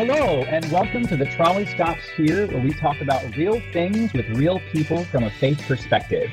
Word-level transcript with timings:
Hello, 0.00 0.40
and 0.44 0.64
welcome 0.72 1.06
to 1.08 1.14
the 1.14 1.26
Trolley 1.26 1.66
Stops 1.66 2.08
Here, 2.16 2.46
where 2.46 2.62
we 2.62 2.72
talk 2.72 3.02
about 3.02 3.36
real 3.36 3.60
things 3.70 4.14
with 4.14 4.26
real 4.30 4.58
people 4.72 5.04
from 5.04 5.24
a 5.24 5.30
faith 5.30 5.60
perspective. 5.68 6.30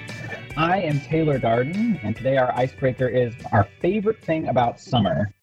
I 0.56 0.80
am 0.80 1.02
Taylor 1.02 1.38
Darden, 1.38 2.02
and 2.02 2.16
today 2.16 2.38
our 2.38 2.56
icebreaker 2.56 3.10
is 3.10 3.34
our 3.52 3.68
favorite 3.82 4.24
thing 4.24 4.48
about 4.48 4.80
summer. 4.80 5.34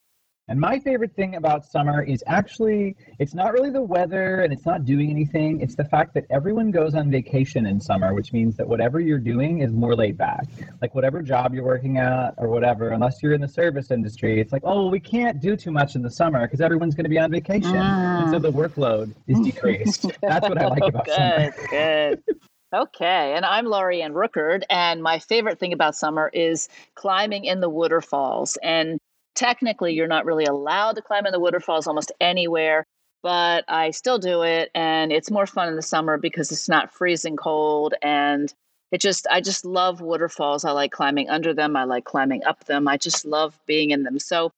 And 0.47 0.59
my 0.59 0.77
favorite 0.77 1.15
thing 1.15 1.35
about 1.35 1.65
summer 1.65 2.03
is 2.03 2.23
actually, 2.27 2.95
it's 3.17 3.33
not 3.33 3.51
really 3.51 3.71
the 3.71 3.81
weather 3.81 4.41
and 4.41 4.53
it's 4.53 4.65
not 4.65 4.85
doing 4.85 5.09
anything. 5.09 5.59
It's 5.59 5.73
the 5.73 5.85
fact 5.85 6.13
that 6.13 6.25
everyone 6.29 6.69
goes 6.69 6.93
on 6.93 7.09
vacation 7.09 7.65
in 7.65 7.81
summer, 7.81 8.13
which 8.13 8.31
means 8.31 8.55
that 8.57 8.67
whatever 8.67 8.99
you're 8.99 9.17
doing 9.17 9.61
is 9.61 9.73
more 9.73 9.95
laid 9.95 10.19
back. 10.19 10.45
Like 10.83 10.93
whatever 10.93 11.23
job 11.23 11.55
you're 11.55 11.63
working 11.63 11.97
at 11.97 12.35
or 12.37 12.49
whatever, 12.49 12.89
unless 12.89 13.23
you're 13.23 13.33
in 13.33 13.41
the 13.41 13.47
service 13.47 13.89
industry, 13.89 14.39
it's 14.39 14.53
like, 14.53 14.61
oh, 14.65 14.87
we 14.87 14.99
can't 14.99 15.41
do 15.41 15.55
too 15.55 15.71
much 15.71 15.95
in 15.95 16.03
the 16.03 16.11
summer 16.11 16.45
because 16.45 16.61
everyone's 16.61 16.93
going 16.93 17.05
to 17.05 17.09
be 17.09 17.17
on 17.17 17.31
vacation. 17.31 17.71
Mm. 17.71 18.23
And 18.23 18.31
so 18.31 18.37
the 18.37 18.51
workload 18.51 19.15
is 19.27 19.39
decreased. 19.39 20.05
That's 20.21 20.47
what 20.47 20.61
I 20.61 20.67
like 20.67 20.83
about 20.83 21.05
good, 21.05 21.15
summer. 21.15 21.53
Good, 21.71 22.23
good. 22.27 22.35
Okay, 22.73 23.33
and 23.35 23.45
I'm 23.45 23.65
Lorianne 23.65 24.11
Rookard, 24.11 24.63
and 24.69 25.01
my 25.01 25.19
favorite 25.19 25.59
thing 25.59 25.71
about 25.71 25.95
summer 25.95 26.29
is 26.33 26.67
climbing 26.93 27.45
in 27.45 27.61
the 27.61 27.69
waterfalls. 27.69 28.57
And 28.61 28.99
technically 29.35 29.93
you're 29.93 30.07
not 30.07 30.25
really 30.25 30.45
allowed 30.45 30.95
to 30.95 31.01
climb 31.01 31.25
in 31.25 31.31
the 31.31 31.39
waterfalls 31.39 31.87
almost 31.87 32.11
anywhere 32.19 32.85
but 33.21 33.63
i 33.67 33.91
still 33.91 34.17
do 34.17 34.41
it 34.43 34.71
and 34.73 35.11
it's 35.11 35.31
more 35.31 35.45
fun 35.45 35.67
in 35.67 35.75
the 35.75 35.81
summer 35.81 36.17
because 36.17 36.51
it's 36.51 36.69
not 36.69 36.93
freezing 36.93 37.35
cold 37.35 37.93
and 38.01 38.53
it 38.91 39.01
just 39.01 39.27
i 39.29 39.41
just 39.41 39.65
love 39.65 40.01
waterfalls. 40.01 40.63
I 40.63 40.71
like 40.71 40.91
climbing 40.91 41.29
under 41.29 41.53
them. 41.53 41.75
I 41.75 41.83
like 41.83 42.05
climbing 42.05 42.43
up 42.45 42.63
them. 42.65 42.87
I 42.87 42.97
just 42.97 43.25
love 43.25 43.59
being 43.65 43.91
in 43.91 44.03
them. 44.03 44.19
So 44.19 44.51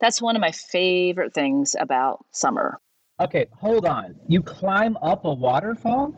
that's 0.00 0.20
one 0.20 0.36
of 0.36 0.40
my 0.40 0.50
favorite 0.50 1.34
things 1.34 1.76
about 1.78 2.24
summer. 2.32 2.80
Okay 3.20 3.46
hold 3.52 3.86
on. 3.86 4.16
You 4.28 4.42
climb 4.42 4.96
up 4.98 5.24
a 5.24 5.32
waterfall 5.32 6.14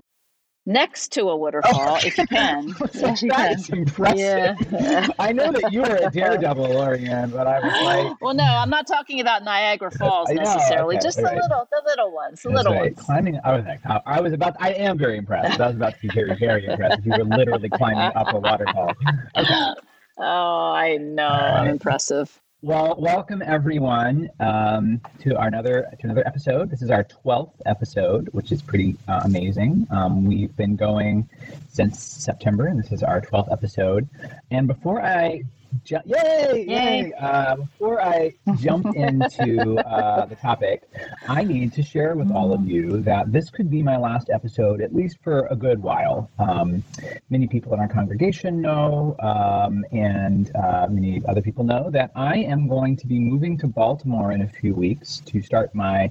next 0.68 1.12
to 1.12 1.22
a 1.30 1.36
waterfall 1.36 1.96
oh. 1.96 2.06
if 2.06 2.18
you 2.18 2.26
can. 2.26 2.68
that 2.92 3.22
you 3.22 3.32
is 3.32 3.70
impressive. 3.70 4.56
Yeah. 4.70 5.08
I 5.18 5.32
know 5.32 5.50
that 5.50 5.72
you 5.72 5.80
were 5.80 5.96
a 5.96 6.10
daredevil, 6.12 6.66
Lorianne, 6.66 7.32
but 7.32 7.46
I 7.46 7.58
was 7.60 7.84
like, 7.84 8.20
well, 8.20 8.34
no, 8.34 8.44
I'm 8.44 8.68
not 8.68 8.86
talking 8.86 9.20
about 9.20 9.44
Niagara 9.44 9.90
Falls 9.90 10.28
necessarily, 10.30 10.96
okay, 10.96 11.02
just 11.02 11.18
right. 11.20 11.34
the 11.34 11.40
little, 11.40 11.66
the 11.72 11.82
little 11.86 12.12
ones, 12.12 12.42
the 12.42 12.50
That's 12.50 12.58
little 12.58 12.74
right. 12.74 12.94
ones. 12.94 13.06
Climbing, 13.06 13.40
I 13.42 13.56
was 13.56 13.64
like, 13.64 13.80
I 14.06 14.20
was 14.20 14.32
about, 14.34 14.56
I 14.60 14.72
am 14.74 14.98
very 14.98 15.16
impressed. 15.16 15.58
I 15.58 15.68
was 15.68 15.76
about 15.76 15.94
to 15.94 16.00
be 16.02 16.08
very, 16.14 16.36
very 16.38 16.66
impressed. 16.66 17.04
You 17.04 17.12
were 17.12 17.24
literally 17.24 17.70
climbing 17.70 18.12
up 18.14 18.32
a 18.32 18.38
waterfall. 18.38 18.92
Okay. 19.36 19.54
Oh, 20.20 20.72
I 20.72 20.96
know, 20.96 21.28
right. 21.28 21.60
I'm 21.60 21.68
uh, 21.68 21.70
impressive. 21.70 22.40
Well, 22.60 22.96
welcome 22.98 23.40
everyone 23.40 24.30
um, 24.40 25.00
to 25.20 25.36
our 25.36 25.46
another 25.46 25.88
to 25.96 26.06
another 26.06 26.26
episode. 26.26 26.70
This 26.70 26.82
is 26.82 26.90
our 26.90 27.04
twelfth 27.04 27.62
episode, 27.66 28.28
which 28.32 28.50
is 28.50 28.62
pretty 28.62 28.96
uh, 29.06 29.20
amazing. 29.22 29.86
Um, 29.92 30.24
we've 30.24 30.54
been 30.56 30.74
going 30.74 31.28
since 31.68 32.02
September, 32.02 32.66
and 32.66 32.76
this 32.76 32.90
is 32.90 33.04
our 33.04 33.20
twelfth 33.20 33.52
episode. 33.52 34.08
And 34.50 34.66
before 34.66 35.00
I 35.00 35.44
Ju- 35.84 35.96
yay! 36.04 36.64
Yay! 36.68 37.12
Uh, 37.18 37.56
before 37.56 38.02
I 38.02 38.34
jump 38.56 38.86
into 38.94 39.76
uh, 39.86 40.26
the 40.26 40.36
topic, 40.36 40.82
I 41.28 41.44
need 41.44 41.72
to 41.74 41.82
share 41.82 42.14
with 42.14 42.30
all 42.30 42.52
of 42.52 42.66
you 42.66 43.00
that 43.02 43.32
this 43.32 43.50
could 43.50 43.70
be 43.70 43.82
my 43.82 43.96
last 43.96 44.30
episode, 44.30 44.80
at 44.80 44.94
least 44.94 45.18
for 45.22 45.46
a 45.46 45.56
good 45.56 45.82
while. 45.82 46.30
Um, 46.38 46.82
many 47.30 47.46
people 47.46 47.74
in 47.74 47.80
our 47.80 47.88
congregation 47.88 48.60
know, 48.60 49.16
um, 49.20 49.84
and 49.92 50.54
uh, 50.56 50.86
many 50.88 51.22
other 51.28 51.42
people 51.42 51.64
know, 51.64 51.90
that 51.90 52.10
I 52.14 52.38
am 52.38 52.68
going 52.68 52.96
to 52.96 53.06
be 53.06 53.18
moving 53.18 53.58
to 53.58 53.66
Baltimore 53.66 54.32
in 54.32 54.42
a 54.42 54.48
few 54.48 54.74
weeks 54.74 55.20
to 55.26 55.42
start 55.42 55.74
my 55.74 56.10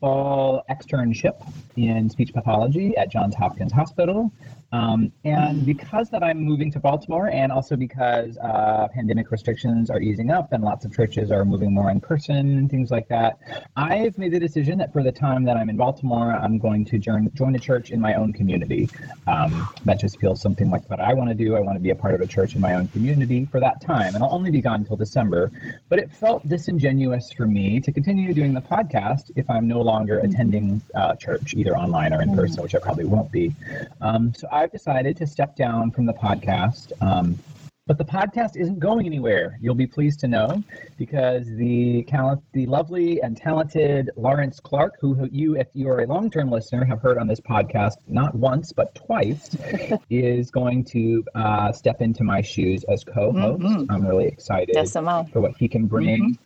fall 0.00 0.62
externship 0.70 1.46
in 1.76 2.10
speech 2.10 2.32
pathology 2.32 2.96
at 2.96 3.10
Johns 3.10 3.34
Hopkins 3.34 3.72
Hospital. 3.72 4.30
Um, 4.72 5.12
and 5.24 5.64
because 5.64 6.10
that 6.10 6.22
I'm 6.22 6.38
moving 6.38 6.72
to 6.72 6.80
Baltimore, 6.80 7.28
and 7.28 7.52
also 7.52 7.76
because 7.76 8.36
uh, 8.38 8.88
pandemic 8.92 9.30
restrictions 9.30 9.90
are 9.90 10.00
easing 10.00 10.30
up 10.30 10.52
and 10.52 10.64
lots 10.64 10.84
of 10.84 10.94
churches 10.94 11.30
are 11.30 11.44
moving 11.44 11.72
more 11.72 11.90
in 11.90 12.00
person 12.00 12.36
and 12.36 12.70
things 12.70 12.90
like 12.90 13.08
that, 13.08 13.38
I've 13.76 14.18
made 14.18 14.32
the 14.32 14.40
decision 14.40 14.78
that 14.78 14.92
for 14.92 15.02
the 15.02 15.12
time 15.12 15.44
that 15.44 15.56
I'm 15.56 15.70
in 15.70 15.76
Baltimore, 15.76 16.32
I'm 16.32 16.58
going 16.58 16.84
to 16.86 16.98
join 16.98 17.30
join 17.34 17.54
a 17.54 17.58
church 17.58 17.90
in 17.90 18.00
my 18.00 18.14
own 18.14 18.32
community. 18.32 18.88
Um, 19.26 19.68
that 19.84 20.00
just 20.00 20.18
feels 20.18 20.40
something 20.40 20.70
like 20.70 20.88
what 20.90 21.00
I 21.00 21.14
want 21.14 21.30
to 21.30 21.34
do. 21.34 21.56
I 21.56 21.60
want 21.60 21.76
to 21.76 21.82
be 21.82 21.90
a 21.90 21.94
part 21.94 22.14
of 22.14 22.20
a 22.20 22.26
church 22.26 22.54
in 22.54 22.60
my 22.60 22.74
own 22.74 22.88
community 22.88 23.46
for 23.46 23.60
that 23.60 23.80
time, 23.80 24.14
and 24.14 24.22
I'll 24.22 24.34
only 24.34 24.50
be 24.50 24.60
gone 24.60 24.80
until 24.80 24.96
December. 24.96 25.50
But 25.88 26.00
it 26.00 26.10
felt 26.10 26.46
disingenuous 26.48 27.32
for 27.32 27.46
me 27.46 27.80
to 27.80 27.92
continue 27.92 28.34
doing 28.34 28.52
the 28.52 28.60
podcast 28.60 29.30
if 29.36 29.48
I'm 29.48 29.68
no 29.68 29.80
longer 29.80 30.18
attending 30.18 30.82
uh, 30.94 31.14
church, 31.14 31.54
either 31.54 31.76
online 31.76 32.12
or 32.12 32.22
in 32.22 32.34
person, 32.34 32.62
which 32.62 32.74
I 32.74 32.78
probably 32.78 33.04
won't 33.04 33.30
be. 33.30 33.54
Um, 34.00 34.34
so 34.34 34.48
I've 34.56 34.72
decided 34.72 35.18
to 35.18 35.26
step 35.26 35.54
down 35.54 35.90
from 35.90 36.06
the 36.06 36.14
podcast. 36.14 36.90
Um, 37.02 37.38
but 37.86 37.98
the 37.98 38.04
podcast 38.04 38.56
isn't 38.56 38.80
going 38.80 39.04
anywhere. 39.06 39.58
You'll 39.60 39.76
be 39.76 39.86
pleased 39.86 40.18
to 40.20 40.28
know 40.28 40.64
because 40.96 41.46
the 41.46 42.04
the 42.52 42.66
lovely 42.66 43.20
and 43.20 43.36
talented 43.36 44.10
Lawrence 44.16 44.58
Clark, 44.58 44.94
who 44.98 45.28
you, 45.30 45.56
if 45.56 45.68
you 45.74 45.88
are 45.88 46.00
a 46.00 46.06
long-term 46.06 46.50
listener, 46.50 46.84
have 46.84 47.00
heard 47.00 47.18
on 47.18 47.28
this 47.28 47.38
podcast 47.38 47.96
not 48.08 48.34
once 48.34 48.72
but 48.72 48.94
twice, 48.94 49.50
is 50.10 50.50
going 50.50 50.84
to 50.86 51.22
uh, 51.34 51.70
step 51.70 52.00
into 52.00 52.24
my 52.24 52.40
shoes 52.40 52.82
as 52.88 53.04
co-host. 53.04 53.62
Mm-hmm. 53.62 53.92
I'm 53.92 54.04
really 54.06 54.26
excited 54.26 54.70
yes, 54.74 54.92
for 55.30 55.40
what 55.40 55.52
he 55.58 55.68
can 55.68 55.86
bring. 55.86 56.22
Mm-hmm 56.22 56.45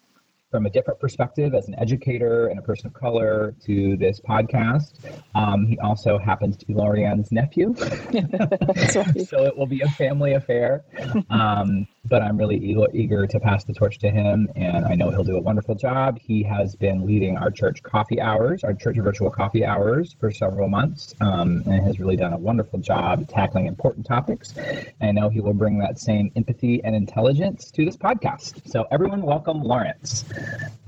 from 0.50 0.66
a 0.66 0.70
different 0.70 0.98
perspective 0.98 1.54
as 1.54 1.68
an 1.68 1.74
educator 1.78 2.48
and 2.48 2.58
a 2.58 2.62
person 2.62 2.88
of 2.88 2.94
color 2.94 3.54
to 3.64 3.96
this 3.96 4.20
podcast. 4.20 4.92
Um, 5.34 5.66
he 5.66 5.78
also 5.78 6.18
happens 6.18 6.56
to 6.58 6.66
be 6.66 6.74
Lorianne's 6.74 7.30
nephew. 7.30 7.74
so 9.26 9.44
it 9.44 9.56
will 9.56 9.66
be 9.66 9.80
a 9.82 9.88
family 9.90 10.34
affair. 10.34 10.84
Um, 11.30 11.86
but 12.04 12.22
I'm 12.22 12.36
really 12.36 12.56
eager 12.56 13.26
to 13.26 13.40
pass 13.40 13.64
the 13.64 13.74
torch 13.74 13.98
to 13.98 14.10
him, 14.10 14.48
and 14.56 14.84
I 14.86 14.94
know 14.94 15.10
he'll 15.10 15.24
do 15.24 15.36
a 15.36 15.40
wonderful 15.40 15.74
job. 15.74 16.18
He 16.18 16.42
has 16.44 16.74
been 16.74 17.06
leading 17.06 17.36
our 17.36 17.50
church 17.50 17.82
coffee 17.82 18.20
hours, 18.20 18.64
our 18.64 18.72
church 18.72 18.96
virtual 18.96 19.30
coffee 19.30 19.64
hours, 19.64 20.16
for 20.18 20.30
several 20.30 20.68
months, 20.68 21.14
um, 21.20 21.62
and 21.66 21.82
has 21.84 22.00
really 22.00 22.16
done 22.16 22.32
a 22.32 22.38
wonderful 22.38 22.78
job 22.78 23.28
tackling 23.28 23.66
important 23.66 24.06
topics. 24.06 24.54
And 25.00 25.18
I 25.18 25.20
know 25.20 25.28
he 25.28 25.40
will 25.40 25.52
bring 25.52 25.78
that 25.78 25.98
same 25.98 26.32
empathy 26.36 26.82
and 26.84 26.96
intelligence 26.96 27.70
to 27.72 27.84
this 27.84 27.96
podcast. 27.96 28.68
So, 28.68 28.86
everyone, 28.90 29.22
welcome 29.22 29.62
Lawrence. 29.62 30.24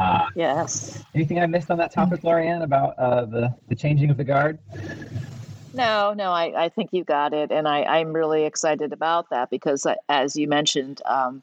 Uh, 0.01 0.27
yes. 0.35 1.05
Anything 1.15 1.39
I 1.39 1.47
missed 1.47 1.71
on 1.71 1.79
that 1.79 1.93
topic, 1.93 2.23
Lorianne, 2.23 2.63
about 2.63 2.99
uh, 2.99 3.27
the 3.27 3.55
the 3.69 3.75
changing 3.75 4.11
of 4.11 4.17
the 4.17 4.25
guard? 4.25 4.59
No, 5.75 6.13
no, 6.13 6.33
I, 6.33 6.65
I 6.65 6.69
think 6.69 6.93
you 6.93 7.05
got 7.05 7.33
it. 7.33 7.51
And 7.51 7.67
I, 7.67 7.83
I'm 7.85 8.13
really 8.13 8.45
excited 8.45 8.93
about 8.93 9.31
that 9.31 9.51
because, 9.51 9.87
uh, 9.87 9.95
as 10.09 10.37
you 10.37 10.49
mentioned, 10.49 11.01
um, 11.05 11.43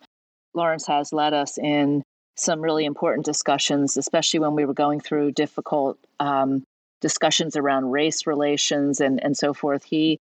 Lawrence 0.53 0.87
has 0.87 1.13
led 1.13 1.33
us 1.33 1.57
in 1.57 2.03
some 2.35 2.61
really 2.61 2.85
important 2.85 3.25
discussions, 3.25 3.97
especially 3.97 4.39
when 4.39 4.55
we 4.55 4.65
were 4.65 4.73
going 4.73 4.99
through 4.99 5.31
difficult 5.31 5.97
um, 6.19 6.63
discussions 7.01 7.55
around 7.55 7.91
race 7.91 8.25
relations 8.27 8.99
and, 9.01 9.23
and 9.23 9.37
so 9.37 9.53
forth. 9.53 9.83
He 9.83 10.19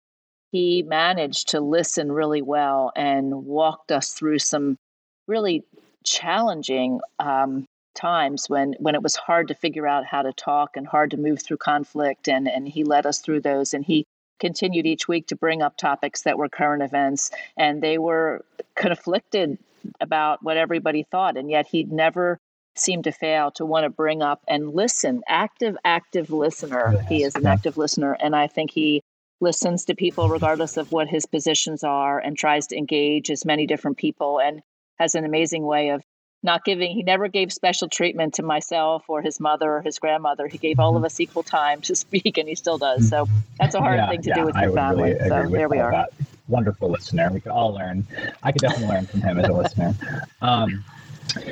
he 0.51 0.83
managed 0.83 1.49
to 1.49 1.61
listen 1.61 2.11
really 2.11 2.41
well 2.41 2.91
and 2.97 3.45
walked 3.45 3.93
us 3.93 4.13
through 4.13 4.39
some 4.39 4.79
really 5.27 5.63
challenging 6.05 7.01
um, 7.19 7.67
times 7.99 8.49
when 8.49 8.75
when 8.79 8.95
it 8.95 9.03
was 9.03 9.17
hard 9.17 9.49
to 9.49 9.55
figure 9.55 9.87
out 9.87 10.07
how 10.07 10.23
to 10.23 10.33
talk 10.33 10.77
and 10.77 10.87
hard 10.87 11.11
to 11.11 11.17
move 11.17 11.43
through 11.43 11.57
conflict 11.57 12.29
and 12.29 12.49
and 12.49 12.69
he 12.69 12.85
led 12.85 13.05
us 13.07 13.19
through 13.19 13.41
those 13.41 13.75
and 13.75 13.85
he 13.85 14.07
continued 14.39 14.87
each 14.87 15.09
week 15.09 15.27
to 15.27 15.37
bring 15.37 15.63
up 15.63 15.77
topics 15.77 16.23
that 16.23 16.39
were 16.39 16.49
current 16.49 16.83
events 16.83 17.31
and 17.57 17.83
they 17.83 17.99
were 17.99 18.45
conflicted 18.77 19.59
about 20.01 20.43
what 20.43 20.57
everybody 20.57 21.03
thought 21.03 21.37
and 21.37 21.51
yet 21.51 21.67
he'd 21.67 21.91
never 21.91 22.39
seemed 22.77 23.03
to 23.03 23.11
fail 23.11 23.51
to 23.51 23.67
want 23.67 23.83
to 23.83 23.91
bring 23.91 24.23
up 24.23 24.41
and 24.47 24.75
listen 24.75 25.23
active 25.27 25.77
active 25.85 26.31
listener 26.31 26.93
yes. 26.95 27.09
he 27.09 27.23
is 27.25 27.35
an 27.35 27.47
active 27.47 27.77
listener 27.77 28.17
and 28.21 28.37
i 28.37 28.47
think 28.47 28.71
he 28.71 29.03
listens 29.41 29.85
to 29.85 29.95
people 29.95 30.29
regardless 30.29 30.77
of 30.77 30.93
what 30.93 31.09
his 31.09 31.27
positions 31.27 31.83
are 31.83 32.19
and 32.21 32.37
tries 32.37 32.69
to 32.69 32.77
engage 32.77 33.31
as 33.31 33.45
many 33.45 33.67
different 33.67 33.97
people 33.97 34.41
and 34.41 34.63
has 34.99 35.15
an 35.15 35.25
amazing 35.25 35.65
way 35.65 35.91
of 35.91 36.03
not 36.43 36.65
giving 36.65 36.93
he 36.93 37.03
never 37.03 37.29
gave 37.29 37.53
special 37.53 37.89
treatment 37.89 38.35
to 38.35 38.43
myself 38.43 39.05
or 39.09 39.23
his 39.23 39.41
mother 39.41 39.71
or 39.71 39.83
his 39.83 39.99
grandmother. 39.99 40.47
He 40.47 40.59
gave 40.59 40.79
all 40.79 40.91
of 40.91 41.01
mm-hmm. 41.01 41.07
us 41.07 41.21
equal 41.21 41.43
time 41.43 41.81
to 41.83 41.95
speak 42.05 42.39
and 42.39 42.49
he 42.49 42.55
still 42.55 42.79
does. 42.79 43.09
So 43.09 43.29
that's 43.59 43.75
a 43.75 43.81
hard 43.81 43.99
yeah, 43.99 44.09
thing 44.09 44.23
to 44.23 44.29
yeah, 44.29 44.35
do 44.37 44.47
with 44.47 44.57
your 44.57 44.73
family 44.73 45.15
really 45.15 45.29
so 45.29 45.49
there 45.49 45.69
we 45.69 45.79
are. 45.79 45.91
that. 45.91 46.11
wonderful 46.49 46.91
listener. 46.91 47.31
We 47.33 47.41
could 47.41 47.53
all 47.53 47.75
learn. 47.75 48.07
I 48.43 48.53
could 48.53 48.63
definitely 48.63 48.95
learn 48.95 49.07
from 49.07 49.21
him 49.23 49.39
as 49.39 49.49
a 49.49 49.53
listener. 49.53 49.95
Um, 50.41 50.85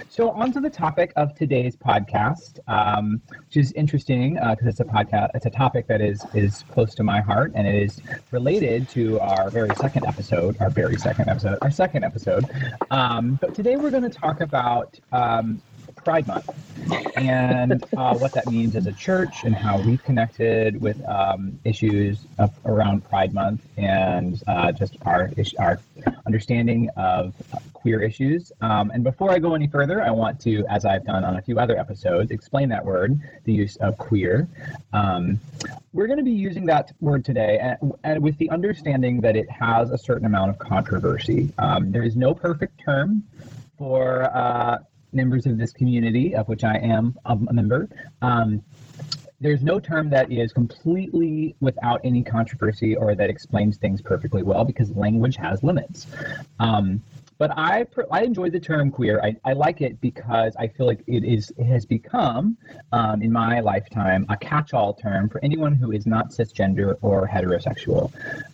so, 0.08 0.31
on 0.31 0.52
to 0.52 0.61
the 0.61 0.70
topic 0.70 1.12
of 1.17 1.34
today's 1.34 1.76
podcast, 1.76 2.58
um, 2.69 3.20
which 3.46 3.56
is 3.56 3.73
interesting 3.73 4.34
because 4.34 4.67
uh, 4.67 4.69
it's 4.69 4.81
a 4.81 4.84
podcast. 4.84 5.31
It's 5.34 5.46
a 5.46 5.50
topic 5.50 5.87
that 5.88 6.00
is 6.00 6.26
is 6.32 6.64
close 6.69 6.94
to 6.94 7.02
my 7.02 7.20
heart, 7.20 7.52
and 7.55 7.67
it 7.67 7.75
is 7.75 8.00
related 8.31 8.88
to 8.90 9.19
our 9.20 9.50
very 9.50 9.75
second 9.75 10.06
episode, 10.06 10.56
our 10.61 10.70
very 10.70 10.96
second 10.96 11.28
episode, 11.28 11.58
our 11.62 11.70
second 11.70 12.05
episode. 12.05 12.49
Um, 12.90 13.37
but 13.40 13.55
today 13.55 13.76
we're 13.76 13.90
going 13.90 14.02
to 14.05 14.11
talk 14.11 14.40
about 14.40 14.99
um, 15.12 15.62
Pride 16.06 16.29
Month 16.29 16.49
and 17.17 17.85
uh, 17.97 18.17
what 18.17 18.31
that 18.35 18.47
means 18.47 18.76
as 18.76 18.87
a 18.87 18.93
church 18.93 19.43
and 19.43 19.56
how 19.56 19.81
we've 19.81 20.05
connected 20.05 20.81
with 20.81 21.05
um, 21.08 21.58
issues 21.64 22.20
around 22.64 23.03
Pride 23.08 23.35
Month 23.35 23.62
and 23.76 24.41
uh, 24.47 24.70
just 24.70 24.97
our 25.05 25.32
our 25.58 25.81
understanding 26.25 26.91
of 26.97 27.35
queer 27.73 28.00
issues. 28.00 28.53
Um, 28.61 28.93
and 28.94 29.03
before 29.03 29.32
I 29.32 29.41
go 29.41 29.56
any 29.56 29.67
further, 29.67 30.00
I 30.00 30.12
want 30.12 30.38
to, 30.43 30.64
as 30.70 30.85
I've 30.85 31.05
done 31.05 31.25
on 31.25 31.38
a 31.38 31.43
few 31.43 31.58
other 31.58 31.76
episodes, 31.76 32.31
explain 32.31 32.69
that 32.69 32.85
word, 32.85 33.19
the 33.43 33.53
use 33.53 33.75
of 33.79 33.99
queer. 33.99 34.47
Um, 34.93 35.41
we're 35.93 36.06
going 36.06 36.20
to 36.20 36.25
be 36.25 36.31
using 36.31 36.67
that 36.67 36.93
word 37.00 37.25
today 37.25 37.58
and, 37.58 37.93
and, 38.05 38.23
with 38.23 38.38
the 38.38 38.49
understanding 38.50 39.23
that 39.23 39.35
it 39.35 39.50
has 39.50 39.91
a 39.91 39.99
certain 39.99 40.26
amount 40.26 40.50
of 40.50 40.58
controversy. 40.61 41.53
Um, 41.58 41.91
there 41.91 42.05
is 42.05 42.14
no 42.14 42.32
perfect 42.32 42.81
term 42.81 43.25
for 43.76 44.25
uh, 44.32 44.79
members 45.17 45.47
of 45.47 45.59
this 45.59 45.73
community, 45.73 46.35
of 46.35 46.49
which 46.49 46.63
I 46.63 46.77
am 46.77 47.19
a 47.25 47.53
member. 47.53 47.89
Um, 48.23 48.63
there's 49.41 49.63
no 49.63 49.79
term 49.79 50.09
that 50.11 50.31
is 50.33 50.53
completely 50.53 51.57
without 51.61 52.01
any 52.05 52.23
controversy 52.23 52.97
or 52.97 53.15
that 53.15 53.29
explains 53.29 53.77
things 53.77 54.01
perfectly 54.01 54.43
well 54.43 54.65
because 54.65 54.91
language 54.93 55.37
has 55.37 55.63
limits. 55.63 56.07
Um, 56.59 57.03
but 57.39 57.51
I 57.57 57.87
I 58.11 58.23
enjoy 58.23 58.49
the 58.49 58.61
term 58.61 58.91
queer. 58.91 59.21
I, 59.23 59.37
I 59.45 59.53
like 59.53 59.83
it 59.83 60.01
because 60.01 60.57
I 60.57 60.69
feel 60.69 60.87
like 60.87 61.03
it 61.07 61.23
is 61.23 61.53
it 61.59 61.65
has 61.65 61.85
become 61.85 62.57
um, 62.93 63.21
in 63.23 63.31
my 63.31 63.61
lifetime 63.61 64.25
a 64.31 64.37
catch-all 64.39 64.95
term 64.95 65.29
for 65.29 65.45
anyone 65.45 65.75
who 65.75 65.93
is 65.93 66.07
not 66.07 66.31
cisgender 66.31 66.97
or 67.03 67.29
heterosexual. 67.29 68.11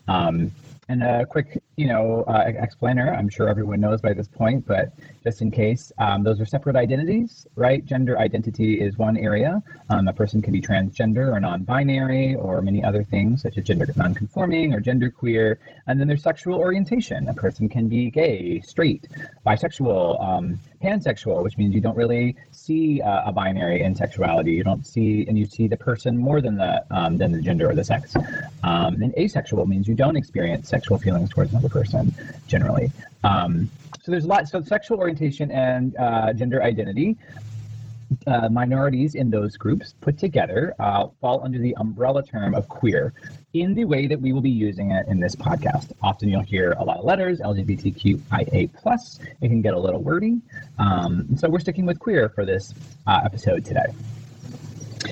Um, 0.08 0.50
and 0.92 1.02
a 1.02 1.24
quick, 1.24 1.62
you 1.76 1.86
know, 1.86 2.22
uh, 2.28 2.44
explainer. 2.46 3.14
I'm 3.14 3.30
sure 3.30 3.48
everyone 3.48 3.80
knows 3.80 4.02
by 4.02 4.12
this 4.12 4.28
point, 4.28 4.66
but 4.66 4.92
just 5.24 5.40
in 5.40 5.50
case, 5.50 5.90
um, 5.98 6.22
those 6.22 6.38
are 6.38 6.44
separate 6.44 6.76
identities, 6.76 7.46
right? 7.56 7.82
Gender 7.84 8.18
identity 8.18 8.78
is 8.78 8.98
one 8.98 9.16
area. 9.16 9.62
Um, 9.88 10.06
a 10.06 10.12
person 10.12 10.42
can 10.42 10.52
be 10.52 10.60
transgender 10.60 11.34
or 11.34 11.40
non-binary 11.40 12.34
or 12.36 12.60
many 12.60 12.84
other 12.84 13.02
things, 13.02 13.40
such 13.40 13.56
as 13.56 13.64
gender 13.64 13.86
non-conforming 13.96 14.74
or 14.74 14.80
genderqueer. 14.82 15.56
And 15.86 15.98
then 15.98 16.08
there's 16.08 16.22
sexual 16.22 16.56
orientation. 16.56 17.26
A 17.28 17.34
person 17.34 17.70
can 17.70 17.88
be 17.88 18.10
gay, 18.10 18.60
straight, 18.60 19.08
bisexual, 19.46 20.22
um, 20.22 20.60
pansexual, 20.82 21.42
which 21.42 21.56
means 21.56 21.74
you 21.74 21.80
don't 21.80 21.96
really 21.96 22.36
see 22.62 23.00
uh, 23.02 23.28
a 23.30 23.32
binary 23.32 23.82
in 23.82 23.94
sexuality. 23.94 24.52
You 24.52 24.64
don't 24.64 24.86
see, 24.86 25.26
and 25.28 25.38
you 25.38 25.46
see 25.46 25.66
the 25.66 25.76
person 25.76 26.16
more 26.16 26.40
than 26.40 26.56
the 26.56 26.84
um, 26.90 27.18
than 27.18 27.32
the 27.32 27.40
gender 27.40 27.68
or 27.70 27.74
the 27.74 27.84
sex. 27.84 28.14
Um, 28.62 29.02
and 29.02 29.14
asexual 29.18 29.66
means 29.66 29.88
you 29.88 29.94
don't 29.94 30.16
experience 30.16 30.68
sexual 30.68 30.98
feelings 30.98 31.30
towards 31.30 31.50
another 31.52 31.68
person 31.68 32.14
generally. 32.46 32.90
Um, 33.24 33.70
so 34.02 34.10
there's 34.10 34.24
a 34.24 34.28
lot. 34.28 34.48
So 34.48 34.60
sexual 34.62 34.98
orientation 34.98 35.50
and 35.50 35.96
uh, 35.96 36.32
gender 36.32 36.62
identity. 36.62 37.16
Uh, 38.26 38.48
minorities 38.48 39.14
in 39.14 39.30
those 39.30 39.56
groups 39.56 39.94
put 40.00 40.18
together 40.18 40.74
uh, 40.78 41.06
fall 41.20 41.42
under 41.44 41.58
the 41.58 41.74
umbrella 41.76 42.22
term 42.22 42.54
of 42.54 42.68
queer 42.68 43.12
in 43.54 43.74
the 43.74 43.84
way 43.84 44.06
that 44.06 44.20
we 44.20 44.32
will 44.32 44.40
be 44.40 44.50
using 44.50 44.90
it 44.90 45.06
in 45.08 45.20
this 45.20 45.36
podcast. 45.36 45.92
Often 46.02 46.30
you'll 46.30 46.42
hear 46.42 46.72
a 46.78 46.84
lot 46.84 46.98
of 46.98 47.04
letters, 47.04 47.40
LGBTQIA+. 47.40 48.72
Plus. 48.72 49.18
It 49.40 49.48
can 49.48 49.62
get 49.62 49.74
a 49.74 49.78
little 49.78 50.02
wordy. 50.02 50.40
Um, 50.78 51.28
so 51.36 51.48
we're 51.48 51.60
sticking 51.60 51.86
with 51.86 51.98
queer 51.98 52.28
for 52.28 52.44
this 52.44 52.74
uh, 53.06 53.20
episode 53.24 53.64
today. 53.64 53.86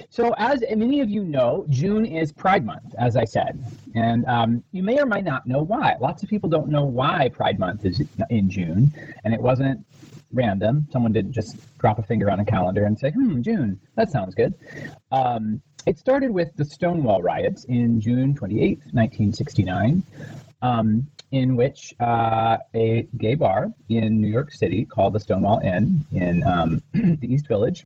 So, 0.09 0.35
as 0.39 0.63
many 0.77 1.01
of 1.01 1.11
you 1.11 1.25
know, 1.25 1.65
June 1.69 2.07
is 2.07 2.33
Pride 2.33 2.65
Month, 2.65 2.95
as 2.99 3.17
I 3.17 3.25
said. 3.25 3.63
And 3.95 4.25
um, 4.27 4.63
you 4.73 4.83
may 4.83 5.01
or 5.01 5.07
might 5.07 5.25
not 5.25 5.47
know 5.47 5.63
why. 5.63 5.97
Lots 6.01 6.23
of 6.23 6.29
people 6.29 6.49
don't 6.49 6.69
know 6.69 6.85
why 6.85 7.29
Pride 7.29 7.59
Month 7.59 7.85
is 7.85 8.03
in 8.31 8.51
June. 8.51 8.93
And 9.25 9.35
it 9.35 9.41
wasn't 9.41 9.85
random. 10.33 10.87
Someone 10.93 11.13
didn't 11.13 11.33
just 11.33 11.57
drop 11.79 11.99
a 11.99 12.03
finger 12.03 12.31
on 12.31 12.41
a 12.41 12.45
calendar 12.45 12.85
and 12.85 12.99
say, 12.99 13.11
hmm, 13.11 13.43
June, 13.43 13.81
that 13.97 14.11
sounds 14.11 14.35
good. 14.35 14.55
Um, 15.11 15.61
it 15.87 15.99
started 15.99 16.31
with 16.31 16.55
the 16.57 16.65
Stonewall 16.65 17.23
riots 17.23 17.65
in 17.65 18.01
June 18.01 18.35
28, 18.35 18.79
1969. 18.93 20.03
Um, 20.63 21.09
in 21.33 21.57
which 21.57 21.95
uh, 22.01 22.59
a 22.75 23.09
gay 23.17 23.35
bar 23.35 23.73
in 23.89 24.21
New 24.21 24.29
York 24.29 24.53
City 24.53 24.85
called 24.85 25.13
the 25.13 25.21
Stonewall 25.21 25.61
Inn 25.61 26.05
in 26.13 26.43
um, 26.43 26.83
the 26.93 27.33
East 27.33 27.47
Village 27.47 27.85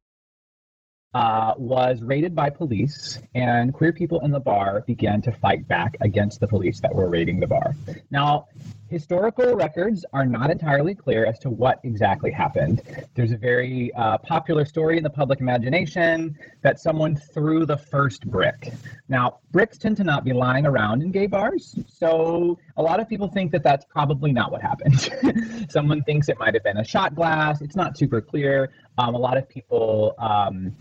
uh, 1.14 1.54
was 1.56 2.02
raided 2.02 2.34
by 2.34 2.50
police, 2.50 3.20
and 3.34 3.72
queer 3.72 3.92
people 3.92 4.20
in 4.20 4.32
the 4.32 4.40
bar 4.40 4.82
began 4.86 5.22
to 5.22 5.30
fight 5.30 5.66
back 5.68 5.96
against 6.00 6.40
the 6.40 6.46
police 6.46 6.80
that 6.80 6.92
were 6.92 7.08
raiding 7.08 7.38
the 7.38 7.46
bar. 7.46 7.74
Now, 8.10 8.48
historical 8.88 9.54
records 9.54 10.04
are 10.12 10.26
not 10.26 10.50
entirely 10.50 10.94
clear 10.94 11.24
as 11.24 11.38
to 11.38 11.50
what 11.50 11.78
exactly 11.84 12.32
happened. 12.32 12.82
There's 13.14 13.30
a 13.30 13.36
very 13.36 13.92
uh, 13.94 14.18
popular 14.18 14.64
story 14.64 14.96
in 14.96 15.04
the 15.04 15.10
public 15.10 15.40
imagination 15.40 16.36
that 16.62 16.80
someone 16.80 17.16
threw 17.16 17.64
the 17.64 17.76
first 17.76 18.26
brick. 18.26 18.72
Now, 19.08 19.38
bricks 19.52 19.78
tend 19.78 19.96
to 19.98 20.04
not 20.04 20.24
be 20.24 20.32
lying 20.32 20.66
around 20.66 21.02
in 21.02 21.12
gay 21.12 21.26
bars, 21.26 21.76
so 21.88 22.58
a 22.76 22.82
lot 22.82 22.98
of 22.98 23.08
people 23.08 23.28
think 23.28 23.52
that 23.52 23.62
that's 23.62 23.84
probably 23.84 24.32
not 24.32 24.50
what 24.50 24.62
happened. 24.62 25.10
someone 25.70 26.02
thinks 26.02 26.28
it 26.28 26.38
might 26.40 26.54
have 26.54 26.64
been 26.64 26.78
a 26.78 26.84
shot 26.84 27.14
glass. 27.14 27.60
It's 27.60 27.76
not 27.76 27.96
super 27.96 28.20
clear. 28.20 28.72
Um, 28.98 29.14
a 29.14 29.18
lot 29.18 29.36
of 29.36 29.48
people 29.48 30.14
um, 30.18 30.74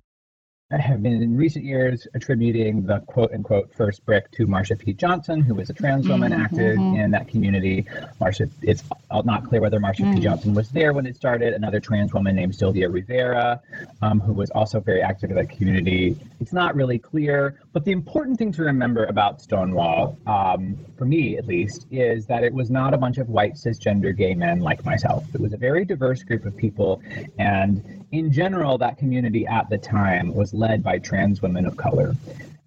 have 0.80 1.04
been 1.04 1.22
in 1.22 1.38
recent 1.38 1.66
years 1.66 2.08
attributing 2.14 2.86
the 2.86 3.00
quote 3.02 3.32
unquote 3.34 3.74
first 3.74 4.06
brick 4.06 4.32
to 4.32 4.48
Marsha 4.48 4.78
P. 4.78 4.94
Johnson, 4.94 5.42
who 5.42 5.56
was 5.56 5.70
a 5.70 5.74
trans 5.74 6.08
woman 6.08 6.32
mm-hmm. 6.32 6.42
active 6.42 6.78
mm-hmm. 6.78 7.00
in 7.00 7.12
that 7.12 7.28
community. 7.28 7.86
Marsha, 8.20 8.50
it's 8.62 8.84
not 9.24 9.48
clear 9.48 9.62
whether 9.62 9.80
Marsha 9.80 10.02
mm. 10.02 10.16
P. 10.16 10.22
Johnson 10.22 10.54
was 10.54 10.70
there 10.70 10.94
when 10.94 11.06
it 11.06 11.16
started. 11.16 11.54
Another 11.54 11.80
trans 11.80 12.14
woman 12.14 12.36
named 12.36 12.56
Sylvia 12.56 12.90
Rivera, 12.90 13.62
um, 14.02 14.20
who 14.20 14.34
was 14.34 14.50
also 14.52 14.80
very 14.80 15.02
active 15.02 15.30
in 15.30 15.36
that 15.36 15.50
community. 15.50 16.18
It's 16.40 16.54
not 16.54 16.76
really 16.76 17.00
clear, 17.00 17.60
but 17.72 17.86
the 17.86 17.92
important 17.92 18.38
thing 18.38 18.52
to 18.54 18.64
remember 18.64 19.06
about 19.06 19.42
Stonewall, 19.42 20.18
um, 20.28 20.78
for 20.98 21.06
me 21.06 21.38
at 21.38 21.46
least, 21.46 21.88
is 21.92 22.26
that 22.28 22.44
it 22.44 22.54
was 22.54 22.70
not 22.70 22.94
a 22.94 22.98
bunch 22.98 23.18
of 23.18 23.30
white 23.30 23.54
cisgender 23.54 24.16
gay 24.16 24.34
men 24.34 24.60
like 24.60 24.84
myself. 24.86 25.26
It 25.34 25.42
was 25.42 25.54
a 25.54 25.58
very 25.58 25.86
diverse 25.86 26.24
group 26.24 26.46
of 26.46 26.56
people, 26.56 27.02
and 27.38 28.03
in 28.14 28.32
general, 28.32 28.78
that 28.78 28.96
community 29.00 29.46
at 29.48 29.68
the 29.72 29.78
time 29.78 30.34
was 30.36 30.54
led 30.54 30.84
by 30.84 31.00
trans 31.00 31.42
women 31.42 31.66
of 31.66 31.76
color. 31.76 32.16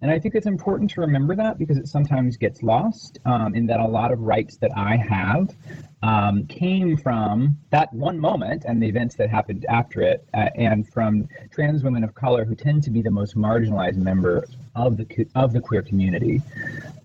And 0.01 0.11
I 0.11 0.19
think 0.19 0.35
it's 0.35 0.45
important 0.45 0.91
to 0.91 1.01
remember 1.01 1.35
that 1.37 1.57
because 1.57 1.77
it 1.77 1.87
sometimes 1.87 2.35
gets 2.35 2.61
lost 2.61 3.17
um, 3.25 3.55
in 3.55 3.65
that 3.67 3.79
a 3.79 3.87
lot 3.87 4.11
of 4.11 4.19
rights 4.19 4.57
that 4.57 4.71
I 4.75 4.97
have 4.97 5.55
um, 6.03 6.45
came 6.47 6.97
from 6.97 7.57
that 7.71 7.91
one 7.93 8.19
moment 8.19 8.65
and 8.67 8.83
the 8.83 8.87
events 8.87 9.15
that 9.15 9.29
happened 9.29 9.65
after 9.69 10.01
it, 10.01 10.27
uh, 10.33 10.49
and 10.55 10.87
from 10.87 11.27
trans 11.49 11.81
women 11.81 12.03
of 12.03 12.13
color 12.13 12.43
who 12.43 12.53
tend 12.53 12.83
to 12.83 12.91
be 12.91 13.01
the 13.01 13.09
most 13.09 13.35
marginalized 13.35 13.95
members 13.95 14.57
of 14.75 14.97
the 14.97 15.27
of 15.33 15.53
the 15.53 15.61
queer 15.61 15.81
community. 15.81 16.41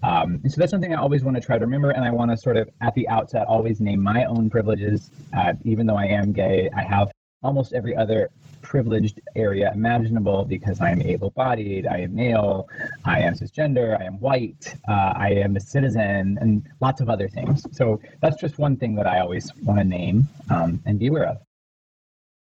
Um, 0.03 0.41
and 0.43 0.53
so 0.53 0.59
that's 0.59 0.73
something 0.73 0.93
I 0.93 0.99
always 0.99 1.23
want 1.23 1.37
to 1.37 1.41
try 1.41 1.59
to 1.59 1.65
remember, 1.65 1.91
and 1.91 2.05
I 2.05 2.11
want 2.11 2.33
to 2.33 2.37
sort 2.37 2.57
of 2.57 2.69
at 2.81 2.93
the 2.95 3.09
outset 3.09 3.47
always 3.47 3.81
name 3.81 4.03
my 4.03 4.25
own 4.25 4.51
privileges. 4.51 5.11
Uh, 5.35 5.55
even 5.65 5.87
though 5.87 5.97
I 5.97 6.07
am 6.07 6.33
gay, 6.33 6.69
I 6.77 6.83
have 6.83 7.13
almost 7.43 7.73
every 7.73 7.97
other 7.97 8.31
privileged 8.63 9.21
area 9.35 9.71
imaginable 9.75 10.45
because 10.45 10.81
I 10.81 10.91
am 10.91 11.03
able 11.03 11.31
bodied, 11.31 11.87
I 11.87 11.99
am 11.99 12.15
male, 12.15 12.69
I 13.05 13.21
am 13.21 13.35
cisgender, 13.35 14.01
I 14.01 14.05
am 14.05 14.21
white, 14.21 14.75
uh, 14.89 15.13
I 15.17 15.31
am 15.31 15.57
a 15.57 15.61
citizen, 15.61 16.39
and 16.41 16.67
lots 16.81 17.01
of 17.01 17.11
other 17.11 17.29
things. 17.29 17.67
So 17.73 18.01
that's 18.21 18.41
just 18.41 18.59
one 18.59 18.77
thing 18.77 18.95
that 18.95 19.07
I 19.07 19.21
always 19.21 19.53
want 19.63 19.81
to 19.81 19.85
name 19.85 20.29
um, 20.51 20.81
and 20.87 20.99
be 20.99 21.09
aware 21.09 21.27
of. 21.27 21.39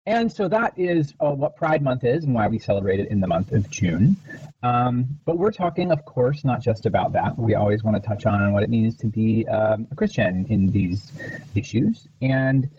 And 0.08 0.32
so 0.32 0.48
that 0.50 0.78
is 0.78 1.16
uh, 1.20 1.32
what 1.32 1.56
Pride 1.56 1.82
Month 1.82 2.04
is 2.04 2.26
and 2.26 2.36
why 2.36 2.48
we 2.48 2.60
celebrate 2.60 3.00
it 3.00 3.10
in 3.10 3.20
the 3.20 3.28
month 3.28 3.52
of 3.52 3.70
June. 3.72 4.16
Um, 4.64 5.20
but 5.26 5.38
we're 5.38 5.52
talking, 5.52 5.92
of 5.92 6.04
course, 6.06 6.44
not 6.44 6.62
just 6.62 6.86
about 6.86 7.14
that. 7.14 7.38
We 7.38 7.56
always 7.56 7.84
want 7.84 8.02
to 8.02 8.08
touch 8.08 8.26
on 8.26 8.52
what 8.54 8.64
it 8.64 8.70
means 8.70 8.98
to 8.98 9.08
be 9.08 9.48
um, 9.48 9.88
a 9.92 9.96
Christian 9.96 10.46
in 10.50 10.72
these 10.72 11.12
issues. 11.54 12.08
And 12.22 12.70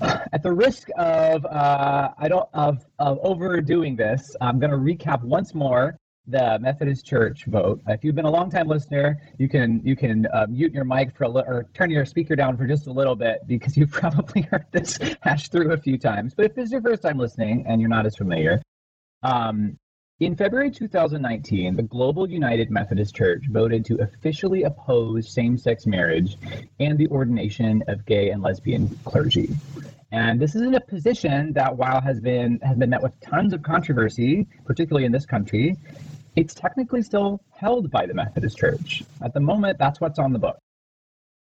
at 0.00 0.42
the 0.42 0.52
risk 0.52 0.88
of 0.96 1.44
uh, 1.46 2.10
I 2.18 2.28
don't 2.28 2.48
of 2.54 2.84
of 2.98 3.18
overdoing 3.22 3.96
this, 3.96 4.34
I'm 4.40 4.58
going 4.58 4.70
to 4.70 4.76
recap 4.76 5.22
once 5.22 5.54
more 5.54 5.96
the 6.26 6.58
Methodist 6.60 7.04
Church 7.04 7.44
vote. 7.46 7.80
If 7.88 8.04
you've 8.04 8.14
been 8.14 8.24
a 8.24 8.30
long 8.30 8.50
time 8.50 8.68
listener, 8.68 9.20
you 9.38 9.48
can 9.48 9.80
you 9.84 9.96
can 9.96 10.26
uh, 10.32 10.46
mute 10.48 10.72
your 10.72 10.84
mic 10.84 11.16
for 11.16 11.24
a 11.24 11.28
little 11.28 11.52
or 11.52 11.66
turn 11.74 11.90
your 11.90 12.04
speaker 12.04 12.36
down 12.36 12.56
for 12.56 12.66
just 12.66 12.86
a 12.86 12.92
little 12.92 13.16
bit 13.16 13.40
because 13.46 13.76
you've 13.78 13.90
probably 13.90 14.42
heard 14.42 14.66
this 14.72 14.98
hash 15.22 15.48
through 15.48 15.72
a 15.72 15.76
few 15.76 15.98
times. 15.98 16.34
But 16.34 16.46
if 16.46 16.54
this 16.54 16.66
is 16.66 16.72
your 16.72 16.82
first 16.82 17.02
time 17.02 17.18
listening 17.18 17.64
and 17.66 17.80
you're 17.80 17.90
not 17.90 18.06
as 18.06 18.16
familiar, 18.16 18.62
um, 19.22 19.78
in 20.24 20.36
February 20.36 20.70
2019, 20.70 21.74
the 21.74 21.82
Global 21.82 22.30
United 22.30 22.70
Methodist 22.70 23.12
Church 23.12 23.42
voted 23.50 23.84
to 23.86 23.96
officially 23.96 24.62
oppose 24.62 25.28
same 25.28 25.58
sex 25.58 25.84
marriage 25.84 26.36
and 26.78 26.96
the 26.96 27.08
ordination 27.08 27.82
of 27.88 28.06
gay 28.06 28.30
and 28.30 28.40
lesbian 28.40 28.88
clergy. 29.04 29.50
And 30.12 30.40
this 30.40 30.54
is 30.54 30.62
a 30.62 30.80
position 30.80 31.52
that, 31.54 31.76
while 31.76 32.00
has 32.00 32.20
been 32.20 32.60
has 32.60 32.76
been 32.76 32.90
met 32.90 33.02
with 33.02 33.18
tons 33.20 33.52
of 33.52 33.62
controversy, 33.62 34.46
particularly 34.64 35.06
in 35.06 35.10
this 35.10 35.26
country, 35.26 35.76
it's 36.36 36.54
technically 36.54 37.02
still 37.02 37.40
held 37.50 37.90
by 37.90 38.06
the 38.06 38.14
Methodist 38.14 38.56
Church. 38.56 39.02
At 39.22 39.34
the 39.34 39.40
moment, 39.40 39.76
that's 39.78 40.00
what's 40.00 40.20
on 40.20 40.32
the 40.32 40.38
book. 40.38 40.61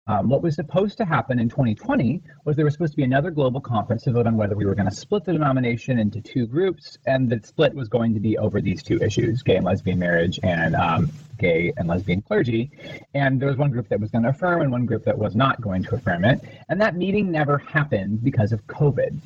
Um, 0.08 0.30
what 0.30 0.42
was 0.42 0.54
supposed 0.54 0.96
to 0.98 1.04
happen 1.04 1.38
in 1.38 1.50
2020 1.50 2.22
was 2.44 2.56
there 2.56 2.64
was 2.64 2.72
supposed 2.72 2.94
to 2.94 2.96
be 2.96 3.04
another 3.04 3.30
global 3.30 3.60
conference 3.60 4.04
to 4.04 4.12
vote 4.12 4.26
on 4.26 4.38
whether 4.38 4.56
we 4.56 4.64
were 4.64 4.74
going 4.74 4.88
to 4.88 4.94
split 4.94 5.26
the 5.26 5.32
denomination 5.32 5.98
into 5.98 6.22
two 6.22 6.46
groups, 6.46 6.96
and 7.06 7.28
the 7.28 7.38
split 7.46 7.74
was 7.74 7.88
going 7.88 8.14
to 8.14 8.20
be 8.20 8.38
over 8.38 8.62
these 8.62 8.82
two 8.82 8.96
issues 9.02 9.42
gay 9.42 9.56
and 9.56 9.66
lesbian 9.66 9.98
marriage 9.98 10.40
and 10.42 10.74
um, 10.74 11.12
gay 11.38 11.74
and 11.76 11.88
lesbian 11.88 12.22
clergy. 12.22 12.70
And 13.12 13.38
there 13.38 13.48
was 13.48 13.58
one 13.58 13.70
group 13.70 13.88
that 13.90 14.00
was 14.00 14.10
going 14.10 14.24
to 14.24 14.30
affirm 14.30 14.62
and 14.62 14.72
one 14.72 14.86
group 14.86 15.04
that 15.04 15.18
was 15.18 15.36
not 15.36 15.60
going 15.60 15.82
to 15.84 15.96
affirm 15.96 16.24
it. 16.24 16.40
And 16.70 16.80
that 16.80 16.96
meeting 16.96 17.30
never 17.30 17.58
happened 17.58 18.24
because 18.24 18.52
of 18.52 18.66
COVID. 18.66 19.18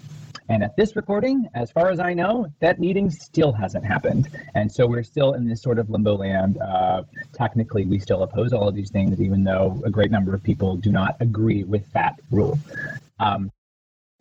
And 0.49 0.63
at 0.63 0.77
this 0.77 0.97
recording, 0.97 1.49
as 1.55 1.71
far 1.71 1.91
as 1.91 2.01
I 2.01 2.15
know, 2.15 2.47
that 2.61 2.81
meeting 2.81 3.11
still 3.11 3.53
hasn't 3.53 3.85
happened. 3.85 4.29
And 4.55 4.71
so 4.71 4.87
we're 4.87 5.03
still 5.03 5.35
in 5.35 5.47
this 5.47 5.63
sort 5.63 5.79
of 5.79 5.91
limbo 5.91 6.17
land. 6.17 6.59
Uh, 6.59 7.05
technically, 7.33 7.85
we 7.85 7.99
still 7.99 8.23
oppose 8.23 8.53
all 8.53 8.69
of 8.69 8.75
these 8.75 8.91
things, 8.91 9.21
even 9.21 9.45
though 9.45 9.81
a 9.85 9.91
great 9.91 10.11
number 10.11 10.35
of 10.35 10.43
people 10.43 10.77
do 10.77 10.91
not 10.91 11.17
agree 11.21 11.65
with 11.65 11.91
that 11.93 12.21
rule. 12.31 12.59
Um, 13.21 13.51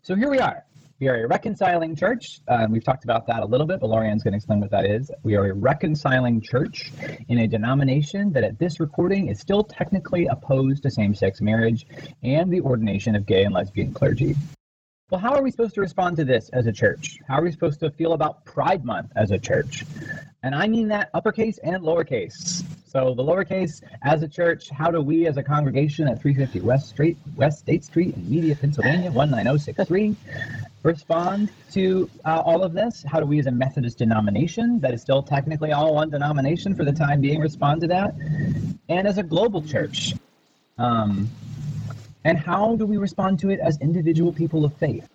so 0.04 0.16
here 0.16 0.30
we 0.30 0.40
are. 0.40 0.64
We 1.00 1.08
are 1.08 1.24
a 1.24 1.28
reconciling 1.28 1.96
church. 1.96 2.42
Uh, 2.48 2.68
we've 2.70 2.84
talked 2.84 3.06
about 3.06 3.26
that 3.26 3.42
a 3.42 3.46
little 3.46 3.66
bit, 3.66 3.80
but 3.80 3.90
Lorianne's 3.90 4.22
going 4.22 4.34
to 4.34 4.38
explain 4.38 4.60
what 4.60 4.70
that 4.70 4.86
is. 4.86 5.10
We 5.24 5.36
are 5.36 5.48
a 5.48 5.54
reconciling 5.54 6.42
church 6.42 6.92
in 7.28 7.40
a 7.40 7.48
denomination 7.48 8.32
that 8.34 8.44
at 8.44 8.60
this 8.60 8.80
recording 8.80 9.28
is 9.28 9.40
still 9.40 9.64
technically 9.64 10.28
opposed 10.28 10.84
to 10.84 10.92
same 10.92 11.16
sex 11.16 11.42
marriage 11.42 11.88
and 12.22 12.54
the 12.54 12.62
ordination 12.62 13.16
of 13.16 13.26
gay 13.26 13.46
and 13.46 13.54
lesbian 13.56 13.96
clergy. 13.96 14.36
Well, 15.12 15.20
how 15.20 15.36
are 15.36 15.44
we 15.44 15.52
supposed 15.52 15.76
to 15.76 15.82
respond 15.82 16.16
to 16.18 16.24
this 16.24 16.48
as 16.54 16.68
a 16.68 16.72
church? 16.72 17.20
How 17.28 17.40
are 17.40 17.44
we 17.44 17.52
supposed 17.52 17.82
to 17.82 17.92
feel 17.92 18.14
about 18.14 18.46
Pride 18.46 18.86
Month 18.86 19.12
as 19.18 19.32
a 19.32 19.38
church? 19.38 19.84
And 20.42 20.56
I 20.56 20.68
mean 20.68 20.88
that 20.88 21.10
uppercase 21.14 21.58
and 21.66 21.84
lowercase. 21.84 22.64
So 22.88 23.14
the 23.14 23.22
lowercase 23.22 23.82
as 24.04 24.24
a 24.24 24.28
church, 24.30 24.70
how 24.70 24.90
do 24.90 25.02
we 25.02 25.28
as 25.28 25.36
a 25.36 25.44
congregation 25.44 26.08
at 26.08 26.22
350 26.22 26.66
West 26.66 26.88
Street, 26.88 27.18
West 27.36 27.60
State 27.60 27.84
Street 27.84 28.16
in 28.16 28.30
Media, 28.30 28.56
Pennsylvania, 28.56 29.12
19063, 29.12 30.16
respond 30.84 31.52
to 31.74 32.10
uh, 32.24 32.42
all 32.46 32.64
of 32.64 32.72
this? 32.72 33.04
How 33.04 33.20
do 33.20 33.26
we 33.26 33.38
as 33.38 33.48
a 33.48 33.52
Methodist 33.52 33.98
denomination 33.98 34.80
that 34.80 34.94
is 34.94 35.02
still 35.02 35.22
technically 35.22 35.74
all 35.74 35.94
one 35.94 36.10
denomination 36.10 36.74
for 36.74 36.86
the 36.86 36.94
time 36.94 37.20
being 37.20 37.42
respond 37.42 37.82
to 37.82 37.88
that? 37.88 38.16
And 38.88 39.06
as 39.06 39.18
a 39.18 39.24
global 39.24 39.62
church, 39.62 40.14
um, 40.78 41.30
and 42.24 42.38
how 42.38 42.76
do 42.76 42.86
we 42.86 42.98
respond 42.98 43.40
to 43.40 43.50
it 43.50 43.60
as 43.60 43.80
individual 43.80 44.32
people 44.32 44.66
of 44.66 44.74
faith? 44.76 45.08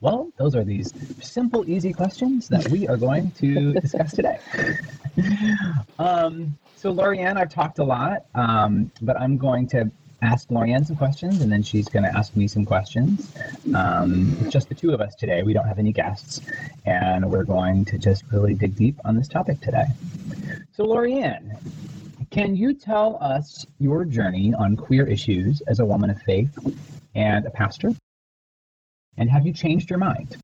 Well, 0.00 0.30
those 0.38 0.56
are 0.56 0.64
these 0.64 0.94
simple, 1.22 1.68
easy 1.68 1.92
questions 1.92 2.48
that 2.48 2.68
we 2.70 2.88
are 2.88 2.96
going 2.96 3.32
to 3.32 3.74
discuss 3.74 4.12
today. 4.12 4.38
um, 5.98 6.56
so, 6.76 6.92
Lorianne, 6.92 7.36
I've 7.36 7.52
talked 7.52 7.78
a 7.78 7.84
lot, 7.84 8.24
um, 8.34 8.90
but 9.02 9.20
I'm 9.20 9.36
going 9.36 9.68
to 9.68 9.90
ask 10.22 10.48
Lorianne 10.48 10.86
some 10.86 10.96
questions, 10.96 11.42
and 11.42 11.52
then 11.52 11.62
she's 11.62 11.86
going 11.88 12.02
to 12.04 12.16
ask 12.16 12.34
me 12.34 12.48
some 12.48 12.64
questions. 12.64 13.34
Um, 13.74 14.36
just 14.48 14.70
the 14.70 14.74
two 14.74 14.92
of 14.92 15.02
us 15.02 15.14
today. 15.14 15.42
We 15.42 15.52
don't 15.52 15.66
have 15.66 15.78
any 15.78 15.92
guests, 15.92 16.40
and 16.86 17.30
we're 17.30 17.44
going 17.44 17.84
to 17.86 17.98
just 17.98 18.24
really 18.32 18.54
dig 18.54 18.76
deep 18.76 18.96
on 19.04 19.16
this 19.16 19.28
topic 19.28 19.60
today. 19.60 19.86
So, 20.72 20.84
Lorianne, 20.84 21.58
can 22.30 22.54
you 22.54 22.74
tell 22.74 23.18
us 23.20 23.66
your 23.78 24.04
journey 24.04 24.54
on 24.54 24.76
queer 24.76 25.06
issues 25.06 25.60
as 25.62 25.80
a 25.80 25.84
woman 25.84 26.10
of 26.10 26.22
faith 26.22 26.56
and 27.14 27.44
a 27.46 27.50
pastor? 27.50 27.92
And 29.16 29.28
have 29.28 29.46
you 29.46 29.52
changed 29.52 29.90
your 29.90 29.98
mind? 29.98 30.36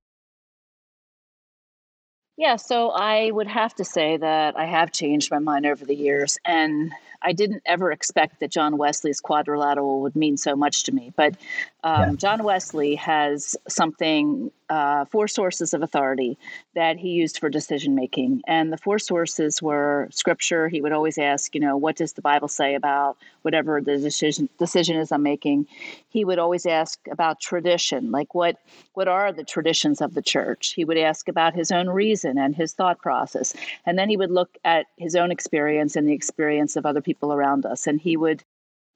Yeah, 2.37 2.57
so 2.57 2.91
I 2.91 3.31
would 3.31 3.47
have 3.47 3.75
to 3.77 3.85
say 3.85 4.19
that 4.19 4.59
I 4.59 4.67
have 4.67 4.93
changed 4.93 5.31
my 5.31 5.39
mind 5.39 5.65
over 5.65 5.87
the 5.87 5.95
years. 5.95 6.37
And 6.45 6.93
I 7.23 7.33
didn't 7.33 7.63
ever 7.65 7.91
expect 7.91 8.41
that 8.41 8.51
John 8.51 8.77
Wesley's 8.77 9.21
quadrilateral 9.21 10.03
would 10.03 10.17
mean 10.17 10.37
so 10.37 10.55
much 10.55 10.83
to 10.85 10.93
me. 10.93 11.13
But 11.17 11.37
um, 11.83 12.11
yeah. 12.11 12.13
John 12.17 12.43
Wesley 12.43 12.95
has 12.97 13.57
something, 13.69 14.51
uh, 14.69 15.05
four 15.07 15.29
sources 15.29 15.73
of 15.75 15.83
authority 15.83 16.39
that 16.75 16.97
he 16.97 17.11
used 17.11 17.39
for 17.39 17.49
decision 17.49 17.95
making. 17.95 18.43
And 18.47 18.73
the 18.73 18.79
four 18.79 18.99
sources 18.99 19.63
were 19.63 20.09
scripture. 20.11 20.69
He 20.69 20.81
would 20.81 20.93
always 20.93 21.19
ask, 21.19 21.55
you 21.55 21.61
know, 21.61 21.77
what 21.77 21.97
does 21.97 22.15
the 22.15 22.23
Bible 22.23 22.49
say 22.49 22.75
about 22.75 23.17
whatever 23.43 23.81
the 23.81 23.99
decision, 23.99 24.49
decision 24.59 24.97
is 24.97 25.13
I'm 25.13 25.23
making? 25.23 25.67
He 26.09 26.25
would 26.25 26.39
always 26.39 26.67
ask 26.67 26.99
about 27.11 27.41
tradition, 27.41 28.11
like 28.11 28.35
what, 28.35 28.57
what 28.95 29.09
are 29.09 29.33
the 29.33 29.45
traditions 29.45 30.01
of 30.01 30.15
the 30.15 30.23
church? 30.23 30.73
He 30.75 30.85
would 30.85 30.99
ask 30.99 31.29
about 31.29 31.55
his 31.55 31.71
own 31.71 31.89
reason 31.89 32.39
and 32.39 32.55
his 32.55 32.73
thought 32.73 32.99
process. 32.99 33.55
And 33.85 33.99
then 33.99 34.09
he 34.09 34.17
would 34.17 34.31
look 34.31 34.57
at 34.65 34.87
his 34.97 35.15
own 35.15 35.31
experience 35.31 35.97
and 35.97 36.09
the 36.09 36.15
experience 36.15 36.77
of 36.77 36.87
other 36.87 37.01
people 37.01 37.33
around 37.33 37.67
us. 37.67 37.87
And 37.87 38.01
he 38.01 38.17
would 38.17 38.43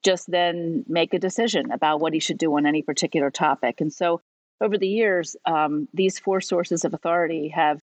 just 0.03 0.31
then 0.31 0.85
make 0.89 1.13
a 1.15 1.19
decision 1.19 1.71
about 1.71 2.01
what 2.01 2.15
he 2.15 2.21
should 2.21 2.39
do 2.39 2.57
on 2.57 2.67
any 2.67 2.83
particular 2.83 3.31
topic. 3.31 3.81
And 3.81 3.93
so 3.93 4.21
over 4.61 4.77
the 4.77 4.89
years, 4.89 5.37
um, 5.47 5.89
these 5.95 6.19
four 6.19 6.41
sources 6.41 6.85
of 6.85 6.95
authority 6.95 7.49
have 7.49 7.81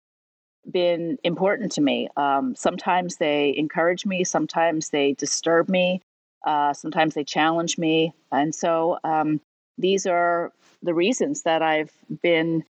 been 0.70 1.18
important 1.24 1.72
to 1.72 1.80
me. 1.80 2.08
Um, 2.16 2.54
sometimes 2.56 3.16
they 3.16 3.54
encourage 3.56 4.06
me, 4.06 4.24
sometimes 4.24 4.90
they 4.90 5.12
disturb 5.12 5.68
me, 5.68 6.00
uh, 6.44 6.72
sometimes 6.72 7.14
they 7.14 7.24
challenge 7.24 7.78
me. 7.78 8.12
And 8.32 8.54
so 8.54 8.98
um, 9.04 9.40
these 9.78 10.06
are 10.06 10.52
the 10.82 10.94
reasons 10.94 11.42
that 11.42 11.62
I've 11.62 11.92
been 12.22 12.64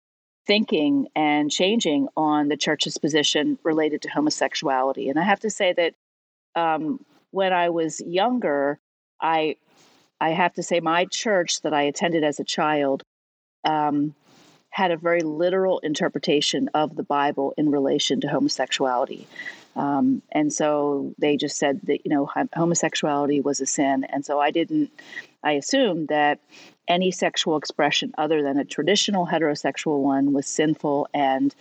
thinking 0.45 1.07
and 1.15 1.49
changing 1.49 2.07
on 2.17 2.49
the 2.49 2.57
church's 2.57 2.97
position 2.97 3.57
related 3.63 4.01
to 4.01 4.09
homosexuality. 4.09 5.09
And 5.09 5.19
I 5.19 5.23
have 5.23 5.39
to 5.41 5.49
say 5.49 5.73
that 5.73 5.93
um, 6.55 7.03
when 7.31 7.53
I 7.53 7.69
was 7.69 8.01
younger, 8.01 8.79
I 9.21 9.55
I 10.19 10.29
have 10.29 10.53
to 10.53 10.63
say 10.63 10.79
my 10.79 11.05
church 11.05 11.61
that 11.61 11.73
I 11.73 11.81
attended 11.83 12.23
as 12.23 12.39
a 12.39 12.45
child 12.45 13.03
um, 13.63 14.13
had 14.69 14.91
a 14.91 14.97
very 14.97 15.21
literal 15.21 15.79
interpretation 15.79 16.69
of 16.73 16.95
the 16.95 17.03
Bible 17.03 17.53
in 17.57 17.69
relation 17.69 18.21
to 18.21 18.27
homosexuality. 18.27 19.27
Um, 19.75 20.21
and 20.31 20.51
so 20.51 21.13
they 21.17 21.37
just 21.37 21.57
said 21.57 21.81
that 21.83 22.05
you 22.05 22.09
know 22.09 22.29
homosexuality 22.53 23.41
was 23.41 23.61
a 23.61 23.65
sin, 23.65 24.03
and 24.03 24.25
so 24.25 24.39
I 24.39 24.51
didn't. 24.51 24.91
I 25.43 25.53
assumed 25.53 26.07
that 26.09 26.39
any 26.87 27.11
sexual 27.11 27.57
expression 27.57 28.13
other 28.17 28.43
than 28.43 28.57
a 28.57 28.65
traditional 28.65 29.27
heterosexual 29.27 29.99
one 29.99 30.33
was 30.33 30.47
sinful, 30.47 31.07
and 31.13 31.53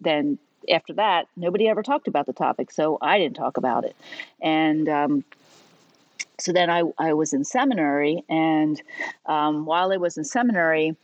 then 0.00 0.38
after 0.70 0.92
that, 0.94 1.28
nobody 1.36 1.68
ever 1.68 1.82
talked 1.82 2.08
about 2.08 2.26
the 2.26 2.32
topic, 2.32 2.70
so 2.70 2.98
I 3.00 3.18
didn't 3.18 3.36
talk 3.36 3.56
about 3.56 3.84
it. 3.84 3.96
And 4.40 4.88
um, 4.88 5.24
so 6.38 6.52
then 6.52 6.70
I, 6.70 6.82
I 6.98 7.14
was 7.14 7.32
in 7.32 7.44
seminary, 7.44 8.22
and 8.28 8.80
um, 9.26 9.64
while 9.64 9.92
I 9.92 9.96
was 9.96 10.18
in 10.18 10.24
seminary, 10.24 10.96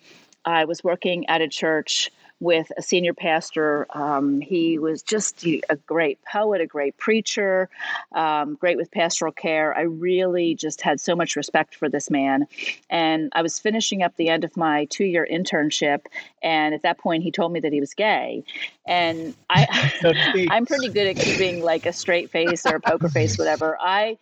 I 0.44 0.64
was 0.64 0.82
working 0.82 1.28
at 1.28 1.40
a 1.40 1.49
church 1.49 2.11
with 2.42 2.72
a 2.76 2.82
senior 2.82 3.14
pastor. 3.14 3.87
Um, 3.96 4.40
he 4.40 4.76
was 4.76 5.02
just 5.02 5.46
a 5.46 5.76
great 5.87 6.18
poet, 6.25 6.61
a 6.61 6.66
great 6.66 6.96
preacher, 6.96 7.70
um, 8.11 8.56
great 8.56 8.76
with 8.76 8.90
pastoral 8.90 9.30
care. 9.30 9.72
I 9.76 9.82
really 9.82 10.56
just 10.56 10.80
had 10.80 11.00
so 11.00 11.14
much 11.14 11.37
respect 11.37 11.76
for 11.76 11.88
this 11.88 12.11
man. 12.11 12.49
And 12.90 13.30
I 13.32 13.42
was 13.42 13.61
finishing 13.61 14.02
up 14.02 14.16
the 14.16 14.28
end 14.28 14.42
of 14.42 14.56
my 14.56 14.87
two 14.87 15.04
year 15.04 15.26
internship. 15.30 16.06
And 16.42 16.75
at 16.75 16.82
that 16.82 16.99
point, 16.99 17.22
he 17.22 17.30
told 17.30 17.52
me 17.52 17.61
that 17.61 17.72
he 17.72 17.78
was 17.78 17.94
gay. 17.94 18.42
And 18.87 19.37
I, 19.49 19.92
I'm 20.50 20.66
pretty 20.66 20.88
good 20.88 21.06
at 21.06 21.25
keeping 21.25 21.62
like 21.62 21.87
a 21.87 21.92
straight 21.92 22.30
face 22.30 22.66
or 22.66 22.75
a 22.75 22.80
poker 22.80 23.08
face, 23.08 23.38
whatever. 23.38 23.78
I, 23.80 24.18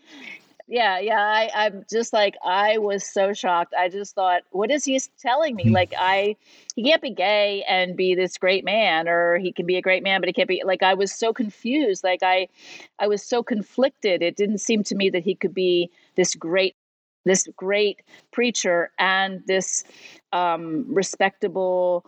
yeah, 0.70 1.00
yeah. 1.00 1.18
I, 1.18 1.50
I'm 1.52 1.84
just 1.90 2.12
like 2.12 2.36
I 2.44 2.78
was 2.78 3.04
so 3.04 3.32
shocked. 3.32 3.74
I 3.76 3.88
just 3.88 4.14
thought, 4.14 4.42
what 4.50 4.70
is 4.70 4.84
he 4.84 5.00
telling 5.20 5.56
me? 5.56 5.64
Hmm. 5.64 5.72
Like 5.72 5.92
I, 5.98 6.36
he 6.76 6.84
can't 6.84 7.02
be 7.02 7.10
gay 7.10 7.64
and 7.68 7.96
be 7.96 8.14
this 8.14 8.38
great 8.38 8.64
man, 8.64 9.08
or 9.08 9.36
he 9.38 9.50
can 9.50 9.66
be 9.66 9.76
a 9.76 9.82
great 9.82 10.04
man, 10.04 10.20
but 10.20 10.28
he 10.28 10.32
can't 10.32 10.48
be. 10.48 10.62
Like 10.64 10.84
I 10.84 10.94
was 10.94 11.12
so 11.12 11.32
confused. 11.32 12.04
Like 12.04 12.22
I, 12.22 12.46
I 13.00 13.08
was 13.08 13.20
so 13.20 13.42
conflicted. 13.42 14.22
It 14.22 14.36
didn't 14.36 14.58
seem 14.58 14.84
to 14.84 14.94
me 14.94 15.10
that 15.10 15.24
he 15.24 15.34
could 15.34 15.52
be 15.52 15.90
this 16.14 16.36
great, 16.36 16.76
this 17.24 17.48
great 17.56 18.02
preacher 18.30 18.92
and 18.96 19.42
this 19.48 19.82
um, 20.32 20.86
respectable 20.88 22.06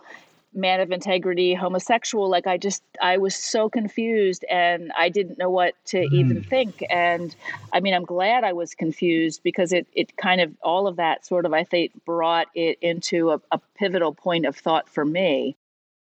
man 0.53 0.79
of 0.79 0.91
integrity 0.91 1.53
homosexual 1.53 2.29
like 2.29 2.47
i 2.47 2.57
just 2.57 2.83
i 3.01 3.17
was 3.17 3.35
so 3.35 3.69
confused 3.69 4.45
and 4.49 4.91
i 4.97 5.09
didn't 5.09 5.37
know 5.37 5.49
what 5.49 5.73
to 5.85 5.97
mm. 5.97 6.13
even 6.13 6.43
think. 6.43 6.83
And 6.89 7.35
i 7.71 7.79
mean 7.79 7.93
i'm 7.93 8.05
glad 8.05 8.43
i 8.43 8.53
was 8.53 8.75
confused 8.75 9.41
because 9.43 9.73
it 9.73 9.87
it 9.93 10.15
kind 10.17 10.41
of 10.41 10.53
all 10.61 10.87
of 10.87 10.97
that 10.97 11.25
sort 11.25 11.45
of 11.45 11.53
i 11.53 11.63
think 11.63 11.91
brought 12.05 12.47
it 12.55 12.77
into 12.81 13.31
a, 13.31 13.41
a 13.51 13.59
pivotal 13.77 14.13
point 14.13 14.45
of 14.45 14.55
thought 14.55 14.87
for 14.89 15.03
me. 15.03 15.55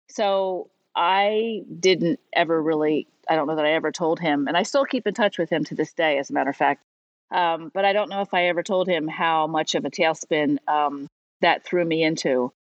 So 0.10 0.70
i 0.96 1.64
didn't 1.80 2.20
ever 2.34 2.62
really 2.62 3.08
i 3.30 3.36
don't 3.36 3.48
know 3.48 3.56
that 3.56 3.66
i 3.66 3.72
ever 3.72 3.92
told 3.92 4.20
him 4.20 4.48
and 4.48 4.56
i 4.58 4.64
still 4.64 4.86
keep 4.86 5.08
in 5.08 5.14
touch 5.14 5.38
with 5.38 5.50
him 5.50 5.64
to 5.66 5.76
this 5.76 5.94
day 5.94 6.18
as 6.18 6.30
a 6.30 6.34
matter 6.34 6.50
of 6.50 6.56
fact. 6.56 6.84
Um, 7.32 7.72
but 7.74 7.86
i 7.86 7.94
don't 7.94 8.10
know 8.10 8.22
if 8.22 8.34
i 8.34 8.46
ever 8.46 8.64
told 8.64 8.88
him 8.88 9.08
how 9.08 9.48
much 9.48 9.76
of 9.76 9.86
a 9.86 9.90
tailspin 9.90 10.58
um, 10.68 11.08
that 11.42 11.64
threw 11.66 11.84
me 11.84 12.04
into 12.04 12.52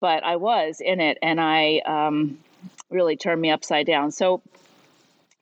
but 0.00 0.24
I 0.24 0.36
was 0.36 0.80
in 0.80 1.00
it 1.00 1.18
and 1.22 1.40
I 1.40 1.78
um, 1.86 2.38
really 2.90 3.16
turned 3.16 3.40
me 3.40 3.50
upside 3.50 3.86
down. 3.86 4.10
So 4.10 4.42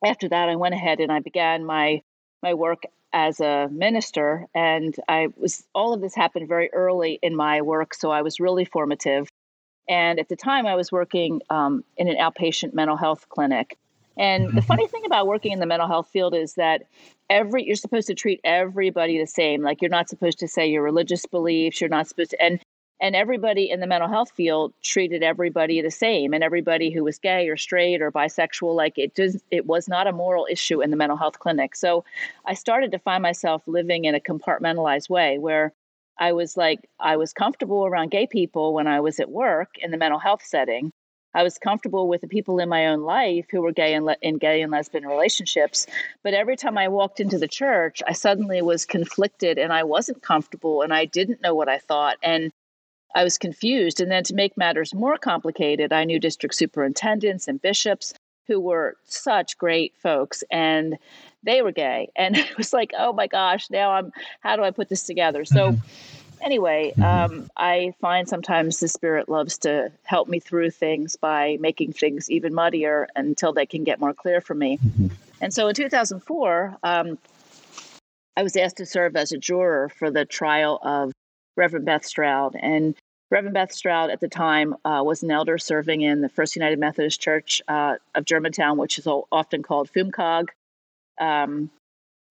after 0.05 0.29
that, 0.29 0.49
I 0.49 0.55
went 0.55 0.75
ahead 0.75 0.99
and 0.99 1.11
I 1.11 1.19
began 1.19 1.65
my 1.65 2.01
my 2.41 2.53
work 2.53 2.83
as 3.11 3.39
a 3.39 3.67
minister. 3.71 4.45
And 4.53 4.95
I 5.07 5.29
was, 5.35 5.63
all 5.73 5.93
of 5.93 6.01
this 6.01 6.15
happened 6.15 6.47
very 6.47 6.71
early 6.73 7.19
in 7.21 7.35
my 7.35 7.61
work. 7.61 7.93
So 7.93 8.11
I 8.11 8.21
was 8.21 8.39
really 8.39 8.65
formative. 8.65 9.29
And 9.87 10.19
at 10.19 10.29
the 10.29 10.35
time, 10.35 10.67
I 10.67 10.75
was 10.75 10.91
working 10.91 11.41
um, 11.49 11.83
in 11.97 12.07
an 12.07 12.17
outpatient 12.17 12.73
mental 12.73 12.95
health 12.95 13.27
clinic. 13.29 13.77
And 14.17 14.45
the 14.45 14.49
mm-hmm. 14.49 14.59
funny 14.59 14.87
thing 14.87 15.05
about 15.05 15.27
working 15.27 15.51
in 15.51 15.59
the 15.59 15.65
mental 15.65 15.87
health 15.87 16.09
field 16.11 16.35
is 16.35 16.53
that 16.55 16.83
every 17.29 17.65
you're 17.65 17.75
supposed 17.75 18.07
to 18.07 18.13
treat 18.13 18.41
everybody 18.43 19.17
the 19.17 19.25
same. 19.25 19.63
Like 19.63 19.81
you're 19.81 19.89
not 19.89 20.09
supposed 20.09 20.39
to 20.39 20.47
say 20.47 20.67
your 20.67 20.83
religious 20.83 21.25
beliefs. 21.25 21.79
You're 21.81 21.89
not 21.89 22.07
supposed 22.07 22.31
to, 22.31 22.41
and 22.41 22.59
and 23.01 23.15
everybody 23.15 23.69
in 23.69 23.79
the 23.79 23.87
mental 23.87 24.09
health 24.09 24.31
field 24.31 24.73
treated 24.83 25.23
everybody 25.23 25.81
the 25.81 25.91
same 25.91 26.33
and 26.33 26.43
everybody 26.43 26.89
who 26.89 27.03
was 27.03 27.17
gay 27.17 27.47
or 27.47 27.57
straight 27.57 28.01
or 28.01 28.11
bisexual 28.11 28.75
like 28.75 28.97
it 28.97 29.15
does 29.15 29.41
it 29.51 29.65
was 29.65 29.87
not 29.87 30.07
a 30.07 30.11
moral 30.11 30.47
issue 30.49 30.81
in 30.81 30.91
the 30.91 30.97
mental 30.97 31.17
health 31.17 31.39
clinic 31.39 31.75
so 31.75 32.03
i 32.45 32.53
started 32.53 32.91
to 32.91 32.99
find 32.99 33.21
myself 33.21 33.61
living 33.67 34.05
in 34.05 34.15
a 34.15 34.19
compartmentalized 34.19 35.09
way 35.09 35.37
where 35.37 35.73
i 36.17 36.31
was 36.31 36.57
like 36.57 36.89
i 36.99 37.15
was 37.15 37.33
comfortable 37.33 37.85
around 37.85 38.11
gay 38.11 38.27
people 38.27 38.73
when 38.73 38.87
i 38.87 38.99
was 38.99 39.19
at 39.19 39.29
work 39.29 39.75
in 39.79 39.91
the 39.91 39.97
mental 39.97 40.19
health 40.19 40.43
setting 40.43 40.91
I 41.33 41.43
was 41.43 41.59
comfortable 41.59 42.07
with 42.07 42.21
the 42.21 42.27
people 42.27 42.59
in 42.59 42.69
my 42.69 42.87
own 42.87 43.01
life 43.01 43.45
who 43.51 43.61
were 43.61 43.71
gay 43.71 43.93
and 43.93 44.05
le- 44.05 44.17
in 44.21 44.37
gay 44.39 44.63
and 44.63 44.71
lesbian 44.71 45.05
relationships. 45.05 45.85
But 46.23 46.33
every 46.33 46.55
time 46.55 46.77
I 46.77 46.87
walked 46.87 47.19
into 47.19 47.37
the 47.37 47.47
church, 47.47 48.01
I 48.07 48.13
suddenly 48.13 48.63
was 48.63 48.85
conflicted 48.85 49.59
and 49.59 49.71
I 49.71 49.83
wasn't 49.83 50.23
comfortable 50.23 50.81
and 50.81 50.91
I 50.91 51.05
didn't 51.05 51.41
know 51.41 51.53
what 51.53 51.69
I 51.69 51.77
thought. 51.77 52.17
And 52.23 52.51
I 53.15 53.23
was 53.23 53.37
confused. 53.37 54.01
And 54.01 54.11
then 54.11 54.23
to 54.25 54.33
make 54.33 54.57
matters 54.57 54.93
more 54.93 55.17
complicated, 55.17 55.91
I 55.91 56.03
knew 56.03 56.19
district 56.19 56.55
superintendents 56.55 57.47
and 57.47 57.61
bishops 57.61 58.13
who 58.47 58.59
were 58.59 58.95
such 59.05 59.57
great 59.57 59.95
folks 59.97 60.43
and 60.51 60.97
they 61.43 61.61
were 61.61 61.71
gay. 61.71 62.09
And 62.15 62.37
it 62.37 62.57
was 62.57 62.73
like, 62.73 62.91
oh 62.97 63.13
my 63.13 63.27
gosh, 63.27 63.69
now 63.69 63.91
I'm, 63.91 64.11
how 64.41 64.55
do 64.55 64.63
I 64.63 64.71
put 64.71 64.89
this 64.89 65.03
together? 65.03 65.45
So, 65.45 65.71
mm-hmm. 65.71 66.43
anyway, 66.43 66.93
mm-hmm. 66.97 67.03
um, 67.33 67.49
I 67.55 67.93
find 68.01 68.27
sometimes 68.27 68.79
the 68.79 68.87
Spirit 68.87 69.29
loves 69.29 69.59
to 69.59 69.91
help 70.03 70.27
me 70.27 70.39
through 70.39 70.71
things 70.71 71.15
by 71.15 71.57
making 71.59 71.93
things 71.93 72.29
even 72.29 72.53
muddier 72.53 73.07
until 73.15 73.53
they 73.53 73.65
can 73.65 73.83
get 73.83 73.99
more 73.99 74.13
clear 74.13 74.41
for 74.41 74.53
me. 74.53 74.77
Mm-hmm. 74.77 75.07
And 75.41 75.53
so 75.53 75.67
in 75.69 75.75
2004, 75.75 76.77
um, 76.83 77.17
I 78.35 78.43
was 78.43 78.55
asked 78.55 78.77
to 78.77 78.85
serve 78.85 79.15
as 79.15 79.31
a 79.31 79.37
juror 79.37 79.89
for 79.89 80.11
the 80.11 80.25
trial 80.25 80.79
of 80.81 81.11
Reverend 81.59 81.85
Beth 81.85 82.05
Stroud. 82.05 82.55
And 82.59 82.95
Reverend 83.29 83.53
Beth 83.53 83.71
Stroud 83.71 84.09
at 84.09 84.21
the 84.21 84.27
time 84.27 84.75
uh, 84.85 85.03
was 85.05 85.21
an 85.21 85.29
elder 85.29 85.59
serving 85.59 86.01
in 86.01 86.21
the 86.21 86.29
First 86.29 86.55
United 86.55 86.79
Methodist 86.79 87.21
Church 87.21 87.61
uh, 87.67 87.95
of 88.15 88.25
Germantown, 88.25 88.77
which 88.77 88.97
is 88.97 89.05
often 89.05 89.61
called 89.61 89.91
FUMCOG. 89.91 90.47
Um, 91.19 91.69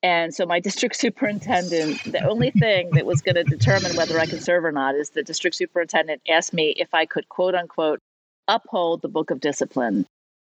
and 0.03 0.35
so 0.35 0.47
my 0.47 0.59
district 0.69 0.97
superintendent, 0.97 2.03
the 2.05 2.27
only 2.29 2.51
thing 2.51 2.91
that 2.93 3.07
was 3.07 3.21
going 3.21 3.37
to 3.37 3.45
determine 3.45 3.95
whether 3.97 4.19
I 4.19 4.27
could 4.27 4.43
serve 4.43 4.65
or 4.65 4.73
not 4.73 4.97
is 4.97 5.11
the 5.11 5.23
district 5.23 5.57
superintendent 5.57 6.23
asked 6.29 6.53
me 6.53 6.75
if 6.77 6.93
I 6.93 7.07
could 7.07 7.29
quote 7.29 7.55
unquote 7.55 8.01
uphold 8.49 9.03
the 9.03 9.09
book 9.09 9.31
of 9.31 9.41
discipline. 9.41 10.07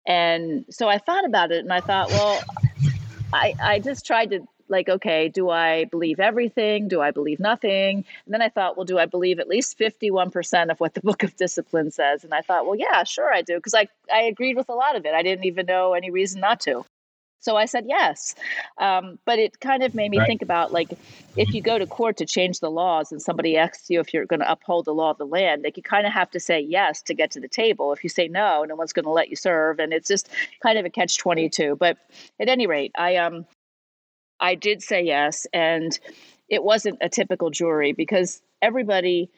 And 0.05 0.65
so 0.69 0.87
I 0.87 0.99
thought 0.99 1.25
about 1.25 1.51
it 1.51 1.59
and 1.59 1.73
I 1.73 1.81
thought, 1.81 2.09
well, 2.09 2.41
I, 3.33 3.55
I 3.61 3.79
just 3.79 4.05
tried 4.05 4.29
to 4.29 4.47
like, 4.69 4.89
okay, 4.89 5.29
do 5.29 5.49
I 5.49 5.85
believe 5.85 6.19
everything? 6.19 6.87
Do 6.87 7.01
I 7.01 7.11
believe 7.11 7.39
nothing? 7.39 8.05
And 8.25 8.33
then 8.33 8.41
I 8.41 8.49
thought, 8.49 8.77
well, 8.77 8.85
do 8.85 8.97
I 8.97 9.05
believe 9.05 9.39
at 9.39 9.47
least 9.47 9.77
51% 9.79 10.71
of 10.71 10.79
what 10.79 10.93
the 10.93 11.01
Book 11.07 11.23
of 11.23 11.35
Discipline 11.35 11.91
says? 11.91 12.23
And 12.23 12.33
I 12.33 12.41
thought, 12.41 12.65
well, 12.65 12.75
yeah, 12.75 13.03
sure 13.03 13.33
I 13.33 13.41
do, 13.41 13.55
because 13.55 13.73
I, 13.73 13.87
I 14.13 14.21
agreed 14.21 14.57
with 14.57 14.69
a 14.69 14.73
lot 14.73 14.95
of 14.95 15.05
it. 15.05 15.13
I 15.13 15.23
didn't 15.23 15.45
even 15.45 15.65
know 15.65 15.93
any 15.93 16.11
reason 16.11 16.41
not 16.41 16.59
to. 16.61 16.85
So 17.39 17.55
I 17.55 17.65
said 17.65 17.85
yes. 17.87 18.35
Um, 18.77 19.19
but 19.25 19.39
it 19.39 19.59
kind 19.59 19.83
of 19.83 19.93
made 19.93 20.11
me 20.11 20.17
right. 20.17 20.27
think 20.27 20.41
about 20.41 20.73
like 20.73 20.89
if 21.35 21.53
you 21.53 21.61
go 21.61 21.77
to 21.77 21.85
court 21.85 22.17
to 22.17 22.25
change 22.25 22.59
the 22.59 22.71
laws 22.71 23.11
and 23.11 23.21
somebody 23.21 23.57
asks 23.57 23.89
you 23.89 23.99
if 23.99 24.13
you're 24.13 24.25
going 24.25 24.39
to 24.39 24.51
uphold 24.51 24.85
the 24.85 24.93
law 24.93 25.11
of 25.11 25.17
the 25.17 25.25
land, 25.25 25.63
like 25.63 25.77
you 25.77 25.83
kind 25.83 26.07
of 26.07 26.13
have 26.13 26.31
to 26.31 26.39
say 26.39 26.59
yes 26.59 27.01
to 27.03 27.13
get 27.13 27.31
to 27.31 27.39
the 27.39 27.47
table. 27.47 27.93
If 27.93 28.03
you 28.03 28.09
say 28.09 28.27
no, 28.27 28.63
no 28.63 28.75
one's 28.75 28.91
going 28.91 29.05
to 29.05 29.11
let 29.11 29.29
you 29.29 29.35
serve. 29.35 29.79
And 29.79 29.93
it's 29.93 30.07
just 30.07 30.29
kind 30.61 30.77
of 30.77 30.85
a 30.85 30.89
catch 30.89 31.17
22. 31.17 31.75
But 31.75 31.97
at 32.39 32.49
any 32.49 32.65
rate, 32.67 32.91
I, 32.97 33.17
um, 33.17 33.45
I 34.39 34.55
did 34.55 34.81
say 34.81 35.03
yes, 35.03 35.47
and 35.53 35.97
it 36.49 36.63
wasn't 36.63 36.99
a 37.01 37.09
typical 37.09 37.49
jury 37.49 37.91
because 37.93 38.41
everybody 38.61 39.29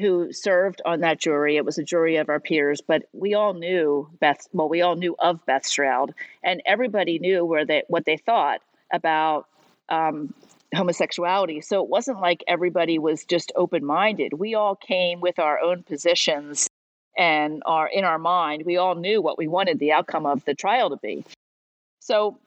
who 0.00 0.32
served 0.32 0.82
on 0.84 1.00
that 1.00 1.20
jury, 1.20 1.56
it 1.56 1.64
was 1.64 1.78
a 1.78 1.84
jury 1.84 2.16
of 2.16 2.28
our 2.28 2.40
peers, 2.40 2.80
but 2.80 3.04
we 3.12 3.34
all 3.34 3.54
knew 3.54 4.08
Beth. 4.20 4.46
Well, 4.52 4.68
we 4.68 4.82
all 4.82 4.96
knew 4.96 5.14
of 5.18 5.44
Beth 5.46 5.64
Stroud, 5.64 6.14
and 6.42 6.62
everybody 6.66 7.18
knew 7.18 7.44
where 7.44 7.64
they 7.64 7.84
what 7.88 8.04
they 8.04 8.16
thought 8.16 8.60
about 8.92 9.46
um, 9.88 10.34
homosexuality. 10.74 11.60
So 11.60 11.82
it 11.82 11.88
wasn't 11.88 12.20
like 12.20 12.42
everybody 12.48 12.98
was 12.98 13.24
just 13.24 13.52
open 13.54 13.84
minded. 13.84 14.34
We 14.34 14.54
all 14.54 14.74
came 14.74 15.20
with 15.20 15.38
our 15.38 15.60
own 15.60 15.84
positions 15.84 16.68
and 17.16 17.62
our 17.64 17.86
in 17.86 18.04
our 18.04 18.18
mind. 18.18 18.64
We 18.66 18.76
all 18.76 18.96
knew 18.96 19.22
what 19.22 19.38
we 19.38 19.46
wanted 19.46 19.78
the 19.78 19.92
outcome 19.92 20.26
of 20.26 20.44
the 20.44 20.54
trial 20.54 20.90
to 20.90 20.96
be. 20.96 21.24
So 22.00 22.38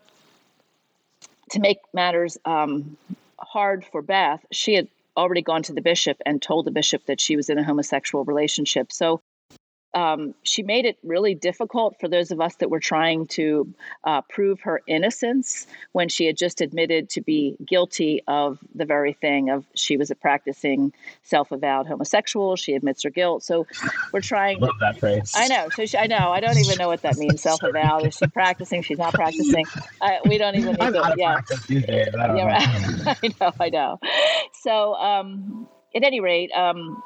to 1.52 1.60
make 1.60 1.80
matters 1.94 2.38
um, 2.46 2.98
hard 3.40 3.86
for 3.86 4.02
Beth, 4.02 4.46
she 4.52 4.74
had 4.74 4.88
already 5.16 5.42
gone 5.42 5.64
to 5.64 5.74
the 5.74 5.82
bishop 5.82 6.18
and 6.26 6.42
told 6.42 6.66
the 6.66 6.72
bishop 6.72 7.06
that 7.06 7.20
she 7.20 7.36
was 7.36 7.50
in 7.50 7.58
a 7.58 7.64
homosexual 7.64 8.24
relationship. 8.24 8.92
So 8.92 9.22
um, 9.98 10.36
she 10.44 10.62
made 10.62 10.86
it 10.86 10.96
really 11.02 11.34
difficult 11.34 12.00
for 12.00 12.08
those 12.08 12.30
of 12.30 12.40
us 12.40 12.56
that 12.58 12.70
were 12.70 12.80
trying 12.80 13.26
to 13.26 13.74
uh, 14.04 14.22
prove 14.30 14.62
her 14.62 14.80
innocence 14.86 15.66
when 15.92 16.08
she 16.08 16.28
had 16.28 16.38
just 16.38 16.62
admitted 16.62 17.10
to 17.10 17.22
be 17.22 17.58
guilty 17.66 18.22
of 18.28 18.60
the 18.76 18.86
very 18.86 19.14
thing 19.14 19.50
of 19.50 19.66
she 19.74 19.98
was 19.98 20.12
a 20.12 20.16
practicing 20.16 20.94
self-avowed 21.24 21.88
homosexual. 21.88 22.56
She 22.56 22.74
admits 22.74 23.02
her 23.02 23.10
guilt. 23.10 23.42
So 23.42 23.66
we're 24.14 24.22
trying. 24.22 24.60
Love 24.60 24.76
that 24.82 25.00
phrase. 25.00 25.34
I 25.36 25.48
know. 25.48 25.70
So 25.74 25.88
she, 25.88 25.98
I 25.98 26.06
know. 26.06 26.32
I 26.32 26.42
don't 26.42 26.60
even 26.60 26.78
know 26.78 26.90
what 26.90 27.02
that 27.02 27.18
means. 27.18 27.42
Self-avowed. 27.42 28.06
Is 28.06 28.18
she 28.18 28.28
practicing? 28.28 28.84
She's 28.84 29.00
not 29.00 29.16
practicing. 29.16 29.66
I, 30.00 30.20
we 30.26 30.38
don't 30.38 30.54
even. 30.54 30.74
Need 30.74 30.94
to, 30.94 31.16
yeah. 31.18 31.42
Days, 31.68 32.14
I 32.14 32.36
yeah. 32.36 32.94
Know. 33.04 33.14
I 33.24 33.34
know. 33.42 33.52
I 33.60 33.70
know. 33.70 34.00
So 34.62 34.94
um, 34.94 35.68
at 35.96 36.04
any 36.04 36.20
rate. 36.20 36.52
Um, 36.52 37.02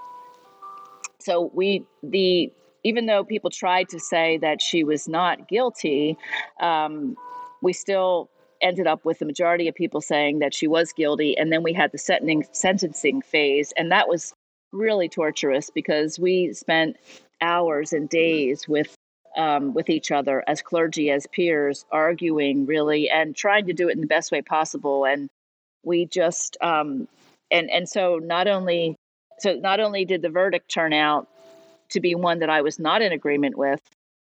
so 1.20 1.52
we 1.54 1.86
the 2.04 2.52
even 2.84 3.06
though 3.06 3.24
people 3.24 3.50
tried 3.50 3.90
to 3.90 4.00
say 4.00 4.38
that 4.38 4.62
she 4.62 4.84
was 4.84 5.08
not 5.08 5.48
guilty, 5.48 6.18
um, 6.60 7.16
we 7.62 7.74
still 7.74 8.30
ended 8.62 8.88
up 8.88 9.06
with 9.06 9.20
the 9.20 9.26
majority 9.26 9.68
of 9.68 9.76
people 9.76 10.02
saying 10.02 10.40
that 10.40 10.54
she 10.54 10.68
was 10.68 10.94
guilty. 10.94 11.38
And 11.38 11.52
then 11.52 11.64
we 11.64 11.74
had 11.74 11.92
the 11.92 11.98
sentencing, 11.98 12.46
sentencing 12.52 13.22
phase, 13.22 13.74
and 13.78 13.92
that 13.92 14.08
was 14.08 14.34
really 14.72 15.10
torturous 15.10 15.70
because 15.70 16.20
we 16.20 16.54
spent 16.54 16.98
hours 17.42 17.94
and 17.94 18.08
days 18.10 18.68
with 18.68 18.96
um, 19.38 19.74
with 19.74 19.90
each 19.90 20.12
other 20.12 20.44
as 20.46 20.62
clergy, 20.62 21.10
as 21.10 21.26
peers, 21.28 21.86
arguing 21.92 22.66
really 22.66 23.10
and 23.10 23.34
trying 23.34 23.66
to 23.68 23.74
do 23.74 23.88
it 23.88 23.96
in 23.96 24.02
the 24.02 24.08
best 24.08 24.30
way 24.30 24.42
possible. 24.42 25.06
And 25.06 25.30
we 25.84 26.06
just 26.06 26.58
um, 26.62 27.08
and 27.50 27.70
and 27.70 27.88
so 27.88 28.20
not 28.22 28.48
only 28.48 28.96
so 29.40 29.56
not 29.56 29.80
only 29.80 30.06
did 30.06 30.22
the 30.22 30.30
verdict 30.30 30.70
turn 30.70 30.94
out 30.94 31.28
to 31.92 32.00
be 32.00 32.16
one 32.16 32.40
that 32.40 32.50
I 32.50 32.62
was 32.62 32.80
not 32.80 33.02
in 33.02 33.12
agreement 33.12 33.58
with. 33.58 33.82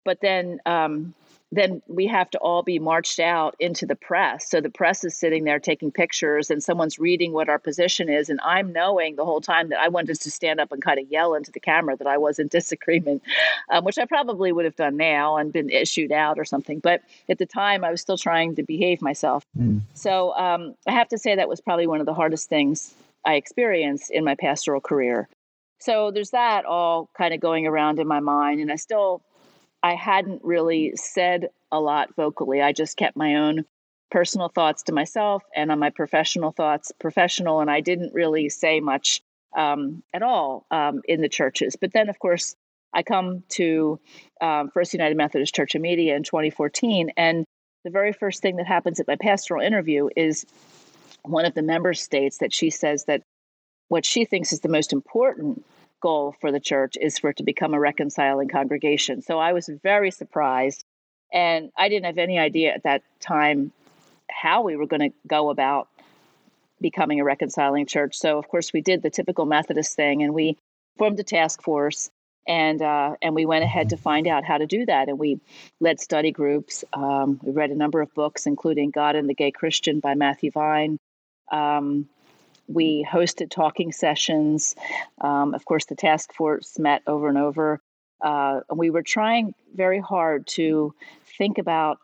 But 0.05 0.19
then, 0.21 0.61
um, 0.67 1.15
then 1.53 1.83
we 1.87 2.07
have 2.07 2.31
to 2.31 2.39
all 2.39 2.63
be 2.63 2.79
marched 2.79 3.21
out 3.21 3.55
into 3.61 3.85
the 3.85 3.95
press. 3.95 4.49
So 4.49 4.61
the 4.61 4.71
press 4.71 5.05
is 5.05 5.17
sitting 5.17 5.45
there 5.45 5.61
taking 5.61 5.93
pictures, 5.93 6.51
and 6.51 6.63
someone's 6.63 6.99
reading 6.99 7.33
what 7.33 7.51
our 7.51 7.59
position 7.59 8.09
is. 8.09 8.31
And 8.31 8.41
I'm 8.43 8.73
knowing 8.73 9.17
the 9.17 9.25
whole 9.27 9.43
time 9.43 9.69
that 9.69 9.79
I 9.79 9.89
wanted 9.89 10.19
to 10.19 10.31
stand 10.31 10.61
up 10.61 10.73
and 10.73 10.83
kind 10.83 10.99
of 10.99 11.07
yell 11.11 11.35
into 11.35 11.53
the 11.53 11.61
camera 11.61 11.97
that 11.99 12.07
I 12.07 12.17
was 12.17 12.39
in 12.39 12.49
disagreement, 12.49 13.23
um, 13.71 13.85
which 13.85 13.99
I 13.99 14.07
probably 14.07 14.51
would 14.51 14.65
have 14.65 14.77
done 14.77 14.97
now 14.97 15.37
and 15.37 15.53
been 15.53 15.69
issued 15.69 16.11
out 16.11 16.39
or 16.39 16.45
something. 16.45 16.81
But 16.81 17.03
at 17.29 17.39
the 17.39 17.47
time, 17.47 17.85
I 17.85 17.91
was 17.91 18.01
still 18.01 18.19
trying 18.19 18.57
to 18.57 18.63
behave 18.63 19.03
myself. 19.03 19.45
Mm. 19.57 19.83
So 19.93 20.35
um, 20.37 20.75
I 20.89 20.93
have 20.93 21.09
to 21.09 21.19
say 21.19 21.37
that 21.37 21.51
was 21.51 21.61
probably 21.61 21.87
one 21.87 22.01
of 22.01 22.07
the 22.07 22.15
hardest 22.15 22.49
things 22.49 22.95
I 23.27 23.35
experienced 23.35 24.11
in 24.11 24.25
my 24.25 24.35
pastoral 24.35 24.81
career 24.81 25.29
so 25.83 26.11
there's 26.11 26.31
that 26.31 26.65
all 26.65 27.11
kind 27.17 27.35
of 27.35 27.41
going 27.41 27.67
around 27.67 27.99
in 27.99 28.07
my 28.07 28.21
mind 28.21 28.61
and 28.61 28.71
i 28.71 28.77
still 28.77 29.23
i 29.83 29.95
hadn't 29.95 30.43
really 30.45 30.93
said 30.95 31.49
a 31.73 31.81
lot 31.81 32.15
vocally. 32.15 32.61
I 32.61 32.73
just 32.73 32.97
kept 32.97 33.17
my 33.17 33.37
own 33.37 33.65
personal 34.11 34.49
thoughts 34.49 34.83
to 34.85 34.93
myself 34.93 35.43
and 35.57 35.73
on 35.73 35.79
my 35.79 35.89
professional 35.89 36.53
thoughts 36.53 36.93
professional 37.01 37.61
and 37.61 37.71
i 37.71 37.81
didn't 37.81 38.13
really 38.13 38.51
say 38.51 38.79
much 38.79 39.23
um, 39.57 40.03
at 40.15 40.23
all 40.23 40.65
um, 40.71 41.03
in 41.07 41.21
the 41.21 41.29
churches. 41.29 41.77
But 41.77 41.93
then 41.93 42.09
of 42.09 42.19
course 42.19 42.55
i 42.93 43.03
come 43.03 43.43
to 43.49 43.99
um, 44.41 44.71
first 44.73 44.93
united 44.93 45.17
methodist 45.17 45.55
church 45.55 45.75
of 45.75 45.81
media 45.81 46.15
in 46.15 46.23
2014 46.23 47.11
and 47.17 47.47
the 47.85 47.91
very 47.91 48.13
first 48.13 48.43
thing 48.43 48.57
that 48.57 48.67
happens 48.67 49.01
at 49.01 49.09
my 49.09 49.17
pastoral 49.17 49.61
interview 49.61 50.09
is 50.15 50.47
one 51.25 51.45
of 51.45 51.55
the 51.55 51.63
member 51.63 51.95
states 51.95 52.39
that 52.39 52.53
she 52.53 52.71
says 52.71 53.05
that 53.07 53.22
what 53.93 54.07
she 54.07 54.25
thinks 54.25 54.55
is 54.55 54.61
the 54.61 54.71
most 54.71 54.95
important 54.95 55.67
goal 56.01 56.35
for 56.41 56.51
the 56.51 56.59
church 56.59 56.97
is 56.99 57.19
for 57.19 57.29
it 57.29 57.37
to 57.37 57.43
become 57.43 57.75
a 57.75 57.79
reconciling 57.79 58.49
congregation. 58.49 59.21
So 59.21 59.39
I 59.39 59.53
was 59.53 59.69
very 59.83 60.11
surprised. 60.11 60.83
And 61.31 61.71
I 61.77 61.91
didn't 61.91 62.07
have 62.07 62.17
any 62.17 62.39
idea 62.39 62.73
at 62.73 62.85
that 62.85 63.03
time 63.21 63.71
how 64.31 64.63
we 64.63 64.77
were 64.77 64.87
going 64.87 65.11
to 65.11 65.17
go 65.27 65.51
about 65.51 65.89
becoming 66.81 67.21
a 67.21 67.25
reconciling 67.25 67.85
church. 67.85 68.17
So, 68.17 68.39
of 68.39 68.49
course, 68.49 68.73
we 68.73 68.81
did 68.81 69.03
the 69.03 69.11
typical 69.11 69.45
Methodist 69.45 69.95
thing, 69.95 70.23
and 70.23 70.33
we 70.33 70.57
formed 70.97 71.21
a 71.21 71.23
task 71.23 71.63
force, 71.63 72.11
and 72.49 72.81
uh, 72.81 73.17
and 73.23 73.35
we 73.35 73.47
went 73.47 73.63
ahead 73.63 73.91
to 73.91 73.97
find 73.97 74.27
out 74.27 74.43
how 74.45 74.59
to 74.59 74.67
do 74.67 74.85
that. 74.87 75.09
And 75.09 75.19
we 75.19 75.39
led 75.81 76.01
study 76.01 76.33
groups. 76.33 76.83
Um, 76.93 77.41
we 77.43 77.53
read 77.53 77.71
a 77.71 77.77
number 77.77 78.01
of 78.01 78.13
books, 78.15 78.47
including 78.47 78.91
God 78.91 79.17
and 79.17 79.29
the 79.29 79.35
Gay 79.35 79.51
Christian 79.51 80.01
by 80.01 80.15
Matthew 80.15 80.51
Vines. 80.51 80.99
Um, 81.51 82.09
we 82.75 83.07
hosted 83.11 83.51
talking 83.51 83.93
sessions. 83.93 84.75
Um, 85.21 85.55
of 85.55 85.65
course, 85.65 85.87
the 85.87 85.95
task 85.95 86.33
force 86.33 86.79
met 86.79 87.03
over 87.07 87.29
and 87.29 87.39
over. 87.39 87.81
Uh, 88.21 88.61
and 88.71 88.79
we 88.79 88.91
were 88.91 89.03
trying 89.03 89.55
very 89.75 90.01
hard 90.01 90.47
to 90.47 90.95
think 91.39 91.59
about 91.59 91.99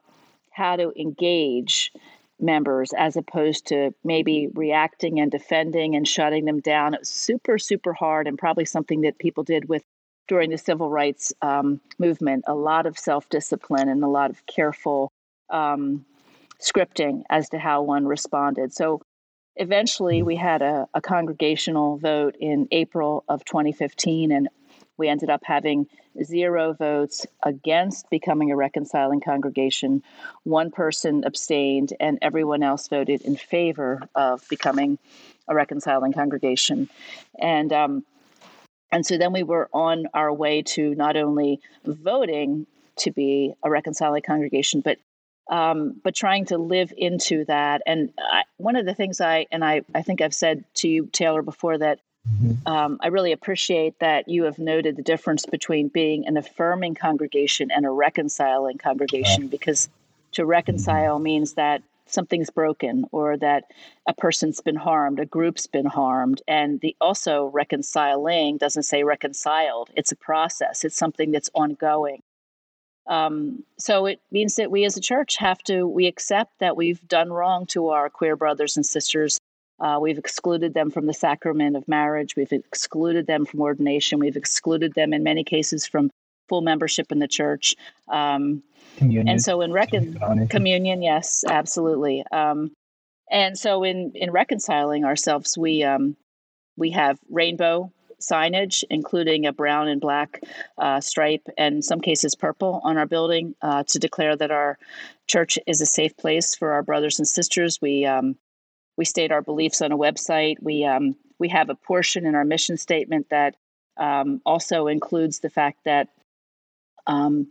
how 0.51 0.77
to 0.77 0.93
engage 1.01 1.93
members 2.41 2.93
as 2.97 3.17
opposed 3.17 3.67
to 3.67 3.93
maybe 4.05 4.49
reacting 4.55 5.21
and 5.21 5.31
defending 5.31 5.95
and 5.97 6.07
shutting 6.07 6.45
them 6.45 6.61
down. 6.61 6.95
It 6.95 7.01
was 7.01 7.09
super, 7.09 7.59
super 7.59 7.93
hard 7.93 8.27
and 8.27 8.39
probably 8.39 8.65
something 8.65 9.03
that 9.03 9.19
people 9.19 9.45
did 9.45 9.69
with 9.69 9.83
during 10.29 10.51
the 10.51 10.59
civil 10.59 10.91
rights 10.91 11.33
um, 11.43 11.81
movement. 11.99 12.45
A 12.47 12.55
lot 12.55 12.87
of 12.87 12.99
self 12.99 13.29
discipline 13.29 13.89
and 13.89 14.03
a 14.05 14.09
lot 14.09 14.31
of 14.31 14.45
careful 14.47 15.11
um, 15.51 16.05
scripting 16.61 17.23
as 17.31 17.49
to 17.51 17.59
how 17.59 17.83
one 17.83 18.07
responded. 18.07 18.73
So 18.73 19.01
eventually 19.59 20.23
we 20.23 20.37
had 20.37 20.63
a, 20.63 20.89
a 20.95 21.01
congregational 21.01 21.99
vote 21.99 22.37
in 22.41 22.69
April 22.71 23.25
of 23.29 23.45
2015 23.45 24.33
and 24.33 24.49
we 24.97 25.09
ended 25.09 25.31
up 25.31 25.43
having 25.45 25.87
zero 26.25 26.73
votes 26.73 27.27
against 27.43 28.11
becoming 28.11 28.51
a 28.51 28.57
reconciling 28.57 29.21
congregation. 29.21 30.03
One 30.43 30.71
person 30.73 31.23
abstained, 31.25 31.93
and 32.01 32.19
everyone 32.21 32.65
else 32.65 32.89
voted 32.89 33.23
in 33.23 33.37
favor 33.37 34.03
of 34.17 34.43
becoming 34.49 34.99
a 35.47 35.55
reconciling 35.55 36.13
congregation. 36.13 36.89
And 37.41 37.73
um, 37.73 38.05
and 38.91 39.07
so 39.07 39.19
then 39.19 39.33
we 39.33 39.45
were 39.45 39.69
on 39.73 40.07
our 40.15 40.33
way 40.33 40.63
to 40.63 40.95
not 40.95 41.17
only 41.17 41.61
voting 41.85 42.67
to 42.97 43.13
be 43.13 43.55
a 43.63 43.71
reconciling 43.71 44.23
congregation, 44.23 44.81
but 44.81 44.99
um, 45.49 46.01
but 46.03 46.15
trying 46.15 46.47
to 46.47 46.59
live 46.59 46.93
into 46.97 47.45
that. 47.47 47.83
And 47.87 48.13
I, 48.19 48.43
one 48.57 48.77
of 48.77 48.87
the 48.87 48.95
things 48.95 49.21
I 49.21 49.47
and 49.51 49.65
I 49.65 49.83
I 49.95 50.03
think 50.03 50.21
I've 50.21 50.35
said 50.35 50.65
to 50.77 50.89
you, 50.89 51.07
Taylor, 51.07 51.43
before 51.43 51.79
that 51.79 52.01
Mm-hmm. 52.29 52.69
Um, 52.71 52.99
I 53.01 53.09
really 53.09 53.33
appreciate 53.33 53.99
that 54.01 54.29
you 54.29 54.45
have 54.45 54.59
noted 54.59 54.97
the 54.97 55.03
difference 55.03 55.47
between 55.47 55.89
being 55.89 56.27
an 56.27 56.37
affirming 56.37 56.95
congregation 56.95 57.71
and 57.71 57.87
a 57.87 57.91
reconciling 57.91 58.79
congregation 58.79 59.49
because 59.49 59.89
to 60.33 60.45
reconcile 60.45 61.15
mm-hmm. 61.15 61.25
means 61.25 61.55
that 61.55 61.83
something's 62.07 62.51
broken 62.51 63.05
or 63.13 63.37
that 63.37 63.65
a 64.07 64.15
person's 64.15 64.61
been 64.61 64.77
harmed, 64.77 65.21
a 65.21 65.27
group's 65.27 65.67
been 65.67 65.87
harmed. 65.87 66.43
And 66.49 66.81
the 66.81 66.97
also 67.01 67.47
reconciling 67.47 68.57
doesn't 68.57 68.85
say 68.85 69.05
reconciled, 69.05 69.91
it's 69.95 70.13
a 70.13 70.17
process, 70.17 70.85
it's 70.85 70.97
something 70.97 71.33
that's 71.33 71.51
ongoing. 71.55 72.23
Um, 73.09 73.65
so 73.79 74.07
it 74.07 74.21
means 74.31 74.57
that 74.57 74.71
we 74.71 74.85
as 74.85 74.97
a 74.97 75.01
church 75.01 75.37
have 75.39 75.59
to 75.65 75.87
we 75.87 76.07
accept 76.07 76.59
that 76.61 76.77
we've 76.77 77.07
done 77.09 77.33
wrong 77.33 77.67
to 77.69 77.89
our 77.89 78.11
queer 78.11 78.37
brothers 78.37 78.77
and 78.77 78.85
sisters 78.85 79.41
uh, 79.81 79.99
we've 80.01 80.19
excluded 80.19 80.75
them 80.75 80.91
from 80.91 81.07
the 81.07 81.15
sacrament 81.15 81.77
of 81.77 81.87
marriage. 81.87 82.35
We've 82.35 82.53
excluded 82.53 83.27
them 83.27 83.45
from 83.47 83.61
ordination. 83.61 84.19
We've 84.19 84.37
excluded 84.37 84.95
them 84.95 85.13
in 85.13 85.23
many 85.23 85.45
cases 85.45 85.87
from 85.87 86.11
full 86.49 86.63
membership 86.63 87.13
in 87.13 87.21
the 87.21 87.29
church. 87.29 87.77
Um, 88.09 88.63
communion. 88.97 89.29
And 89.29 89.43
so 89.43 89.61
in 89.61 89.73
recon- 89.73 90.49
communion, 90.49 91.03
yes, 91.03 91.45
absolutely. 91.49 92.25
Um, 92.33 92.73
and 93.31 93.57
so 93.57 93.85
in 93.85 94.13
in 94.15 94.33
reconciling 94.33 95.05
ourselves, 95.05 95.57
we 95.57 95.85
um, 95.85 96.17
we 96.77 96.91
have 96.93 97.19
rainbow 97.31 97.93
signage, 98.21 98.85
including 98.91 99.47
a 99.47 99.53
brown 99.53 99.89
and 99.89 100.01
black 100.01 100.41
uh, 100.77 101.01
stripe, 101.01 101.47
and 101.57 101.85
some 101.85 102.01
cases 102.01 102.35
purple 102.35 102.81
on 102.85 102.97
our 102.97 103.07
building 103.07 103.55
uh, 103.63 103.85
to 103.85 103.99
declare 103.99 104.37
that 104.37 104.51
our 104.51 104.79
church 105.27 105.59
is 105.67 105.81
a 105.81 105.87
safe 105.87 106.17
place 106.17 106.55
for 106.55 106.73
our 106.73 106.83
brothers 106.83 107.19
and 107.19 107.29
sisters. 107.29 107.81
We 107.81 108.07
um, 108.07 108.37
we 108.97 109.05
state 109.05 109.33
our 109.33 109.43
beliefs 109.43 109.81
on 109.81 109.93
a 109.93 109.99
website. 109.99 110.57
We 110.61 110.85
um, 110.85 111.17
we 111.39 111.49
have 111.49 111.71
a 111.71 111.75
portion 111.75 112.27
in 112.27 112.35
our 112.35 112.45
mission 112.45 112.77
statement 112.77 113.29
that 113.31 113.55
um, 113.97 114.41
also 114.45 114.87
includes 114.87 115.41
the 115.41 115.51
fact 115.51 115.81
that 115.85 116.09
um, 117.07 117.49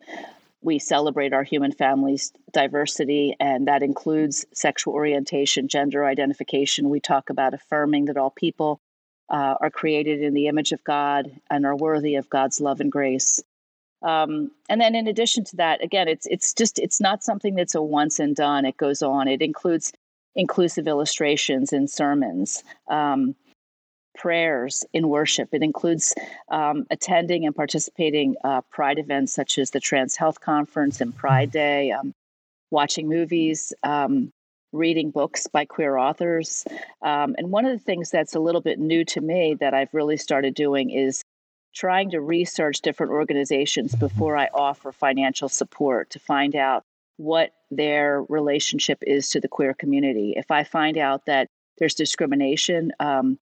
we 0.62 0.80
celebrate 0.80 1.34
our 1.34 1.44
human 1.44 1.72
family's 1.72 2.32
diversity, 2.52 3.36
and 3.40 3.68
that 3.68 3.84
includes 3.84 4.46
sexual 4.54 4.94
orientation, 4.94 5.68
gender 5.68 6.06
identification. 6.06 6.90
We 6.90 7.00
talk 7.00 7.30
about 7.30 7.54
affirming 7.54 8.06
that 8.06 8.18
all 8.18 8.32
people 8.32 8.82
uh, 9.30 9.56
are 9.60 9.70
created 9.70 10.22
in 10.22 10.34
the 10.34 10.48
image 10.48 10.72
of 10.72 10.84
God 10.84 11.32
and 11.50 11.66
are 11.66 11.76
worthy 11.76 12.16
of 12.16 12.30
God's 12.30 12.62
love 12.62 12.80
and 12.80 12.92
grace. 12.92 13.42
Um, 14.02 14.52
and 14.70 14.80
then, 14.80 14.96
in 14.96 15.08
addition 15.08 15.44
to 15.46 15.56
that, 15.58 15.84
again, 15.84 16.08
it's 16.08 16.28
it's 16.28 16.54
just 16.54 16.78
it's 16.80 17.02
not 17.02 17.24
something 17.24 17.56
that's 17.56 17.76
a 17.76 17.82
once 17.82 18.20
and 18.20 18.36
done. 18.36 18.66
It 18.66 18.78
goes 18.78 19.02
on. 19.02 19.28
It 19.28 19.42
includes 19.42 19.92
inclusive 20.36 20.88
illustrations 20.88 21.74
in 21.74 21.88
sermons, 21.88 22.64
um, 22.88 23.36
prayers 24.16 24.86
in 24.94 25.10
worship. 25.10 25.50
It 25.52 25.64
includes 25.64 26.14
um, 26.50 26.86
attending 26.92 27.46
and 27.46 27.56
participating 27.56 28.36
uh, 28.44 28.62
Pride 28.70 29.00
events 29.00 29.34
such 29.34 29.58
as 29.58 29.72
the 29.72 29.80
Trans 29.80 30.16
Health 30.16 30.40
Conference 30.42 31.02
and 31.02 31.16
Pride 31.16 31.52
Day, 31.52 31.92
um, 31.92 32.14
watching 32.70 33.10
movies, 33.10 33.74
um, 33.84 34.32
reading 34.78 35.12
books 35.12 35.48
by 35.48 35.66
queer 35.66 35.98
authors. 35.98 36.66
Um, 37.02 37.36
and 37.38 37.52
one 37.52 37.66
of 37.66 37.72
the 37.72 37.84
things 37.84 38.10
that's 38.10 38.36
a 38.36 38.40
little 38.40 38.62
bit 38.62 38.80
new 38.80 39.04
to 39.06 39.22
me 39.22 39.56
that 39.60 39.74
I've 39.74 39.94
really 39.94 40.18
started 40.18 40.54
doing 40.54 40.90
is 40.92 41.24
trying 41.76 42.12
to 42.12 42.22
research 42.22 42.82
different 42.82 43.12
organizations 43.12 43.96
before 43.96 44.38
I 44.38 44.50
offer 44.54 44.92
financial 44.92 45.50
support 45.50 46.10
to 46.12 46.20
find 46.20 46.56
out 46.56 46.84
what 47.18 47.52
their 47.70 48.24
relationship 48.24 49.00
is 49.02 49.30
to 49.30 49.40
the 49.40 49.48
queer 49.48 49.74
community. 49.74 50.34
If 50.36 50.50
I 50.52 50.64
find 50.64 50.98
out 50.98 51.26
that 51.26 51.48
there's 51.78 51.94
discrimination, 51.94 52.92
um, 53.00 53.38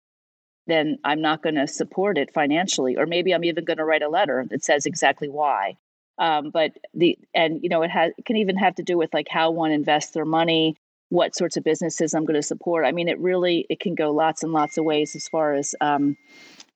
then 0.68 0.98
I'm 1.04 1.22
not 1.22 1.44
going 1.44 1.56
to 1.56 1.68
support 1.68 2.18
it 2.18 2.34
financially, 2.34 2.96
or 2.98 3.06
maybe 3.06 3.34
I'm 3.34 3.44
even 3.44 3.66
going 3.66 3.78
to 3.78 3.86
write 3.86 4.02
a 4.02 4.10
letter 4.10 4.46
that 4.50 4.64
says 4.64 4.86
exactly 4.86 5.30
why. 5.30 5.76
Um, 6.18 6.52
but 6.52 6.72
the 6.94 7.18
and 7.34 7.62
you 7.64 7.70
know 7.70 7.82
it 7.82 7.90
has 7.90 8.14
it 8.18 8.26
can 8.26 8.38
even 8.38 8.56
have 8.58 8.76
to 8.76 8.84
do 8.84 8.98
with 8.98 9.14
like 9.14 9.28
how 9.30 9.50
one 9.50 9.72
invests 9.72 10.12
their 10.12 10.26
money, 10.26 10.78
what 11.10 11.36
sorts 11.36 11.58
of 11.58 11.64
businesses 11.64 12.14
I'm 12.14 12.26
going 12.26 12.40
to 12.40 12.44
support. 12.44 12.86
I 12.86 12.92
mean, 12.92 13.08
it 13.08 13.20
really 13.20 13.66
it 13.70 13.80
can 13.80 13.96
go 13.96 14.12
lots 14.12 14.44
and 14.44 14.52
lots 14.52 14.78
of 14.78 14.86
ways 14.86 15.16
as 15.16 15.28
far 15.28 15.54
as 15.54 15.76
um, 15.82 16.18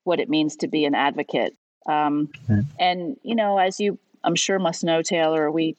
what 0.03 0.19
it 0.19 0.29
means 0.29 0.55
to 0.57 0.67
be 0.67 0.85
an 0.85 0.95
advocate. 0.95 1.55
Um, 1.87 2.29
mm-hmm. 2.47 2.61
And 2.79 3.17
you 3.23 3.35
know, 3.35 3.57
as 3.57 3.79
you 3.79 3.97
I'm 4.23 4.35
sure 4.35 4.59
must 4.59 4.83
know, 4.83 5.01
Taylor, 5.01 5.51
we 5.51 5.75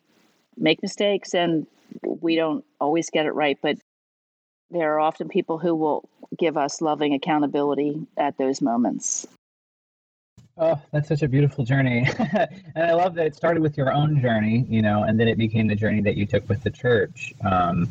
make 0.57 0.83
mistakes 0.83 1.35
and 1.35 1.67
we 2.03 2.35
don't 2.35 2.65
always 2.81 3.11
get 3.11 3.27
it 3.27 3.33
right, 3.33 3.59
but 3.63 3.79
there 4.71 4.95
are 4.95 5.01
often 5.01 5.29
people 5.29 5.59
who 5.59 5.75
will 5.75 6.09
give 6.39 6.57
us 6.57 6.81
loving 6.81 7.15
accountability 7.15 8.07
at 8.17 8.37
those 8.37 8.61
moments. 8.61 9.27
Oh, 10.61 10.81
that's 10.93 11.09
such 11.09 11.23
a 11.23 11.29
beautiful 11.29 11.65
journey. 11.65 12.07
and 12.19 12.85
I 12.85 12.93
love 12.93 13.15
that 13.15 13.27
it 13.27 13.37
started 13.37 13.63
with 13.63 13.77
your 13.77 13.93
own 13.93 14.21
journey, 14.21 14.67
you 14.69 14.83
know, 14.83 15.05
and 15.05 15.19
then 15.19 15.29
it 15.29 15.39
became 15.39 15.69
the 15.69 15.77
journey 15.77 16.01
that 16.03 16.17
you 16.17 16.27
took 16.27 16.49
with 16.49 16.63
the 16.65 16.71
church. 16.71 17.33
Um, 17.45 17.91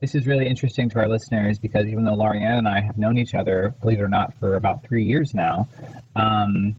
this 0.00 0.14
is 0.14 0.26
really 0.26 0.46
interesting 0.46 0.90
to 0.90 0.98
our 0.98 1.08
listeners 1.08 1.58
because 1.58 1.86
even 1.86 2.04
though 2.04 2.16
Lorianne 2.16 2.58
and 2.58 2.68
I 2.68 2.80
have 2.80 2.98
known 2.98 3.16
each 3.16 3.34
other, 3.34 3.74
believe 3.80 3.98
it 3.98 4.02
or 4.02 4.08
not, 4.08 4.34
for 4.38 4.56
about 4.56 4.84
three 4.84 5.04
years 5.04 5.32
now, 5.32 5.68
um, 6.14 6.76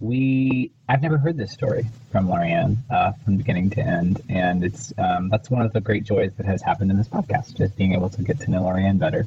we 0.00 0.72
I've 0.88 1.02
never 1.02 1.18
heard 1.18 1.36
this 1.36 1.52
story 1.52 1.86
from 2.10 2.26
Lorianne 2.26 2.76
uh, 2.90 3.12
from 3.24 3.36
beginning 3.36 3.70
to 3.70 3.80
end, 3.80 4.20
and 4.28 4.64
it's 4.64 4.92
um, 4.98 5.28
that's 5.28 5.50
one 5.50 5.62
of 5.62 5.72
the 5.72 5.80
great 5.80 6.04
joys 6.04 6.32
that 6.36 6.46
has 6.46 6.62
happened 6.62 6.90
in 6.90 6.96
this 6.96 7.08
podcast, 7.08 7.54
just 7.56 7.76
being 7.76 7.92
able 7.92 8.08
to 8.10 8.22
get 8.22 8.40
to 8.40 8.50
know 8.50 8.62
Lorianne 8.62 8.98
better. 8.98 9.26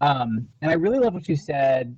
Um, 0.00 0.48
and 0.60 0.70
I 0.70 0.74
really 0.74 0.98
love 0.98 1.14
what 1.14 1.28
you 1.28 1.36
said. 1.36 1.96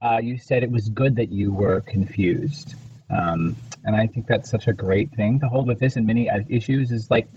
Uh, 0.00 0.18
you 0.22 0.38
said 0.38 0.62
it 0.62 0.70
was 0.70 0.88
good 0.88 1.16
that 1.16 1.30
you 1.30 1.52
were 1.52 1.80
confused, 1.80 2.74
um, 3.10 3.54
and 3.84 3.94
I 3.94 4.06
think 4.06 4.26
that's 4.26 4.50
such 4.50 4.66
a 4.66 4.72
great 4.72 5.12
thing 5.12 5.38
to 5.40 5.48
hold 5.48 5.66
with 5.66 5.78
this 5.78 5.96
and 5.96 6.06
many 6.06 6.30
issues. 6.48 6.90
Is 6.90 7.10
like 7.10 7.28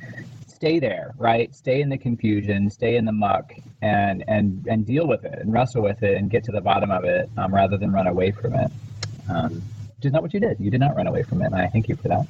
stay 0.55 0.79
there, 0.79 1.13
right? 1.17 1.53
Stay 1.53 1.81
in 1.81 1.89
the 1.89 1.97
confusion, 1.97 2.69
stay 2.69 2.95
in 2.95 3.05
the 3.05 3.11
muck, 3.11 3.53
and 3.81 4.23
and 4.27 4.65
and 4.67 4.85
deal 4.85 5.07
with 5.07 5.25
it 5.25 5.37
and 5.39 5.51
wrestle 5.53 5.83
with 5.83 6.01
it 6.01 6.17
and 6.17 6.29
get 6.29 6.43
to 6.45 6.51
the 6.51 6.61
bottom 6.61 6.89
of 6.91 7.03
it 7.03 7.29
um, 7.37 7.53
rather 7.53 7.77
than 7.77 7.91
run 7.91 8.07
away 8.07 8.31
from 8.31 8.55
it. 8.55 8.71
Um, 9.29 9.61
which 9.97 10.05
is 10.05 10.13
not 10.13 10.21
what 10.21 10.33
you 10.33 10.39
did. 10.39 10.59
You 10.59 10.71
did 10.71 10.79
not 10.79 10.95
run 10.95 11.07
away 11.07 11.23
from 11.23 11.41
it, 11.41 11.45
and 11.45 11.55
I 11.55 11.67
thank 11.67 11.89
you 11.89 11.95
for 11.95 12.07
that. 12.07 12.27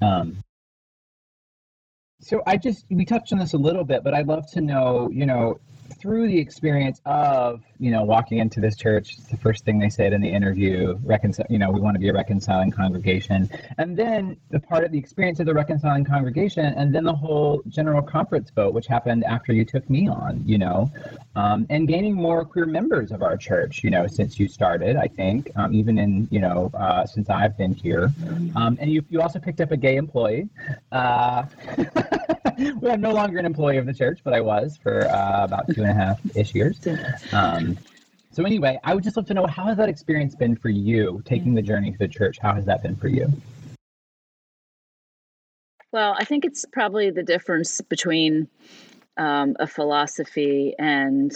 Um, 0.00 0.36
so 2.20 2.42
I 2.46 2.56
just 2.56 2.86
we 2.90 3.04
touched 3.04 3.32
on 3.32 3.38
this 3.38 3.52
a 3.52 3.58
little 3.58 3.84
bit, 3.84 4.02
but 4.02 4.14
I'd 4.14 4.26
love 4.26 4.50
to 4.52 4.60
know, 4.60 5.10
you 5.12 5.26
know, 5.26 5.60
through 6.04 6.28
the 6.28 6.38
experience 6.38 7.00
of 7.06 7.62
you 7.78 7.90
know 7.90 8.02
walking 8.02 8.36
into 8.36 8.60
this 8.60 8.76
church 8.76 9.16
the 9.30 9.38
first 9.38 9.64
thing 9.64 9.78
they 9.78 9.88
said 9.88 10.12
in 10.12 10.20
the 10.20 10.28
interview 10.28 10.98
reconcile 11.02 11.46
you 11.48 11.58
know 11.58 11.70
we 11.70 11.80
want 11.80 11.94
to 11.94 11.98
be 11.98 12.10
a 12.10 12.12
reconciling 12.12 12.70
congregation. 12.70 13.48
And 13.78 13.96
then 13.96 14.36
the 14.50 14.60
part 14.60 14.84
of 14.84 14.92
the 14.92 14.98
experience 14.98 15.40
of 15.40 15.46
the 15.46 15.54
reconciling 15.54 16.04
congregation 16.04 16.66
and 16.66 16.94
then 16.94 17.04
the 17.04 17.14
whole 17.14 17.62
general 17.68 18.02
conference 18.02 18.50
vote 18.50 18.74
which 18.74 18.86
happened 18.86 19.24
after 19.24 19.54
you 19.54 19.64
took 19.64 19.88
me 19.88 20.06
on 20.06 20.42
you 20.44 20.58
know 20.58 20.92
um, 21.36 21.66
and 21.70 21.88
gaining 21.88 22.14
more 22.14 22.44
queer 22.44 22.66
members 22.66 23.10
of 23.10 23.22
our 23.22 23.38
church 23.38 23.82
you 23.82 23.88
know 23.88 24.06
since 24.06 24.38
you 24.38 24.46
started 24.46 24.96
i 24.96 25.08
think 25.08 25.50
um, 25.56 25.72
even 25.74 25.96
in 25.96 26.28
you 26.30 26.40
know 26.40 26.70
uh, 26.74 27.06
since 27.06 27.30
i've 27.30 27.56
been 27.56 27.72
here. 27.72 28.10
Um, 28.56 28.76
and 28.78 28.90
you, 28.92 29.02
you 29.08 29.22
also 29.22 29.38
picked 29.38 29.62
up 29.62 29.72
a 29.72 29.76
gay 29.76 29.96
employee. 29.96 30.48
Uh, 30.92 31.44
well, 32.80 32.92
I'm 32.92 33.00
no 33.00 33.12
longer 33.12 33.38
an 33.38 33.46
employee 33.46 33.78
of 33.78 33.86
the 33.86 33.94
church, 33.94 34.20
but 34.24 34.34
I 34.34 34.40
was 34.40 34.76
for 34.76 35.06
uh, 35.06 35.44
about 35.44 35.66
two 35.74 35.82
and 35.82 35.90
a 35.90 35.93
half 35.93 35.93
ish 36.34 36.54
years. 36.54 36.78
Um, 37.32 37.76
so 38.32 38.44
anyway, 38.44 38.80
I 38.82 38.94
would 38.94 39.04
just 39.04 39.16
love 39.16 39.26
to 39.26 39.34
know 39.34 39.46
how 39.46 39.64
has 39.64 39.76
that 39.76 39.88
experience 39.88 40.34
been 40.34 40.56
for 40.56 40.68
you, 40.68 41.22
taking 41.24 41.54
the 41.54 41.62
journey 41.62 41.92
to 41.92 41.98
the 41.98 42.08
church? 42.08 42.38
How 42.40 42.52
has 42.54 42.64
that 42.66 42.82
been 42.82 42.96
for 42.96 43.08
you? 43.08 43.32
Well, 45.92 46.16
I 46.18 46.24
think 46.24 46.44
it's 46.44 46.64
probably 46.72 47.10
the 47.10 47.22
difference 47.22 47.80
between 47.80 48.48
um, 49.16 49.54
a 49.60 49.66
philosophy 49.68 50.74
and 50.76 51.32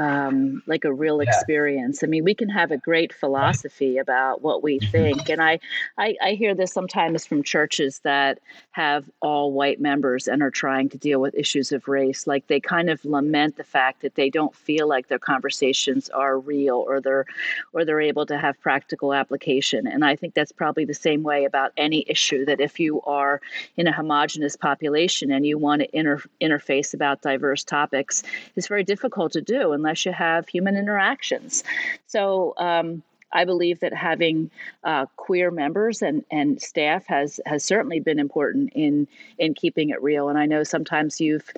um, 0.00 0.62
like 0.66 0.84
a 0.84 0.92
real 0.92 1.22
yeah. 1.22 1.28
experience. 1.28 2.02
I 2.02 2.06
mean, 2.06 2.24
we 2.24 2.34
can 2.34 2.48
have 2.48 2.70
a 2.70 2.76
great 2.78 3.12
philosophy 3.12 3.98
about 3.98 4.42
what 4.42 4.62
we 4.62 4.78
mm-hmm. 4.78 4.90
think, 4.90 5.28
and 5.28 5.42
I, 5.42 5.60
I, 5.98 6.16
I 6.22 6.32
hear 6.32 6.54
this 6.54 6.72
sometimes 6.72 7.26
from 7.26 7.42
churches 7.42 8.00
that 8.04 8.38
have 8.70 9.04
all 9.20 9.52
white 9.52 9.80
members 9.80 10.26
and 10.26 10.42
are 10.42 10.50
trying 10.50 10.88
to 10.90 10.98
deal 10.98 11.20
with 11.20 11.34
issues 11.34 11.72
of 11.72 11.86
race. 11.88 12.26
Like 12.26 12.46
they 12.46 12.60
kind 12.60 12.88
of 12.88 13.04
lament 13.04 13.56
the 13.56 13.64
fact 13.64 14.02
that 14.02 14.14
they 14.14 14.30
don't 14.30 14.54
feel 14.54 14.88
like 14.88 15.08
their 15.08 15.18
conversations 15.18 16.08
are 16.10 16.38
real 16.38 16.76
or 16.76 17.00
they're, 17.00 17.26
or 17.72 17.84
they're 17.84 18.00
able 18.00 18.26
to 18.26 18.38
have 18.38 18.60
practical 18.60 19.12
application. 19.12 19.86
And 19.86 20.04
I 20.04 20.16
think 20.16 20.34
that's 20.34 20.52
probably 20.52 20.84
the 20.84 20.94
same 20.94 21.22
way 21.22 21.44
about 21.44 21.72
any 21.76 22.04
issue. 22.08 22.44
That 22.44 22.60
if 22.60 22.80
you 22.80 23.02
are 23.02 23.40
in 23.76 23.86
a 23.86 23.92
homogenous 23.92 24.56
population 24.56 25.30
and 25.30 25.44
you 25.44 25.58
want 25.58 25.82
to 25.82 25.96
inter- 25.96 26.22
interface 26.40 26.94
about 26.94 27.22
diverse 27.22 27.64
topics, 27.64 28.22
it's 28.56 28.68
very 28.68 28.84
difficult 28.84 29.32
to 29.32 29.42
do 29.42 29.72
unless 29.72 29.89
you 30.04 30.12
have 30.12 30.48
human 30.48 30.76
interactions. 30.76 31.64
So, 32.06 32.54
um, 32.56 33.02
I 33.32 33.44
believe 33.44 33.80
that 33.80 33.94
having 33.94 34.50
uh, 34.82 35.06
queer 35.16 35.50
members 35.50 36.02
and, 36.02 36.24
and 36.30 36.60
staff 36.60 37.06
has 37.06 37.40
has 37.46 37.64
certainly 37.64 38.00
been 38.00 38.18
important 38.18 38.72
in 38.74 39.06
in 39.38 39.54
keeping 39.54 39.90
it 39.90 40.02
real. 40.02 40.28
And 40.28 40.38
I 40.38 40.46
know 40.46 40.64
sometimes 40.64 41.20
you've 41.20 41.48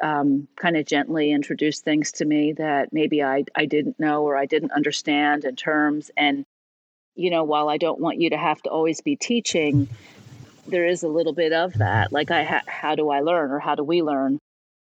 um, 0.00 0.48
kind 0.56 0.76
of 0.76 0.84
gently 0.84 1.30
introduced 1.30 1.84
things 1.84 2.12
to 2.12 2.24
me 2.24 2.52
that 2.54 2.92
maybe 2.92 3.22
I 3.22 3.44
I 3.54 3.66
didn't 3.66 4.00
know 4.00 4.24
or 4.24 4.36
I 4.36 4.46
didn't 4.46 4.72
understand 4.72 5.44
in 5.44 5.54
terms. 5.54 6.10
And 6.16 6.44
you 7.14 7.30
know, 7.30 7.44
while 7.44 7.68
I 7.68 7.76
don't 7.76 8.00
want 8.00 8.20
you 8.20 8.30
to 8.30 8.38
have 8.38 8.60
to 8.62 8.70
always 8.70 9.00
be 9.00 9.16
teaching, 9.16 9.88
there 10.66 10.86
is 10.86 11.02
a 11.02 11.08
little 11.08 11.34
bit 11.34 11.52
of 11.52 11.74
that. 11.74 12.12
Like 12.12 12.30
I 12.30 12.42
ha- 12.42 12.62
how 12.66 12.94
do 12.96 13.10
I 13.10 13.20
learn 13.20 13.52
or 13.52 13.60
how 13.60 13.74
do 13.74 13.84
we 13.84 14.02
learn? 14.02 14.38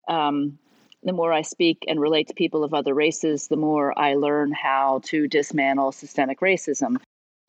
Um, 0.09 0.59
the 1.04 1.12
more 1.12 1.32
I 1.32 1.42
speak 1.42 1.84
and 1.86 2.00
relate 2.00 2.28
to 2.28 2.34
people 2.34 2.64
of 2.64 2.74
other 2.74 2.94
races, 2.94 3.48
the 3.48 3.56
more 3.56 3.96
I 3.98 4.14
learn 4.14 4.52
how 4.52 5.00
to 5.04 5.28
dismantle 5.28 5.92
systemic 5.92 6.40
racism. 6.40 6.96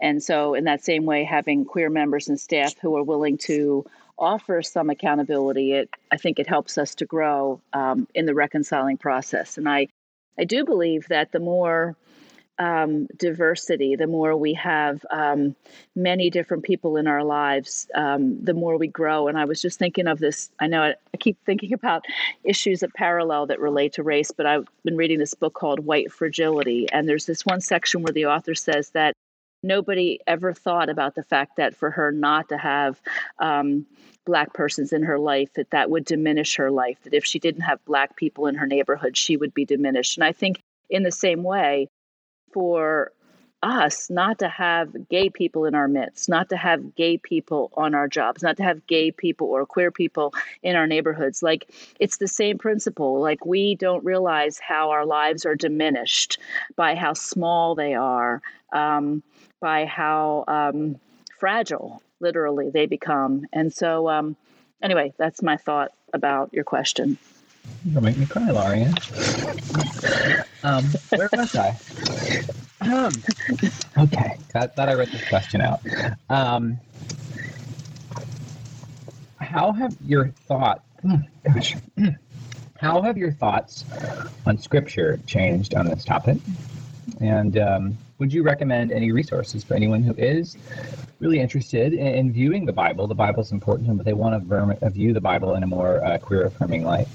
And 0.02 0.22
so, 0.22 0.54
in 0.56 0.66
that 0.66 0.84
same 0.84 1.06
way, 1.06 1.24
having 1.24 1.66
queer 1.66 1.90
members 1.90 2.28
and 2.28 2.40
staff 2.40 2.76
who 2.82 2.98
are 2.98 3.04
willing 3.04 3.38
to 3.40 3.86
offer 4.18 4.62
some 4.62 4.90
accountability, 4.90 5.72
it 5.72 5.90
I 6.12 6.18
think 6.18 6.38
it 6.38 6.48
helps 6.48 6.78
us 6.78 6.96
to 6.96 7.06
grow 7.06 7.62
um, 7.74 8.08
in 8.14 8.26
the 8.26 8.34
reconciling 8.34 8.98
process. 8.98 9.58
And 9.58 9.70
I, 9.70 9.88
I 10.38 10.44
do 10.44 10.66
believe 10.66 11.08
that 11.08 11.32
the 11.32 11.40
more 11.40 11.96
um, 12.60 13.08
diversity, 13.18 13.96
the 13.96 14.08
more 14.08 14.36
we 14.36 14.54
have 14.54 15.06
um, 15.12 15.56
many 15.96 16.30
different 16.30 16.64
people 16.64 16.98
in 16.98 17.08
our 17.08 17.24
lives, 17.24 17.88
um, 17.96 18.44
the 18.44 18.54
more 18.54 18.78
we 18.78 18.88
grow. 18.88 19.28
And 19.28 19.38
I 19.38 19.46
was 19.46 19.62
just 19.62 19.78
thinking 19.78 20.08
of 20.08 20.20
this. 20.20 20.50
I 20.60 20.68
know 20.68 20.82
I, 20.82 20.96
I, 21.14 21.18
keep 21.18 21.38
thinking 21.46 21.74
about 21.74 22.06
issues 22.44 22.82
of 22.84 22.94
parallel 22.94 23.48
that 23.48 23.60
relate 23.60 23.94
to 23.94 24.04
race, 24.04 24.32
but 24.32 24.46
I've 24.46 24.68
been 24.84 24.96
reading 24.96 25.20
this 25.20 25.34
book 25.34 25.54
called 25.54 25.80
White 25.82 26.12
Fragility. 26.12 26.88
And 26.92 27.10
there's 27.10 27.26
this 27.26 27.46
one 27.46 27.62
section 27.62 28.04
where 28.04 28.14
the 28.14 28.28
author 28.28 28.56
says 28.56 28.92
that 28.92 29.14
nobody 29.62 30.20
ever 30.28 30.54
thought 30.54 30.90
about 30.90 31.16
the 31.16 31.24
fact 31.24 31.58
that 31.58 31.76
for 31.76 31.90
her 31.92 32.12
not 32.12 32.50
to 32.50 32.58
have 32.58 33.02
um, 33.40 33.86
black 34.26 34.54
persons 34.54 34.94
in 34.94 35.04
her 35.04 35.20
life 35.20 35.54
that 35.54 35.72
that 35.72 35.90
would 35.90 36.06
diminish 36.06 36.56
her 36.56 36.72
life 36.72 36.98
that 37.04 37.14
if 37.14 37.26
she 37.26 37.40
didn't 37.40 37.62
have 37.62 37.84
black 37.86 38.16
people 38.16 38.48
in 38.48 38.56
her 38.56 38.68
neighborhood 38.68 39.16
she 39.16 39.38
would 39.38 39.54
be 39.54 39.66
diminished 39.66 40.18
and 40.18 40.24
i 40.24 40.32
think 40.32 40.60
in 40.90 41.04
the 41.04 41.12
same 41.12 41.44
way 41.44 41.88
for 42.56 43.12
us 43.64 44.10
not 44.10 44.40
to 44.40 44.48
have 44.48 45.10
gay 45.10 45.30
people 45.30 45.66
in 45.66 45.76
our 45.76 45.90
midst, 45.90 46.30
not 46.30 46.48
to 46.50 46.56
have 46.56 46.96
gay 46.96 47.18
people 47.18 47.70
on 47.76 47.94
our 47.94 48.08
jobs, 48.08 48.42
not 48.42 48.56
to 48.56 48.64
have 48.64 48.88
gay 48.88 49.12
people 49.12 49.48
or 49.48 49.66
queer 49.66 49.92
people 49.92 50.34
in 50.64 50.78
our 50.78 50.88
neighborhoods. 50.88 51.44
Like 51.44 51.70
it's 52.00 52.18
the 52.18 52.30
same 52.30 52.58
principle. 52.58 53.20
Like 53.20 53.46
we 53.46 53.76
don't 53.76 54.06
realize 54.06 54.58
how 54.60 54.92
our 54.92 55.06
lives 55.06 55.46
are 55.46 55.56
diminished 55.56 56.40
by 56.78 56.96
how 56.96 57.14
small 57.14 57.76
they 57.76 57.94
are, 57.94 58.42
um, 58.72 59.22
by 59.60 59.86
how 59.86 60.46
um, 60.48 60.96
fragile, 61.38 62.02
literally, 62.22 62.70
they 62.70 62.86
become. 62.86 63.46
And 63.52 63.74
so, 63.74 64.08
um, 64.08 64.38
anyway, 64.82 65.14
that's 65.18 65.42
my 65.42 65.58
thought 65.58 65.92
about 66.14 66.54
your 66.54 66.64
question. 66.64 67.18
You'll 67.86 68.04
make 68.04 68.18
me 68.18 68.26
cry, 68.26 68.44
Laria. 68.50 68.92
um, 70.64 70.86
where 71.18 71.30
was 71.34 71.56
I? 71.56 71.78
Um, 72.82 73.12
okay, 73.98 74.38
thought, 74.50 74.76
thought 74.76 74.90
I 74.90 74.94
read 74.94 75.10
this 75.10 75.28
question 75.30 75.62
out. 75.62 75.82
Um, 76.30 76.80
how 79.40 79.72
have 79.72 79.96
your 80.06 80.30
thoughts, 80.48 80.82
hmm, 81.02 81.16
gosh, 81.44 81.76
how 82.78 83.02
have 83.02 83.18
your 83.18 83.32
thoughts 83.32 83.86
on 84.46 84.58
Scripture 84.58 85.20
changed 85.28 85.76
on 85.76 85.86
this 85.86 86.04
topic? 86.04 86.38
And 87.22 87.58
um, 87.58 87.98
would 88.18 88.34
you 88.34 88.44
recommend 88.44 88.92
any 88.92 89.12
resources 89.12 89.64
for 89.64 89.76
anyone 89.76 90.04
who 90.04 90.14
is 90.16 90.58
really 91.20 91.40
interested 91.40 91.94
in, 91.94 92.08
in 92.08 92.34
viewing 92.34 92.66
the 92.66 92.74
Bible? 92.74 93.08
The 93.08 93.16
Bible 93.16 93.42
is 93.42 93.52
important 93.52 93.96
but 93.98 94.06
they 94.06 94.14
want 94.14 94.50
to 94.50 94.90
view 94.90 95.14
the 95.14 95.22
Bible 95.22 95.56
in 95.56 95.64
a 95.64 95.68
more 95.68 96.04
uh, 96.04 96.18
queer 96.18 96.46
affirming 96.46 96.84
light. 96.84 97.08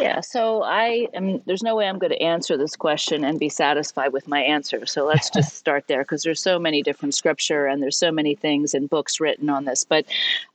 Yeah, 0.00 0.20
so 0.20 0.62
I 0.62 1.08
am. 1.14 1.42
There's 1.46 1.62
no 1.62 1.76
way 1.76 1.86
I'm 1.86 1.98
going 1.98 2.12
to 2.12 2.22
answer 2.22 2.56
this 2.56 2.74
question 2.74 3.24
and 3.24 3.38
be 3.38 3.48
satisfied 3.48 4.12
with 4.12 4.26
my 4.26 4.40
answer. 4.40 4.86
So 4.86 5.06
let's 5.06 5.30
just 5.34 5.56
start 5.56 5.86
there 5.88 6.02
because 6.02 6.22
there's 6.22 6.40
so 6.40 6.58
many 6.58 6.82
different 6.82 7.14
scripture 7.14 7.66
and 7.66 7.82
there's 7.82 7.98
so 7.98 8.10
many 8.10 8.34
things 8.34 8.74
and 8.74 8.88
books 8.88 9.20
written 9.20 9.50
on 9.50 9.64
this. 9.64 9.84
But 9.84 10.06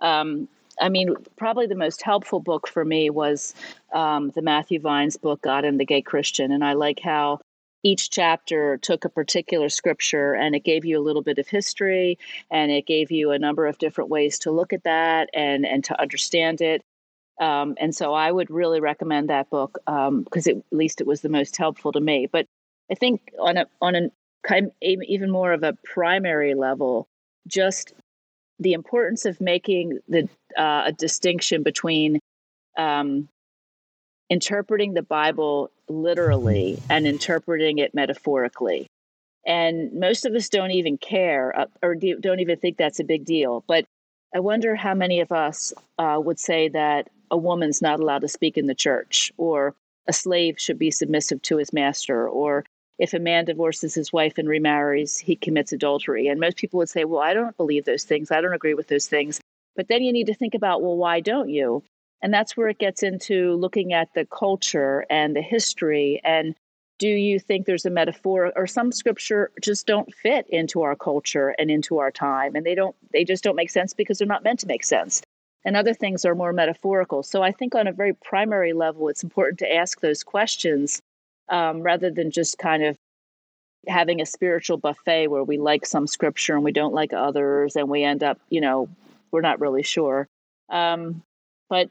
um, 0.01 0.47
I 0.81 0.89
mean, 0.89 1.15
probably 1.37 1.67
the 1.67 1.75
most 1.75 2.01
helpful 2.01 2.39
book 2.39 2.67
for 2.67 2.83
me 2.83 3.09
was 3.09 3.53
um, 3.93 4.31
the 4.31 4.41
Matthew 4.41 4.79
Vines 4.79 5.15
book, 5.15 5.41
God 5.41 5.63
and 5.63 5.79
the 5.79 5.85
Gay 5.85 6.01
Christian, 6.01 6.51
and 6.51 6.63
I 6.63 6.73
like 6.73 6.99
how 6.99 7.39
each 7.83 8.09
chapter 8.09 8.77
took 8.77 9.05
a 9.05 9.09
particular 9.09 9.69
scripture 9.69 10.33
and 10.33 10.55
it 10.55 10.63
gave 10.63 10.85
you 10.85 10.97
a 10.97 11.03
little 11.05 11.21
bit 11.21 11.37
of 11.37 11.47
history 11.47 12.17
and 12.49 12.71
it 12.71 12.87
gave 12.87 13.11
you 13.11 13.29
a 13.29 13.37
number 13.37 13.67
of 13.67 13.77
different 13.77 14.09
ways 14.09 14.39
to 14.39 14.49
look 14.49 14.73
at 14.73 14.83
that 14.85 15.29
and 15.35 15.67
and 15.67 15.83
to 15.83 16.01
understand 16.01 16.61
it 16.61 16.81
um, 17.39 17.75
and 17.79 17.93
so 17.93 18.13
I 18.13 18.31
would 18.31 18.49
really 18.49 18.79
recommend 18.79 19.29
that 19.29 19.49
book 19.49 19.79
because 19.85 20.47
um, 20.47 20.53
at 20.57 20.63
least 20.71 21.01
it 21.01 21.07
was 21.07 21.21
the 21.21 21.29
most 21.29 21.57
helpful 21.57 21.91
to 21.91 21.99
me. 21.99 22.27
But 22.31 22.47
I 22.89 22.95
think 22.95 23.31
on 23.39 23.57
a 23.57 23.65
on 23.81 23.95
a 23.95 24.09
kind 24.43 24.71
even 24.81 25.31
more 25.31 25.51
of 25.51 25.63
a 25.63 25.73
primary 25.83 26.53
level, 26.53 27.07
just 27.47 27.93
the 28.59 28.73
importance 28.73 29.25
of 29.25 29.41
making 29.41 29.99
the 30.07 30.29
uh, 30.57 30.83
a 30.85 30.91
distinction 30.93 31.63
between 31.63 32.19
um, 32.77 33.27
interpreting 34.29 34.93
the 34.93 35.01
Bible 35.01 35.71
literally 35.89 36.81
and 36.89 37.05
interpreting 37.05 37.79
it 37.79 37.93
metaphorically. 37.93 38.87
And 39.45 39.93
most 39.93 40.25
of 40.25 40.33
us 40.33 40.49
don't 40.49 40.71
even 40.71 40.97
care 40.97 41.57
uh, 41.57 41.65
or 41.83 41.95
don't 41.95 42.39
even 42.39 42.57
think 42.57 42.77
that's 42.77 42.99
a 42.99 43.03
big 43.03 43.25
deal. 43.25 43.63
But 43.67 43.85
I 44.33 44.39
wonder 44.39 44.75
how 44.75 44.93
many 44.93 45.19
of 45.19 45.31
us 45.31 45.71
uh, 45.99 46.19
would 46.23 46.39
say 46.39 46.69
that 46.69 47.09
a 47.31 47.37
woman's 47.37 47.81
not 47.81 47.99
allowed 47.99 48.21
to 48.21 48.27
speak 48.27 48.57
in 48.57 48.67
the 48.67 48.75
church, 48.75 49.31
or 49.37 49.75
a 50.07 50.13
slave 50.13 50.55
should 50.59 50.79
be 50.79 50.91
submissive 50.91 51.41
to 51.43 51.57
his 51.57 51.73
master, 51.73 52.27
or 52.27 52.65
if 52.97 53.13
a 53.13 53.19
man 53.19 53.45
divorces 53.45 53.93
his 53.93 54.13
wife 54.13 54.37
and 54.37 54.47
remarries, 54.47 55.17
he 55.17 55.35
commits 55.35 55.73
adultery. 55.73 56.27
And 56.27 56.39
most 56.39 56.57
people 56.57 56.77
would 56.77 56.89
say, 56.89 57.03
Well, 57.03 57.21
I 57.21 57.33
don't 57.33 57.57
believe 57.57 57.85
those 57.85 58.03
things. 58.03 58.31
I 58.31 58.41
don't 58.41 58.53
agree 58.53 58.73
with 58.73 58.87
those 58.87 59.07
things. 59.07 59.41
But 59.75 59.89
then 59.89 60.03
you 60.03 60.13
need 60.13 60.27
to 60.27 60.33
think 60.33 60.53
about, 60.53 60.81
Well, 60.81 60.95
why 60.95 61.19
don't 61.19 61.49
you? 61.49 61.83
And 62.21 62.33
that's 62.33 62.55
where 62.55 62.69
it 62.69 62.79
gets 62.79 63.03
into 63.03 63.55
looking 63.55 63.93
at 63.93 64.13
the 64.13 64.25
culture 64.25 65.05
and 65.09 65.35
the 65.35 65.41
history. 65.41 66.21
And 66.23 66.55
do 66.97 67.09
you 67.09 67.39
think 67.39 67.65
there's 67.65 67.85
a 67.85 67.89
metaphor 67.89 68.53
or 68.55 68.65
some 68.67 68.91
scripture 68.91 69.51
just 69.61 69.85
don't 69.85 70.13
fit 70.15 70.47
into 70.49 70.81
our 70.81 70.95
culture 70.95 71.53
and 71.59 71.69
into 71.69 71.97
our 71.97 72.11
time? 72.11 72.55
And 72.55 72.65
they 72.65 72.73
don't, 72.73 72.95
they 73.11 73.25
just 73.25 73.43
don't 73.43 73.57
make 73.57 73.69
sense 73.69 73.93
because 73.93 74.17
they're 74.17 74.27
not 74.27 74.43
meant 74.43 74.59
to 74.59 74.67
make 74.67 74.85
sense. 74.85 75.21
And 75.65 75.75
other 75.75 75.93
things 75.93 76.23
are 76.23 76.35
more 76.35 76.53
metaphorical. 76.53 77.23
So 77.23 77.41
I 77.41 77.51
think 77.51 77.75
on 77.75 77.87
a 77.87 77.91
very 77.91 78.13
primary 78.13 78.73
level, 78.73 79.09
it's 79.09 79.23
important 79.23 79.59
to 79.59 79.73
ask 79.73 79.99
those 79.99 80.23
questions 80.23 81.01
um, 81.49 81.81
rather 81.81 82.11
than 82.11 82.31
just 82.31 82.57
kind 82.57 82.83
of 82.83 82.97
having 83.87 84.21
a 84.21 84.25
spiritual 84.25 84.77
buffet 84.77 85.27
where 85.27 85.43
we 85.43 85.57
like 85.57 85.85
some 85.85 86.07
scripture 86.07 86.55
and 86.55 86.63
we 86.63 86.71
don't 86.71 86.93
like 86.93 87.13
others, 87.13 87.75
and 87.75 87.89
we 87.89 88.03
end 88.03 88.23
up, 88.23 88.39
you 88.49 88.61
know, 88.61 88.87
we're 89.31 89.41
not 89.41 89.59
really 89.59 89.83
sure. 89.83 90.27
Um, 90.69 91.23
but 91.69 91.89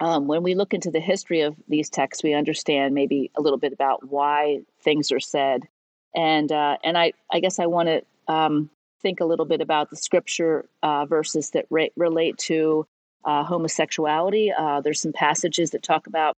um, 0.00 0.26
when 0.26 0.42
we 0.42 0.54
look 0.54 0.74
into 0.74 0.90
the 0.90 1.00
history 1.00 1.42
of 1.42 1.54
these 1.68 1.90
texts, 1.90 2.22
we 2.22 2.32
understand 2.34 2.94
maybe 2.94 3.30
a 3.36 3.42
little 3.42 3.58
bit 3.58 3.72
about 3.72 4.08
why 4.08 4.60
things 4.82 5.12
are 5.12 5.20
said, 5.20 5.68
and 6.14 6.50
uh, 6.50 6.78
and 6.82 6.96
I 6.96 7.12
I 7.30 7.40
guess 7.40 7.58
I 7.58 7.66
want 7.66 7.88
to 7.88 8.32
um, 8.32 8.70
think 9.02 9.20
a 9.20 9.24
little 9.24 9.46
bit 9.46 9.60
about 9.60 9.90
the 9.90 9.96
scripture 9.96 10.68
uh, 10.82 11.06
verses 11.06 11.50
that 11.50 11.66
re- 11.70 11.92
relate 11.96 12.38
to 12.38 12.86
uh, 13.24 13.44
homosexuality. 13.44 14.52
Uh, 14.56 14.80
there's 14.80 15.00
some 15.00 15.12
passages 15.12 15.70
that 15.70 15.82
talk 15.82 16.06
about 16.06 16.36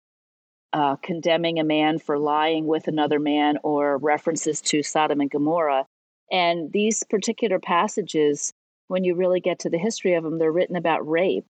uh, 0.72 0.96
condemning 0.96 1.58
a 1.58 1.64
man 1.64 1.98
for 1.98 2.18
lying 2.18 2.66
with 2.66 2.88
another 2.88 3.18
man, 3.18 3.58
or 3.62 3.98
references 3.98 4.60
to 4.62 4.82
Sodom 4.82 5.20
and 5.20 5.30
Gomorrah. 5.30 5.86
And 6.30 6.72
these 6.72 7.02
particular 7.04 7.58
passages, 7.58 8.52
when 8.88 9.04
you 9.04 9.14
really 9.14 9.40
get 9.40 9.58
to 9.60 9.70
the 9.70 9.78
history 9.78 10.14
of 10.14 10.24
them, 10.24 10.38
they're 10.38 10.50
written 10.50 10.76
about 10.76 11.06
rape. 11.06 11.44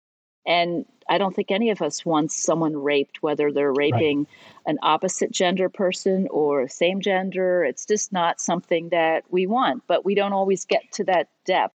And 0.45 0.85
I 1.07 1.17
don't 1.17 1.35
think 1.35 1.51
any 1.51 1.69
of 1.69 1.81
us 1.81 2.05
wants 2.05 2.35
someone 2.35 2.75
raped, 2.75 3.21
whether 3.21 3.51
they're 3.51 3.73
raping 3.73 4.19
right. 4.19 4.27
an 4.65 4.79
opposite 4.81 5.31
gender 5.31 5.69
person 5.69 6.27
or 6.31 6.67
same 6.67 7.01
gender. 7.01 7.63
It's 7.63 7.85
just 7.85 8.11
not 8.11 8.39
something 8.39 8.89
that 8.89 9.23
we 9.29 9.45
want, 9.45 9.83
but 9.87 10.05
we 10.05 10.15
don't 10.15 10.33
always 10.33 10.65
get 10.65 10.83
to 10.93 11.03
that 11.05 11.27
depth 11.45 11.75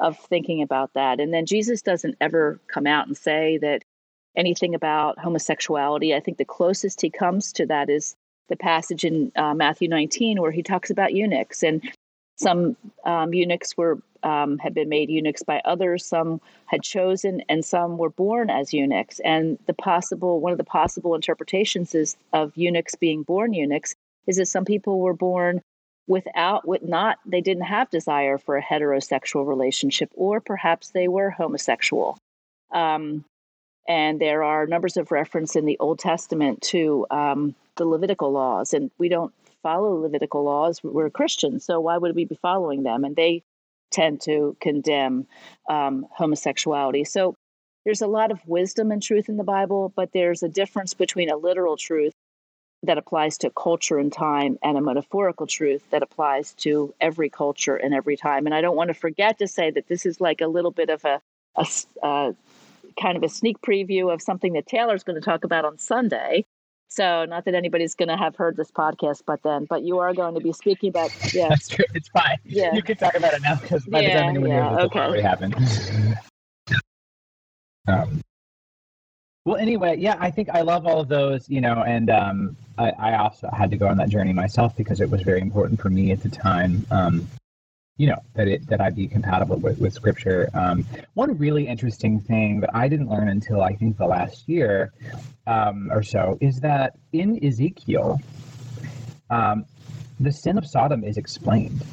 of 0.00 0.18
thinking 0.18 0.62
about 0.62 0.94
that. 0.94 1.20
And 1.20 1.32
then 1.32 1.46
Jesus 1.46 1.82
doesn't 1.82 2.16
ever 2.20 2.60
come 2.68 2.86
out 2.86 3.06
and 3.06 3.16
say 3.16 3.58
that 3.58 3.84
anything 4.36 4.74
about 4.74 5.18
homosexuality. 5.18 6.14
I 6.14 6.20
think 6.20 6.38
the 6.38 6.44
closest 6.44 7.00
he 7.00 7.10
comes 7.10 7.52
to 7.54 7.66
that 7.66 7.90
is 7.90 8.14
the 8.48 8.56
passage 8.56 9.04
in 9.04 9.32
uh, 9.36 9.54
Matthew 9.54 9.88
19 9.88 10.40
where 10.40 10.52
he 10.52 10.62
talks 10.62 10.90
about 10.90 11.12
eunuchs 11.12 11.62
and 11.62 11.82
some 12.38 12.76
um, 13.04 13.34
eunuchs 13.34 13.76
were 13.76 13.98
um, 14.22 14.58
had 14.58 14.74
been 14.74 14.88
made 14.88 15.10
eunuchs 15.10 15.42
by 15.42 15.60
others. 15.64 16.04
Some 16.06 16.40
had 16.66 16.82
chosen, 16.82 17.42
and 17.48 17.64
some 17.64 17.98
were 17.98 18.10
born 18.10 18.50
as 18.50 18.72
eunuchs. 18.72 19.20
And 19.20 19.58
the 19.66 19.74
possible 19.74 20.40
one 20.40 20.52
of 20.52 20.58
the 20.58 20.64
possible 20.64 21.14
interpretations 21.14 21.94
is 21.94 22.16
of 22.32 22.56
eunuchs 22.56 22.94
being 22.94 23.22
born 23.22 23.52
eunuchs 23.52 23.94
is 24.26 24.36
that 24.36 24.46
some 24.46 24.64
people 24.64 25.00
were 25.00 25.14
born 25.14 25.62
without 26.06 26.66
with 26.66 26.82
not 26.82 27.18
they 27.26 27.40
didn't 27.40 27.64
have 27.64 27.90
desire 27.90 28.38
for 28.38 28.56
a 28.56 28.62
heterosexual 28.62 29.46
relationship, 29.46 30.10
or 30.14 30.40
perhaps 30.40 30.90
they 30.90 31.08
were 31.08 31.30
homosexual. 31.30 32.18
Um, 32.70 33.24
and 33.88 34.20
there 34.20 34.42
are 34.42 34.66
numbers 34.66 34.96
of 34.96 35.10
reference 35.10 35.56
in 35.56 35.64
the 35.64 35.78
Old 35.80 35.98
Testament 35.98 36.60
to 36.62 37.06
um, 37.10 37.54
the 37.76 37.86
Levitical 37.86 38.30
laws, 38.30 38.74
and 38.74 38.90
we 38.98 39.08
don't 39.08 39.32
follow 39.62 40.00
Levitical 40.00 40.44
laws. 40.44 40.80
We're 40.82 41.10
Christians, 41.10 41.64
so 41.64 41.80
why 41.80 41.98
would 41.98 42.14
we 42.14 42.24
be 42.24 42.38
following 42.40 42.82
them? 42.82 43.04
And 43.04 43.16
they 43.16 43.42
tend 43.90 44.20
to 44.22 44.56
condemn 44.60 45.26
um, 45.68 46.06
homosexuality. 46.10 47.04
So 47.04 47.34
there's 47.84 48.02
a 48.02 48.06
lot 48.06 48.30
of 48.30 48.46
wisdom 48.46 48.90
and 48.90 49.02
truth 49.02 49.28
in 49.28 49.36
the 49.36 49.44
Bible, 49.44 49.92
but 49.96 50.12
there's 50.12 50.42
a 50.42 50.48
difference 50.48 50.94
between 50.94 51.30
a 51.30 51.36
literal 51.36 51.76
truth 51.76 52.12
that 52.82 52.98
applies 52.98 53.38
to 53.38 53.50
culture 53.50 53.98
and 53.98 54.12
time 54.12 54.58
and 54.62 54.76
a 54.76 54.80
metaphorical 54.80 55.46
truth 55.46 55.82
that 55.90 56.02
applies 56.02 56.52
to 56.54 56.94
every 57.00 57.28
culture 57.28 57.76
and 57.76 57.94
every 57.94 58.16
time. 58.16 58.46
And 58.46 58.54
I 58.54 58.60
don't 58.60 58.76
want 58.76 58.88
to 58.88 58.94
forget 58.94 59.38
to 59.38 59.48
say 59.48 59.70
that 59.70 59.88
this 59.88 60.06
is 60.06 60.20
like 60.20 60.40
a 60.40 60.46
little 60.46 60.70
bit 60.70 60.90
of 60.90 61.04
a, 61.04 61.20
a, 61.56 61.66
a 62.02 62.34
kind 63.00 63.16
of 63.16 63.22
a 63.22 63.28
sneak 63.28 63.60
preview 63.60 64.12
of 64.12 64.22
something 64.22 64.52
that 64.52 64.66
Taylor's 64.66 65.02
going 65.02 65.20
to 65.20 65.24
talk 65.24 65.44
about 65.44 65.64
on 65.64 65.78
Sunday. 65.78 66.44
So, 66.88 67.26
not 67.26 67.44
that 67.44 67.54
anybody's 67.54 67.94
going 67.94 68.08
to 68.08 68.16
have 68.16 68.34
heard 68.36 68.56
this 68.56 68.70
podcast, 68.70 69.22
but 69.26 69.42
then, 69.42 69.66
but 69.66 69.82
you 69.82 69.98
are 69.98 70.14
going 70.14 70.34
to 70.34 70.40
be 70.40 70.52
speaking 70.52 70.88
about. 70.88 71.10
Yeah, 71.34 71.48
that's 71.50 71.68
true. 71.68 71.84
It's 71.94 72.08
fine. 72.08 72.38
Yeah, 72.44 72.74
you 72.74 72.82
can 72.82 72.96
talk 72.96 73.14
about 73.14 73.34
it 73.34 73.42
now 73.42 73.56
because 73.56 73.84
by 73.84 74.00
yeah, 74.00 74.08
the 74.08 74.20
time 74.20 74.28
anyone 74.30 74.48
yeah, 74.48 74.70
hears 74.70 74.84
it, 74.84 74.86
okay. 74.86 75.00
already 75.00 75.22
happened. 75.22 75.54
um, 77.86 78.22
well, 79.48 79.56
anyway, 79.56 79.96
yeah, 79.98 80.16
I 80.20 80.30
think 80.30 80.50
I 80.50 80.60
love 80.62 80.86
all 80.86 81.00
of 81.00 81.08
those, 81.08 81.48
you 81.48 81.60
know, 81.60 81.82
and 81.82 82.10
um, 82.10 82.56
I, 82.76 82.90
I, 82.90 83.16
also 83.16 83.48
had 83.50 83.70
to 83.70 83.78
go 83.78 83.88
on 83.88 83.96
that 83.96 84.10
journey 84.10 84.34
myself 84.34 84.76
because 84.76 85.00
it 85.00 85.08
was 85.08 85.22
very 85.22 85.40
important 85.40 85.80
for 85.80 85.88
me 85.88 86.12
at 86.12 86.22
the 86.22 86.28
time. 86.28 86.86
Um, 86.90 87.26
you 87.98 88.06
know 88.06 88.22
that 88.34 88.48
it 88.48 88.66
that 88.68 88.80
I 88.80 88.90
be 88.90 89.06
compatible 89.06 89.56
with 89.56 89.78
with 89.78 89.92
scripture. 89.92 90.48
Um, 90.54 90.86
one 91.14 91.36
really 91.36 91.66
interesting 91.66 92.20
thing 92.20 92.60
that 92.60 92.70
I 92.74 92.88
didn't 92.88 93.10
learn 93.10 93.28
until 93.28 93.60
I 93.60 93.74
think 93.74 93.98
the 93.98 94.06
last 94.06 94.48
year 94.48 94.92
um, 95.46 95.90
or 95.92 96.02
so 96.02 96.38
is 96.40 96.60
that 96.60 96.96
in 97.12 97.44
Ezekiel, 97.44 98.20
um, 99.30 99.66
the 100.20 100.32
sin 100.32 100.56
of 100.56 100.66
Sodom 100.66 101.04
is 101.04 101.18
explained. 101.18 101.84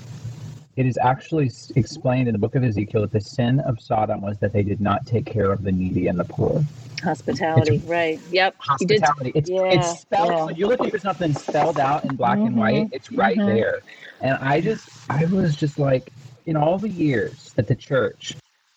It 0.76 0.86
is 0.86 0.98
actually 1.02 1.50
explained 1.76 2.28
in 2.28 2.34
the 2.34 2.40
book 2.40 2.56
of 2.56 2.64
Ezekiel 2.64 3.02
that 3.02 3.12
the 3.12 3.22
sin 3.22 3.60
of 3.62 3.80
Sodom 3.80 4.22
was 4.22 4.38
that 4.40 4.54
they 4.54 4.64
did 4.64 4.82
not 4.82 5.06
take 5.06 5.26
care 5.26 5.52
of 5.52 5.64
the 5.64 5.72
needy 5.72 6.08
and 6.08 6.20
the 6.20 6.26
poor. 6.26 6.64
Hospitality, 7.06 7.76
it's, 7.76 7.86
right? 7.86 8.20
Yep. 8.32 8.56
Hospitality. 8.58 9.32
It's, 9.34 9.50
yeah, 9.50 9.64
it's 9.64 10.02
spelled. 10.02 10.32
Yeah. 10.32 10.46
When 10.46 10.56
you 10.56 10.68
look 10.68 10.94
at 10.94 11.02
something 11.02 11.34
spelled 11.34 11.80
out 11.80 12.04
in 12.04 12.16
black 12.16 12.38
mm-hmm, 12.38 12.48
and 12.48 12.58
white, 12.58 12.90
it's 12.92 13.12
right 13.12 13.38
mm-hmm. 13.38 13.56
there. 13.56 13.80
And 14.22 14.38
I 14.42 14.60
just, 14.60 14.90
I 15.10 15.26
was 15.26 15.56
just 15.56 15.80
like, 15.80 16.12
in 16.46 16.58
all 16.58 16.78
the 16.78 16.90
years 16.90 17.54
that 17.56 17.68
the 17.68 17.76
church 17.76 18.36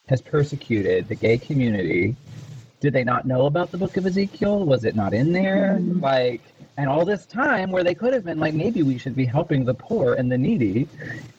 has 0.08 0.22
persecuted 0.22 1.08
the 1.08 1.14
gay 1.14 1.38
community, 1.38 2.16
did 2.80 2.92
they 2.92 3.04
not 3.04 3.26
know 3.26 3.46
about 3.46 3.70
the 3.70 3.78
book 3.78 3.96
of 3.96 4.06
Ezekiel? 4.06 4.64
Was 4.64 4.84
it 4.84 4.94
not 4.94 5.12
in 5.12 5.32
there? 5.32 5.78
Mm. 5.80 6.00
Like, 6.00 6.42
and 6.76 6.88
all 6.88 7.04
this 7.04 7.26
time 7.26 7.70
where 7.72 7.82
they 7.82 7.94
could 7.94 8.14
have 8.14 8.24
been 8.24 8.38
like, 8.38 8.54
maybe 8.54 8.82
we 8.84 8.98
should 8.98 9.16
be 9.16 9.24
helping 9.24 9.64
the 9.64 9.74
poor 9.74 10.14
and 10.14 10.30
the 10.30 10.38
needy, 10.38 10.86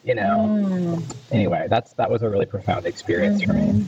you 0.03 0.15
know. 0.15 0.37
Mm. 0.37 1.15
Anyway, 1.31 1.67
that's 1.69 1.93
that 1.93 2.11
was 2.11 2.21
a 2.23 2.29
really 2.29 2.45
profound 2.45 2.85
experience 2.85 3.41
mm-hmm. 3.41 3.51
for 3.51 3.73
me. 3.73 3.85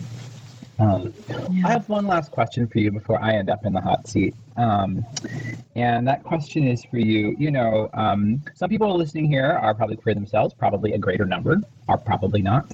Um, 0.81 1.13
yeah. 1.29 1.67
I 1.67 1.71
have 1.73 1.87
one 1.89 2.07
last 2.07 2.31
question 2.31 2.67
for 2.67 2.79
you 2.79 2.91
before 2.91 3.21
I 3.21 3.33
end 3.35 3.51
up 3.51 3.65
in 3.65 3.73
the 3.73 3.81
hot 3.81 4.07
seat. 4.07 4.33
Um, 4.57 5.05
and 5.75 6.07
that 6.07 6.23
question 6.23 6.67
is 6.67 6.83
for 6.83 6.97
you. 6.97 7.35
You 7.37 7.51
know, 7.51 7.89
um, 7.93 8.41
some 8.55 8.67
people 8.67 8.97
listening 8.97 9.25
here 9.25 9.51
are 9.51 9.75
probably 9.75 9.95
queer 9.95 10.15
themselves, 10.15 10.55
probably 10.55 10.93
a 10.93 10.97
greater 10.97 11.25
number 11.25 11.57
are 11.87 11.97
probably 11.97 12.41
not. 12.41 12.71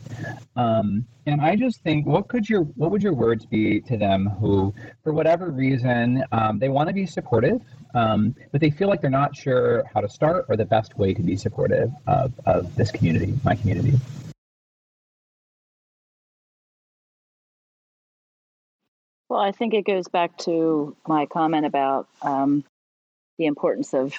Um, 0.55 1.05
and 1.25 1.41
I 1.41 1.57
just 1.57 1.81
think, 1.81 2.05
what 2.05 2.29
could 2.29 2.49
your 2.49 2.61
what 2.61 2.91
would 2.91 3.03
your 3.03 3.13
words 3.13 3.45
be 3.45 3.81
to 3.81 3.97
them 3.97 4.27
who, 4.39 4.73
for 5.03 5.11
whatever 5.11 5.49
reason, 5.49 6.23
um, 6.31 6.59
they 6.59 6.69
want 6.69 6.87
to 6.87 6.93
be 6.93 7.05
supportive, 7.05 7.61
um, 7.93 8.33
but 8.53 8.61
they 8.61 8.69
feel 8.69 8.87
like 8.87 9.01
they're 9.01 9.09
not 9.09 9.35
sure 9.35 9.83
how 9.93 9.99
to 9.99 10.07
start 10.07 10.45
or 10.47 10.55
the 10.55 10.65
best 10.65 10.97
way 10.97 11.13
to 11.13 11.21
be 11.21 11.35
supportive 11.35 11.91
of, 12.07 12.31
of 12.45 12.73
this 12.75 12.91
community, 12.91 13.33
my 13.43 13.55
community. 13.55 13.99
Well, 19.29 19.39
I 19.41 19.51
think 19.51 19.73
it 19.73 19.85
goes 19.85 20.07
back 20.07 20.37
to 20.39 20.95
my 21.05 21.25
comment 21.25 21.65
about 21.65 22.07
um, 22.21 22.63
the 23.37 23.45
importance 23.45 23.93
of 23.93 24.13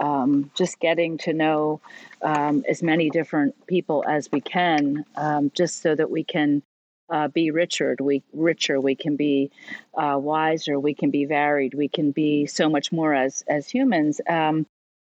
um, 0.00 0.50
just 0.54 0.80
getting 0.80 1.18
to 1.18 1.34
know 1.34 1.80
um, 2.22 2.64
as 2.66 2.82
many 2.82 3.10
different 3.10 3.66
people 3.66 4.02
as 4.08 4.30
we 4.32 4.40
can, 4.40 5.04
um, 5.14 5.50
just 5.54 5.82
so 5.82 5.94
that 5.94 6.10
we 6.10 6.24
can 6.24 6.62
uh, 7.10 7.28
be 7.28 7.50
richer. 7.50 7.96
We 8.00 8.22
richer. 8.32 8.80
We 8.80 8.94
can 8.94 9.16
be 9.16 9.50
uh, 9.94 10.16
wiser. 10.18 10.80
We 10.80 10.94
can 10.94 11.10
be 11.10 11.26
varied. 11.26 11.74
We 11.74 11.88
can 11.88 12.12
be 12.12 12.46
so 12.46 12.70
much 12.70 12.92
more 12.92 13.12
as 13.12 13.44
as 13.46 13.68
humans, 13.68 14.22
um, 14.26 14.66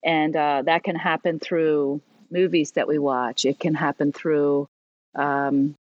and 0.04 0.36
uh, 0.36 0.64
that 0.66 0.84
can 0.84 0.96
happen 0.96 1.40
through 1.40 2.02
movies 2.30 2.72
that 2.72 2.90
we 2.90 3.00
watch. 3.00 3.46
It 3.46 3.60
can 3.60 3.76
happen 3.76 4.12
through 4.12 4.68
um, 5.16 5.76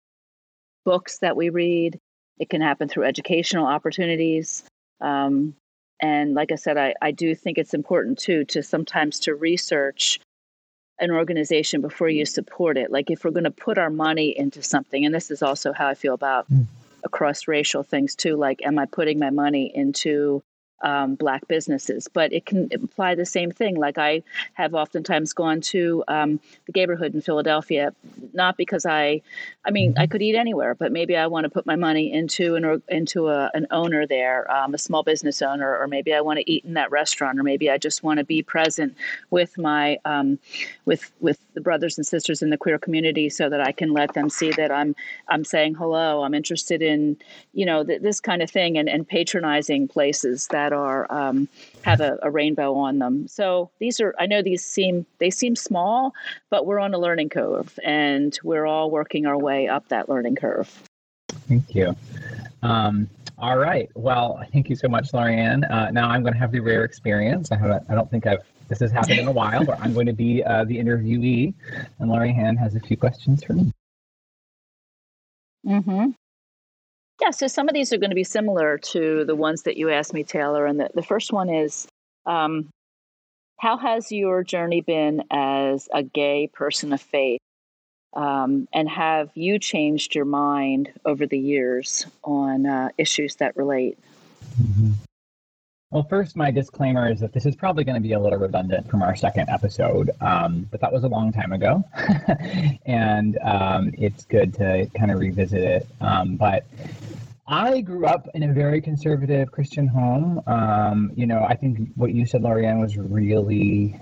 books 0.84 1.18
that 1.18 1.34
we 1.36 1.48
read. 1.48 1.98
It 2.42 2.50
can 2.50 2.60
happen 2.60 2.88
through 2.88 3.04
educational 3.04 3.66
opportunities. 3.66 4.64
Um, 5.00 5.54
and 6.00 6.34
like 6.34 6.50
I 6.50 6.56
said, 6.56 6.76
I, 6.76 6.94
I 7.00 7.12
do 7.12 7.36
think 7.36 7.56
it's 7.56 7.72
important 7.72 8.18
too 8.18 8.44
to 8.46 8.64
sometimes 8.64 9.20
to 9.20 9.34
research 9.36 10.18
an 10.98 11.12
organization 11.12 11.82
before 11.82 12.08
you 12.08 12.26
support 12.26 12.76
it. 12.76 12.90
Like 12.90 13.12
if 13.12 13.22
we're 13.22 13.30
going 13.30 13.44
to 13.44 13.52
put 13.52 13.78
our 13.78 13.90
money 13.90 14.36
into 14.36 14.60
something, 14.60 15.04
and 15.04 15.14
this 15.14 15.30
is 15.30 15.40
also 15.40 15.72
how 15.72 15.86
I 15.86 15.94
feel 15.94 16.14
about 16.14 16.52
mm. 16.52 16.66
across 17.04 17.46
racial 17.46 17.84
things 17.84 18.16
too. 18.16 18.34
Like, 18.34 18.60
am 18.64 18.76
I 18.76 18.86
putting 18.86 19.20
my 19.20 19.30
money 19.30 19.70
into 19.72 20.42
um, 20.82 21.14
black 21.14 21.46
businesses, 21.48 22.08
but 22.08 22.32
it 22.32 22.46
can 22.46 22.68
imply 22.70 23.14
the 23.14 23.26
same 23.26 23.50
thing. 23.50 23.76
Like 23.76 23.98
I 23.98 24.22
have 24.54 24.74
oftentimes 24.74 25.32
gone 25.32 25.60
to 25.62 26.04
um, 26.08 26.40
the 26.66 26.72
Gayborhood 26.72 27.14
in 27.14 27.20
Philadelphia, 27.20 27.94
not 28.32 28.56
because 28.56 28.84
I, 28.86 29.22
I 29.64 29.70
mean, 29.70 29.94
I 29.96 30.06
could 30.06 30.22
eat 30.22 30.34
anywhere, 30.34 30.74
but 30.74 30.92
maybe 30.92 31.16
I 31.16 31.26
want 31.26 31.44
to 31.44 31.50
put 31.50 31.66
my 31.66 31.76
money 31.76 32.12
into 32.12 32.56
an 32.56 32.82
into 32.88 33.28
a, 33.28 33.50
an 33.54 33.66
owner 33.70 34.06
there, 34.06 34.50
um, 34.50 34.74
a 34.74 34.78
small 34.78 35.02
business 35.02 35.42
owner, 35.42 35.76
or 35.78 35.86
maybe 35.86 36.12
I 36.14 36.20
want 36.20 36.38
to 36.38 36.50
eat 36.50 36.64
in 36.64 36.74
that 36.74 36.90
restaurant, 36.90 37.38
or 37.38 37.42
maybe 37.42 37.70
I 37.70 37.78
just 37.78 38.02
want 38.02 38.18
to 38.18 38.24
be 38.24 38.42
present 38.42 38.96
with 39.30 39.56
my, 39.58 39.98
um, 40.04 40.38
with 40.84 41.12
with 41.20 41.38
the 41.54 41.60
brothers 41.60 41.98
and 41.98 42.06
sisters 42.06 42.42
in 42.42 42.50
the 42.50 42.56
queer 42.56 42.78
community 42.78 43.28
so 43.28 43.48
that 43.48 43.60
I 43.60 43.72
can 43.72 43.92
let 43.92 44.14
them 44.14 44.28
see 44.28 44.50
that 44.52 44.70
I'm 44.70 44.94
I'm 45.28 45.44
saying 45.44 45.74
hello. 45.74 46.22
I'm 46.22 46.34
interested 46.34 46.82
in 46.82 47.16
you 47.52 47.66
know 47.66 47.84
th- 47.84 48.02
this 48.02 48.20
kind 48.20 48.42
of 48.42 48.50
thing 48.50 48.78
and, 48.78 48.88
and 48.88 49.06
patronizing 49.06 49.88
places 49.88 50.48
that 50.48 50.71
are 50.72 51.06
um, 51.10 51.48
have 51.82 52.00
a, 52.00 52.18
a, 52.22 52.30
rainbow 52.30 52.74
on 52.74 52.98
them. 52.98 53.28
So 53.28 53.70
these 53.78 54.00
are 54.00 54.14
I 54.18 54.26
know 54.26 54.42
these 54.42 54.64
seem 54.64 55.06
they 55.18 55.30
seem 55.30 55.56
small, 55.56 56.14
but 56.50 56.66
we're 56.66 56.78
on 56.78 56.94
a 56.94 56.98
learning 56.98 57.28
curve 57.28 57.78
and 57.84 58.36
we're 58.42 58.66
all 58.66 58.90
working 58.90 59.26
our 59.26 59.38
way 59.38 59.68
up 59.68 59.88
that 59.88 60.08
learning 60.08 60.36
curve. 60.36 60.82
Thank 61.48 61.74
you. 61.74 61.94
Um, 62.62 63.08
all 63.38 63.58
right. 63.58 63.90
Well, 63.94 64.40
thank 64.52 64.70
you 64.70 64.76
so 64.76 64.88
much, 64.88 65.10
Lorianne. 65.12 65.68
Uh, 65.70 65.90
now 65.90 66.08
I'm 66.08 66.22
going 66.22 66.34
to 66.34 66.38
have 66.38 66.52
the 66.52 66.60
rare 66.60 66.84
experience. 66.84 67.50
I 67.50 67.56
haven't. 67.56 67.84
I 67.88 67.94
don't 67.94 68.10
think 68.10 68.26
I've. 68.26 68.44
This 68.68 68.80
has 68.80 68.92
happened 68.92 69.18
in 69.18 69.28
a 69.28 69.32
while, 69.32 69.64
but 69.64 69.78
I'm 69.80 69.92
going 69.92 70.06
to 70.06 70.12
be 70.12 70.42
uh, 70.44 70.64
the 70.64 70.78
interviewee, 70.78 71.52
and 71.98 72.10
Lorianne 72.10 72.56
has 72.56 72.74
a 72.74 72.80
few 72.80 72.96
questions 72.96 73.44
for 73.44 73.52
me. 73.52 73.72
Hmm. 75.66 76.10
Yeah. 77.22 77.30
So 77.30 77.46
some 77.46 77.68
of 77.68 77.74
these 77.74 77.92
are 77.92 77.98
going 77.98 78.10
to 78.10 78.16
be 78.16 78.24
similar 78.24 78.78
to 78.78 79.24
the 79.24 79.36
ones 79.36 79.62
that 79.62 79.76
you 79.76 79.90
asked 79.90 80.12
me, 80.12 80.24
Taylor. 80.24 80.66
And 80.66 80.80
the, 80.80 80.90
the 80.92 81.04
first 81.04 81.32
one 81.32 81.48
is, 81.48 81.86
um, 82.26 82.68
how 83.60 83.76
has 83.76 84.10
your 84.10 84.42
journey 84.42 84.80
been 84.80 85.22
as 85.30 85.88
a 85.94 86.02
gay 86.02 86.48
person 86.52 86.92
of 86.92 87.00
faith? 87.00 87.38
Um, 88.12 88.66
and 88.74 88.88
have 88.88 89.30
you 89.36 89.60
changed 89.60 90.16
your 90.16 90.24
mind 90.24 90.92
over 91.04 91.24
the 91.24 91.38
years 91.38 92.06
on 92.24 92.66
uh, 92.66 92.88
issues 92.98 93.36
that 93.36 93.56
relate? 93.56 94.00
Mm-hmm. 94.60 94.90
Well, 95.92 96.04
first, 96.04 96.36
my 96.36 96.50
disclaimer 96.50 97.10
is 97.10 97.20
that 97.20 97.34
this 97.34 97.44
is 97.44 97.54
probably 97.54 97.84
going 97.84 97.96
to 97.96 98.00
be 98.00 98.14
a 98.14 98.18
little 98.18 98.38
redundant 98.38 98.88
from 98.88 99.02
our 99.02 99.14
second 99.14 99.50
episode, 99.50 100.10
um, 100.22 100.66
but 100.70 100.80
that 100.80 100.90
was 100.90 101.04
a 101.04 101.08
long 101.08 101.32
time 101.32 101.52
ago, 101.52 101.84
and 102.86 103.38
um, 103.44 103.92
it's 103.98 104.24
good 104.24 104.54
to 104.54 104.88
kind 104.98 105.10
of 105.10 105.18
revisit 105.18 105.62
it. 105.62 105.86
Um, 106.00 106.36
but 106.36 106.64
I 107.46 107.82
grew 107.82 108.06
up 108.06 108.26
in 108.32 108.42
a 108.42 108.54
very 108.54 108.80
conservative 108.80 109.52
Christian 109.52 109.86
home. 109.86 110.42
Um, 110.46 111.12
you 111.14 111.26
know, 111.26 111.44
I 111.46 111.56
think 111.56 111.90
what 111.94 112.14
you 112.14 112.24
said, 112.24 112.40
Lorianne, 112.40 112.80
was 112.80 112.96
really 112.96 114.00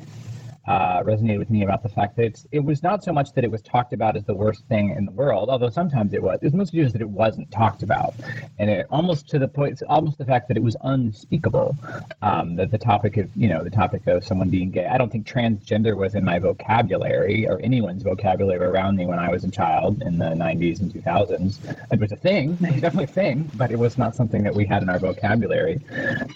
uh, 0.66 1.02
resonated 1.02 1.38
with 1.38 1.50
me 1.50 1.62
about 1.62 1.82
the 1.82 1.88
fact 1.88 2.16
that 2.16 2.44
it 2.52 2.60
was 2.60 2.82
not 2.82 3.02
so 3.02 3.12
much 3.12 3.32
that 3.32 3.44
it 3.44 3.50
was 3.50 3.62
talked 3.62 3.92
about 3.92 4.16
as 4.16 4.24
the 4.24 4.34
worst 4.34 4.64
thing 4.66 4.90
in 4.90 5.04
the 5.04 5.12
world, 5.12 5.48
although 5.48 5.70
sometimes 5.70 6.12
it 6.12 6.22
was. 6.22 6.38
It 6.42 6.46
was 6.46 6.54
mostly 6.54 6.80
just 6.80 6.92
that 6.92 7.02
it 7.02 7.08
wasn't 7.08 7.50
talked 7.50 7.82
about, 7.82 8.14
and 8.58 8.70
it 8.70 8.86
almost 8.90 9.28
to 9.30 9.38
the 9.38 9.48
point, 9.48 9.82
almost 9.88 10.18
the 10.18 10.24
fact 10.24 10.48
that 10.48 10.56
it 10.56 10.62
was 10.62 10.76
unspeakable. 10.82 11.76
Um, 12.22 12.56
that 12.56 12.70
the 12.70 12.78
topic 12.78 13.16
of 13.16 13.28
you 13.34 13.48
know 13.48 13.64
the 13.64 13.70
topic 13.70 14.06
of 14.06 14.24
someone 14.24 14.50
being 14.50 14.70
gay. 14.70 14.86
I 14.86 14.98
don't 14.98 15.10
think 15.10 15.26
transgender 15.26 15.96
was 15.96 16.14
in 16.14 16.24
my 16.24 16.38
vocabulary 16.38 17.48
or 17.48 17.60
anyone's 17.60 18.02
vocabulary 18.02 18.64
around 18.64 18.96
me 18.96 19.06
when 19.06 19.18
I 19.18 19.30
was 19.30 19.44
a 19.44 19.50
child 19.50 20.02
in 20.02 20.18
the 20.18 20.26
90s 20.26 20.80
and 20.80 20.92
2000s. 20.92 21.76
It 21.92 22.00
was 22.00 22.12
a 22.12 22.16
thing, 22.16 22.54
definitely 22.60 23.04
a 23.04 23.06
thing, 23.06 23.50
but 23.54 23.70
it 23.70 23.78
was 23.78 23.98
not 23.98 24.14
something 24.14 24.42
that 24.42 24.54
we 24.54 24.66
had 24.66 24.82
in 24.82 24.88
our 24.88 24.98
vocabulary. 24.98 25.80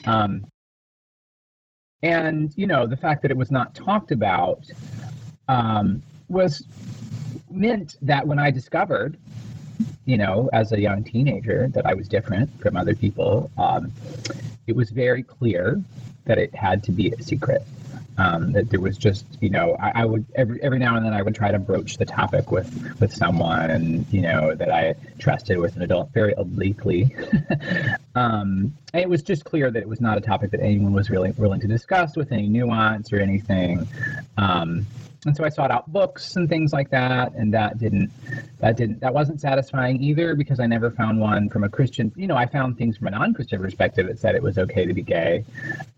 Um, 0.07 0.47
and, 2.05 2.53
you 2.55 2.67
know, 2.67 2.87
the 2.87 2.99
fact 2.99 3.23
that 3.23 3.31
it 3.31 3.37
was 3.37 3.51
not 3.51 3.75
talked 3.75 4.13
about 4.13 4.61
um, 5.49 6.03
was 6.29 6.65
meant 7.51 7.97
that 8.03 8.27
when 8.27 8.39
I 8.39 8.51
discovered, 8.51 9.17
you 10.05 10.19
know, 10.19 10.51
as 10.53 10.73
a 10.73 10.79
young 10.79 11.03
teenager, 11.03 11.69
that 11.69 11.87
I 11.87 11.95
was 11.95 12.07
different 12.07 12.51
from 12.61 12.77
other 12.77 12.95
people, 12.95 13.51
um, 13.57 13.91
it 14.67 14.77
was 14.77 14.91
very 14.91 15.23
clear 15.23 15.83
that 16.27 16.37
it 16.37 16.55
had 16.55 16.85
to 16.85 16.93
be 16.93 17.11
a 17.11 17.23
secret. 17.23 17.63
Um, 18.17 18.53
that 18.53 18.71
there 18.71 18.79
was 18.79 18.97
just, 18.97 19.27
you 19.41 19.51
know, 19.51 19.77
I, 19.81 20.03
I, 20.03 20.05
would 20.05 20.25
every 20.37 20.62
every 20.62 20.79
now 20.79 20.95
and 20.95 21.05
then 21.05 21.12
I 21.12 21.21
would 21.21 21.35
try 21.35 21.51
to 21.51 21.59
broach 21.59 21.97
the 21.97 22.05
topic 22.05 22.53
with 22.53 23.01
with 23.01 23.12
someone, 23.12 24.07
you 24.12 24.21
know, 24.21 24.55
that 24.55 24.71
I 24.71 24.95
trusted 25.19 25.59
with 25.59 25.75
an 25.75 25.83
adult 25.83 26.12
very 26.12 26.33
obliquely. 26.35 27.15
um, 28.15 28.73
it 28.93 29.09
was 29.09 29.23
just 29.23 29.45
clear 29.45 29.69
that 29.71 29.81
it 29.81 29.89
was 29.89 30.01
not 30.01 30.17
a 30.17 30.21
topic 30.21 30.53
that 30.53 30.61
anyone 30.61 30.93
was 30.93 31.11
really 31.11 31.33
willing 31.33 31.61
to 31.61 31.67
discuss 31.67 32.17
with 32.17 32.31
any 32.31 32.47
nuance 32.47 33.12
or 33.12 33.19
anything. 33.19 33.89
Um, 34.37 34.87
and 35.27 35.37
so 35.37 35.45
I 35.45 35.49
sought 35.49 35.70
out 35.70 35.93
books 35.93 36.37
and 36.37 36.49
things 36.49 36.72
like 36.72 36.91
that, 36.91 37.33
and 37.35 37.53
that 37.55 37.79
didn't 37.79 38.11
that 38.59 38.77
didn't 38.77 39.01
that 39.01 39.12
wasn't 39.12 39.41
satisfying 39.41 40.03
either 40.03 40.35
because 40.35 40.61
I 40.61 40.66
never 40.66 40.91
found 40.91 41.20
one 41.20 41.49
from 41.49 41.64
a 41.64 41.68
Christian. 41.68 42.12
You 42.16 42.27
know, 42.27 42.37
I 42.37 42.47
found 42.47 42.79
things 42.79 42.97
from 42.97 43.09
a 43.09 43.11
non-Christian 43.11 43.61
perspective 43.61 44.07
that 44.07 44.18
said 44.18 44.35
it 44.35 44.43
was 44.43 44.59
okay 44.59 44.87
to 44.87 44.95
be 44.95 45.03
gay, 45.03 45.45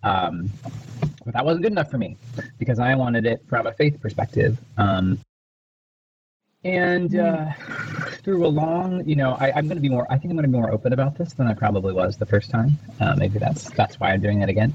um, 0.02 0.50
but 1.24 1.34
that 1.34 1.44
wasn't 1.44 1.62
good 1.62 1.72
enough 1.72 1.90
for 1.90 1.98
me 1.98 2.16
because 2.58 2.78
I 2.78 2.94
wanted 2.94 3.26
it 3.26 3.42
from 3.48 3.66
a 3.66 3.72
faith 3.72 4.00
perspective. 4.00 4.58
Um, 4.78 5.18
and 6.64 7.16
uh, 7.16 7.52
through 8.22 8.44
a 8.44 8.48
long, 8.48 9.06
you 9.08 9.14
know, 9.14 9.36
I, 9.38 9.56
am 9.58 9.66
going 9.66 9.76
to 9.76 9.82
be 9.82 9.88
more. 9.88 10.06
I 10.10 10.18
think 10.18 10.30
I'm 10.30 10.36
going 10.36 10.42
to 10.42 10.48
be 10.48 10.58
more 10.58 10.72
open 10.72 10.92
about 10.92 11.16
this 11.16 11.32
than 11.32 11.46
I 11.46 11.54
probably 11.54 11.92
was 11.92 12.16
the 12.16 12.26
first 12.26 12.50
time. 12.50 12.78
Uh, 13.00 13.14
maybe 13.16 13.38
that's 13.38 13.70
that's 13.70 14.00
why 14.00 14.12
I'm 14.12 14.20
doing 14.20 14.42
it 14.42 14.48
again. 14.48 14.74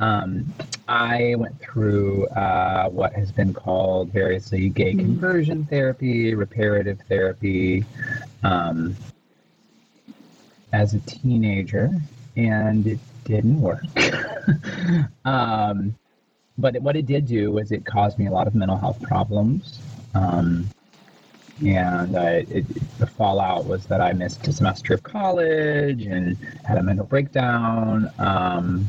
Um, 0.00 0.52
I 0.88 1.34
went 1.36 1.60
through 1.60 2.26
uh, 2.28 2.88
what 2.88 3.12
has 3.12 3.30
been 3.30 3.54
called 3.54 4.12
variously 4.12 4.68
gay 4.70 4.92
mm-hmm. 4.92 5.00
conversion 5.00 5.64
therapy, 5.66 6.34
reparative 6.34 7.00
therapy, 7.08 7.84
um, 8.42 8.96
as 10.72 10.94
a 10.94 11.00
teenager, 11.00 11.90
and 12.36 12.86
it 12.86 12.98
didn't 13.24 13.60
work. 13.60 13.84
um, 15.24 15.94
but 16.56 16.80
what 16.82 16.96
it 16.96 17.06
did 17.06 17.26
do 17.26 17.52
was 17.52 17.70
it 17.70 17.86
caused 17.86 18.18
me 18.18 18.26
a 18.26 18.30
lot 18.32 18.46
of 18.48 18.54
mental 18.54 18.76
health 18.76 19.00
problems. 19.02 19.78
Um, 20.14 20.68
and 21.64 22.16
uh, 22.16 22.42
it, 22.48 22.64
the 22.98 23.06
fallout 23.06 23.66
was 23.66 23.86
that 23.86 24.00
I 24.00 24.12
missed 24.12 24.46
a 24.46 24.52
semester 24.52 24.94
of 24.94 25.02
college 25.02 26.02
and 26.06 26.36
had 26.64 26.78
a 26.78 26.82
mental 26.82 27.06
breakdown. 27.06 28.10
Um, 28.18 28.86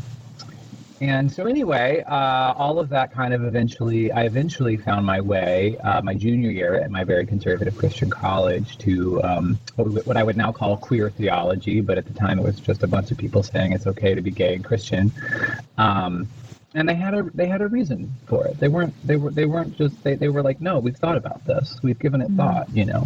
and 1.01 1.31
so 1.31 1.45
anyway, 1.45 2.03
uh, 2.05 2.53
all 2.57 2.77
of 2.77 2.89
that 2.89 3.13
kind 3.13 3.33
of 3.33 3.45
eventually, 3.45 4.11
I 4.11 4.23
eventually 4.23 4.75
found 4.75 5.05
my 5.05 5.21
way, 5.21 5.77
uh, 5.77 6.01
my 6.01 6.13
junior 6.13 6.49
year 6.49 6.75
at 6.75 6.91
my 6.91 7.05
very 7.05 7.25
conservative 7.25 7.77
Christian 7.77 8.09
college, 8.09 8.77
to 8.79 9.23
um, 9.23 9.59
what 9.77 10.17
I 10.17 10.23
would 10.23 10.35
now 10.35 10.51
call 10.51 10.75
queer 10.75 11.09
theology, 11.09 11.79
but 11.79 11.97
at 11.97 12.05
the 12.05 12.13
time 12.13 12.37
it 12.37 12.43
was 12.43 12.59
just 12.59 12.83
a 12.83 12.87
bunch 12.87 13.11
of 13.11 13.17
people 13.17 13.43
saying 13.43 13.71
it's 13.71 13.87
okay 13.87 14.13
to 14.13 14.21
be 14.21 14.31
gay 14.31 14.55
and 14.55 14.63
Christian. 14.63 15.11
Um, 15.77 16.27
and 16.79 16.87
they 16.87 16.95
had 16.95 17.13
a 17.13 17.23
they 17.33 17.45
had 17.45 17.61
a 17.61 17.67
reason 17.67 18.11
for 18.25 18.47
it. 18.47 18.57
They 18.57 18.69
weren't 18.69 18.95
they 19.05 19.17
were 19.17 19.31
they 19.31 19.45
weren't 19.45 19.77
just 19.77 20.01
they, 20.01 20.15
they 20.15 20.29
were 20.29 20.41
like 20.41 20.61
no 20.61 20.79
we've 20.79 20.95
thought 20.95 21.17
about 21.17 21.43
this 21.45 21.77
we've 21.83 21.99
given 21.99 22.21
it 22.21 22.29
mm-hmm. 22.29 22.37
thought 22.37 22.69
you 22.73 22.85
know, 22.85 23.05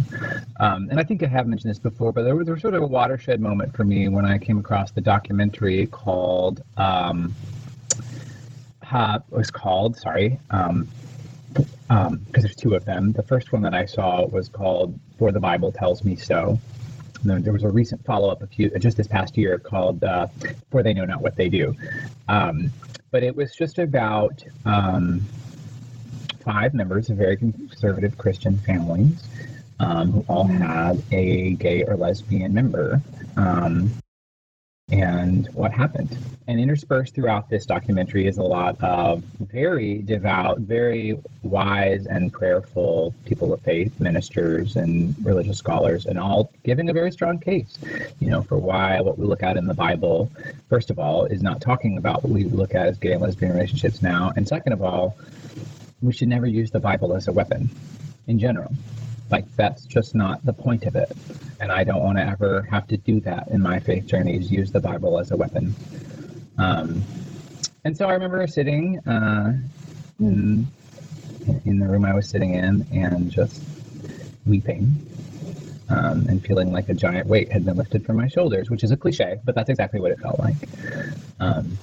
um, 0.60 0.88
and 0.90 1.00
I 1.00 1.02
think 1.02 1.24
I 1.24 1.26
have 1.26 1.48
mentioned 1.48 1.70
this 1.70 1.80
before, 1.80 2.12
but 2.12 2.22
there 2.22 2.36
was, 2.36 2.46
there 2.46 2.54
was 2.54 2.62
sort 2.62 2.74
of 2.74 2.84
a 2.84 2.86
watershed 2.86 3.40
moment 3.40 3.74
for 3.74 3.84
me 3.84 4.06
when 4.08 4.24
I 4.24 4.38
came 4.38 4.58
across 4.58 4.92
the 4.92 5.00
documentary 5.00 5.88
called 5.88 6.62
um, 6.76 7.34
uh, 8.92 9.18
it 9.28 9.36
was 9.36 9.50
called 9.50 9.96
sorry 9.96 10.38
um, 10.50 10.88
because 11.52 12.06
um, 12.06 12.26
there's 12.32 12.56
two 12.56 12.74
of 12.74 12.84
them. 12.84 13.12
The 13.12 13.24
first 13.24 13.52
one 13.52 13.62
that 13.62 13.74
I 13.74 13.86
saw 13.86 14.24
was 14.24 14.48
called 14.48 14.98
For 15.18 15.32
the 15.32 15.40
Bible 15.40 15.72
Tells 15.72 16.04
Me 16.04 16.16
So. 16.16 16.58
And 17.22 17.42
there 17.42 17.52
was 17.52 17.62
a 17.62 17.70
recent 17.70 18.04
follow 18.04 18.28
up 18.28 18.42
a 18.42 18.46
few 18.46 18.70
just 18.78 18.96
this 18.96 19.06
past 19.06 19.38
year 19.38 19.58
called 19.58 20.04
uh, 20.04 20.26
For 20.70 20.82
They 20.82 20.92
Know 20.92 21.04
Not 21.04 21.22
What 21.22 21.36
They 21.36 21.48
Do. 21.48 21.74
Um, 22.28 22.70
but 23.14 23.22
it 23.22 23.36
was 23.36 23.54
just 23.54 23.78
about 23.78 24.42
um, 24.64 25.20
five 26.40 26.74
members 26.74 27.10
of 27.10 27.16
very 27.16 27.36
conservative 27.36 28.18
Christian 28.18 28.58
families 28.58 29.22
um, 29.78 30.10
who 30.10 30.24
all 30.28 30.48
had 30.48 31.00
a 31.12 31.50
gay 31.52 31.84
or 31.84 31.96
lesbian 31.96 32.52
member. 32.52 33.00
Um, 33.36 33.92
and 34.90 35.48
what 35.54 35.72
happened. 35.72 36.16
And 36.46 36.60
interspersed 36.60 37.14
throughout 37.14 37.48
this 37.48 37.64
documentary 37.64 38.26
is 38.26 38.36
a 38.36 38.42
lot 38.42 38.80
of 38.82 39.22
very 39.40 40.02
devout, 40.02 40.58
very 40.58 41.18
wise 41.42 42.06
and 42.06 42.30
prayerful 42.30 43.14
people 43.24 43.52
of 43.54 43.62
faith, 43.62 43.98
ministers 43.98 44.76
and 44.76 45.14
religious 45.24 45.56
scholars, 45.56 46.04
and 46.04 46.18
all 46.18 46.52
giving 46.64 46.90
a 46.90 46.92
very 46.92 47.10
strong 47.10 47.38
case, 47.38 47.78
you 48.20 48.28
know, 48.28 48.42
for 48.42 48.58
why 48.58 49.00
what 49.00 49.18
we 49.18 49.24
look 49.24 49.42
at 49.42 49.56
in 49.56 49.66
the 49.66 49.74
Bible, 49.74 50.30
first 50.68 50.90
of 50.90 50.98
all, 50.98 51.24
is 51.24 51.42
not 51.42 51.62
talking 51.62 51.96
about 51.96 52.22
what 52.22 52.32
we 52.32 52.44
look 52.44 52.74
at 52.74 52.86
as 52.86 52.98
gay 52.98 53.12
and 53.12 53.22
lesbian 53.22 53.52
relationships 53.52 54.02
now. 54.02 54.32
And 54.36 54.46
second 54.46 54.74
of 54.74 54.82
all, 54.82 55.16
we 56.02 56.12
should 56.12 56.28
never 56.28 56.46
use 56.46 56.70
the 56.70 56.80
Bible 56.80 57.14
as 57.16 57.26
a 57.28 57.32
weapon 57.32 57.70
in 58.26 58.38
general. 58.38 58.70
Like 59.30 59.44
that's 59.56 59.84
just 59.84 60.14
not 60.14 60.44
the 60.44 60.52
point 60.52 60.84
of 60.84 60.96
it. 60.96 61.10
And 61.60 61.72
I 61.72 61.84
don't 61.84 62.02
want 62.02 62.18
to 62.18 62.24
ever 62.24 62.62
have 62.70 62.86
to 62.88 62.96
do 62.96 63.20
that 63.20 63.48
in 63.48 63.60
my 63.60 63.80
faith 63.80 64.06
journeys, 64.06 64.50
use 64.50 64.70
the 64.70 64.80
Bible 64.80 65.18
as 65.18 65.30
a 65.30 65.36
weapon. 65.36 65.74
Um, 66.58 67.02
and 67.84 67.96
so 67.96 68.06
I 68.06 68.12
remember 68.12 68.46
sitting 68.46 68.98
uh, 69.06 69.56
in, 70.20 70.66
in 71.64 71.78
the 71.78 71.86
room 71.86 72.04
I 72.04 72.14
was 72.14 72.28
sitting 72.28 72.54
in 72.54 72.86
and 72.92 73.30
just 73.30 73.62
weeping 74.46 74.94
um, 75.88 76.26
and 76.28 76.44
feeling 76.44 76.72
like 76.72 76.88
a 76.88 76.94
giant 76.94 77.26
weight 77.26 77.50
had 77.52 77.64
been 77.64 77.76
lifted 77.76 78.04
from 78.04 78.16
my 78.16 78.28
shoulders, 78.28 78.70
which 78.70 78.84
is 78.84 78.90
a 78.90 78.96
cliche, 78.96 79.38
but 79.44 79.54
that's 79.54 79.70
exactly 79.70 80.00
what 80.00 80.10
it 80.10 80.18
felt 80.20 80.38
like. 80.38 80.56
Um, 81.40 81.78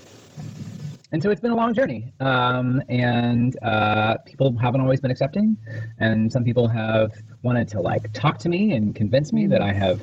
and 1.11 1.21
so 1.21 1.29
it's 1.29 1.41
been 1.41 1.51
a 1.51 1.55
long 1.55 1.73
journey, 1.73 2.13
um, 2.19 2.81
and 2.87 3.61
uh, 3.61 4.17
people 4.25 4.57
haven't 4.57 4.81
always 4.81 5.01
been 5.01 5.11
accepting, 5.11 5.57
and 5.99 6.31
some 6.31 6.43
people 6.43 6.67
have 6.69 7.11
wanted 7.43 7.67
to 7.69 7.81
like 7.81 8.11
talk 8.13 8.37
to 8.39 8.49
me 8.49 8.73
and 8.73 8.95
convince 8.95 9.33
me 9.33 9.47
that 9.47 9.61
I 9.61 9.73
have 9.73 10.01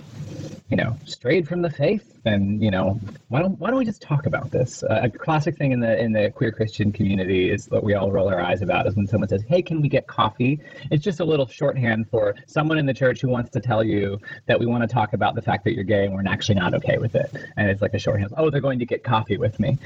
you 0.71 0.77
know, 0.77 0.97
strayed 1.07 1.49
from 1.49 1.63
the 1.63 1.71
faith, 1.71 2.21
and 2.27 2.63
you 2.63 2.71
know, 2.71 3.01
why 3.29 3.41
don't 3.41 3.59
why 3.59 3.71
don't 3.71 3.79
we 3.79 3.87
just 3.87 4.03
talk 4.03 4.27
about 4.27 4.51
this? 4.51 4.83
Uh, 4.83 5.01
a 5.05 5.11
classic 5.11 5.57
thing 5.57 5.73
in 5.73 5.81
the 5.81 5.99
in 5.99 6.13
the 6.13 6.31
queer 6.31 6.53
Christian 6.53 6.93
community 6.93 7.51
is 7.51 7.71
what 7.71 7.83
we 7.83 7.95
all 7.95 8.13
roll 8.13 8.29
our 8.29 8.41
eyes 8.41 8.61
about 8.61 8.87
is 8.87 8.95
when 8.95 9.07
someone 9.07 9.31
says, 9.31 9.43
"Hey, 9.49 9.63
can 9.63 9.81
we 9.81 9.89
get 9.89 10.07
coffee?" 10.07 10.61
It's 10.91 11.03
just 11.03 11.21
a 11.21 11.25
little 11.25 11.47
shorthand 11.47 12.11
for 12.11 12.35
someone 12.47 12.77
in 12.77 12.85
the 12.85 12.93
church 12.93 13.23
who 13.23 13.29
wants 13.29 13.51
to 13.53 13.61
tell 13.61 13.83
you 13.83 14.19
that 14.47 14.61
we 14.61 14.67
want 14.67 14.83
to 14.83 14.89
talk 14.89 15.15
about 15.15 15.35
the 15.35 15.43
fact 15.43 15.65
that 15.65 15.73
you're 15.73 15.85
gay 15.85 16.05
and 16.05 16.15
we're 16.15 16.31
actually 16.31 16.57
not 16.57 16.75
okay 16.75 16.99
with 16.99 17.15
it, 17.15 17.31
and 17.57 17.71
it's 17.71 17.81
like 17.81 17.95
a 17.95 17.99
shorthand. 17.99 18.35
Oh, 18.37 18.51
they're 18.51 18.61
going 18.61 18.79
to 18.81 18.87
get 18.87 19.03
coffee 19.03 19.39
with 19.39 19.59
me, 19.59 19.79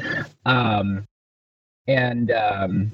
um, 0.46 1.04
and 1.86 2.32
um, 2.32 2.92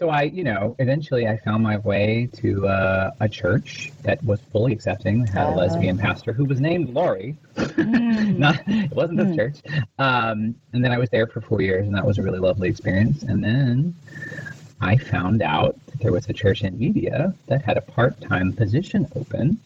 so 0.00 0.08
I, 0.08 0.22
you 0.22 0.44
know, 0.44 0.74
eventually 0.78 1.28
I 1.28 1.36
found 1.36 1.62
my 1.62 1.76
way 1.76 2.30
to 2.36 2.66
uh, 2.66 3.10
a 3.20 3.28
church 3.28 3.92
that 4.02 4.24
was 4.24 4.40
fully 4.50 4.72
accepting, 4.72 5.26
had 5.26 5.46
a 5.46 5.50
lesbian 5.50 5.98
pastor 5.98 6.32
who 6.32 6.46
was 6.46 6.58
named 6.58 6.88
Lori. 6.94 7.36
Mm. 7.56 8.38
Not, 8.38 8.62
it 8.66 8.92
wasn't 8.92 9.18
this 9.18 9.26
Mm. 9.28 9.36
church. 9.36 9.58
Um, 9.98 10.54
and 10.72 10.82
then 10.82 10.90
I 10.90 10.96
was 10.96 11.10
there 11.10 11.26
for 11.26 11.42
four 11.42 11.60
years, 11.60 11.86
and 11.86 11.94
that 11.94 12.06
was 12.06 12.16
a 12.16 12.22
really 12.22 12.38
lovely 12.38 12.70
experience. 12.70 13.22
And 13.24 13.44
then 13.44 13.94
I 14.80 14.96
found 14.96 15.42
out 15.42 15.78
that 15.88 16.00
there 16.00 16.12
was 16.12 16.26
a 16.30 16.32
church 16.32 16.64
in 16.64 16.78
Media 16.78 17.34
that 17.48 17.60
had 17.60 17.76
a 17.76 17.82
part-time 17.82 18.54
position 18.54 19.06
open 19.14 19.60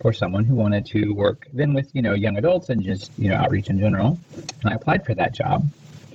for 0.00 0.12
someone 0.12 0.44
who 0.44 0.56
wanted 0.56 0.86
to 0.86 1.12
work 1.12 1.46
then 1.52 1.72
with, 1.72 1.94
you 1.94 2.02
know, 2.02 2.14
young 2.14 2.36
adults 2.36 2.68
and 2.68 2.82
just, 2.82 3.12
you 3.16 3.28
know, 3.28 3.36
outreach 3.36 3.70
in 3.70 3.78
general. 3.78 4.18
And 4.62 4.72
I 4.72 4.74
applied 4.74 5.06
for 5.06 5.14
that 5.14 5.34
job, 5.34 5.68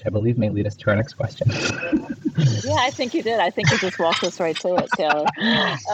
which 0.03 0.11
I 0.11 0.13
believe 0.13 0.37
may 0.37 0.49
lead 0.49 0.67
us 0.67 0.75
to 0.77 0.89
our 0.89 0.95
next 0.95 1.13
question. 1.13 1.49
Yeah, 2.65 2.77
I 2.79 2.89
think 2.89 3.13
you 3.13 3.21
did. 3.21 3.39
I 3.39 3.51
think 3.51 3.69
you 3.69 3.77
just 3.77 3.99
walked 3.99 4.23
us 4.23 4.39
right 4.39 4.55
to 4.61 4.75
it, 4.75 4.89
Taylor. 4.97 5.27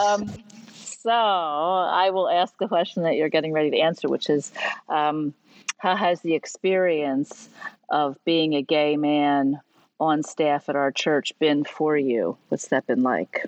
Um, 0.00 0.32
so 0.74 1.10
I 1.10 2.08
will 2.10 2.30
ask 2.30 2.56
the 2.58 2.66
question 2.66 3.02
that 3.02 3.16
you're 3.16 3.28
getting 3.28 3.52
ready 3.52 3.70
to 3.72 3.78
answer, 3.78 4.08
which 4.08 4.30
is 4.30 4.50
um, 4.88 5.34
how 5.76 5.96
has 5.96 6.22
the 6.22 6.34
experience 6.34 7.50
of 7.90 8.16
being 8.24 8.54
a 8.54 8.62
gay 8.62 8.96
man 8.96 9.60
on 9.98 10.22
staff 10.22 10.70
at 10.70 10.76
our 10.76 10.90
church 10.90 11.38
been 11.38 11.64
for 11.64 11.94
you? 11.94 12.38
What's 12.48 12.68
that 12.68 12.86
been 12.86 13.02
like? 13.02 13.44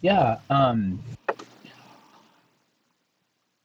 Yeah. 0.00 0.38
Um, 0.48 1.00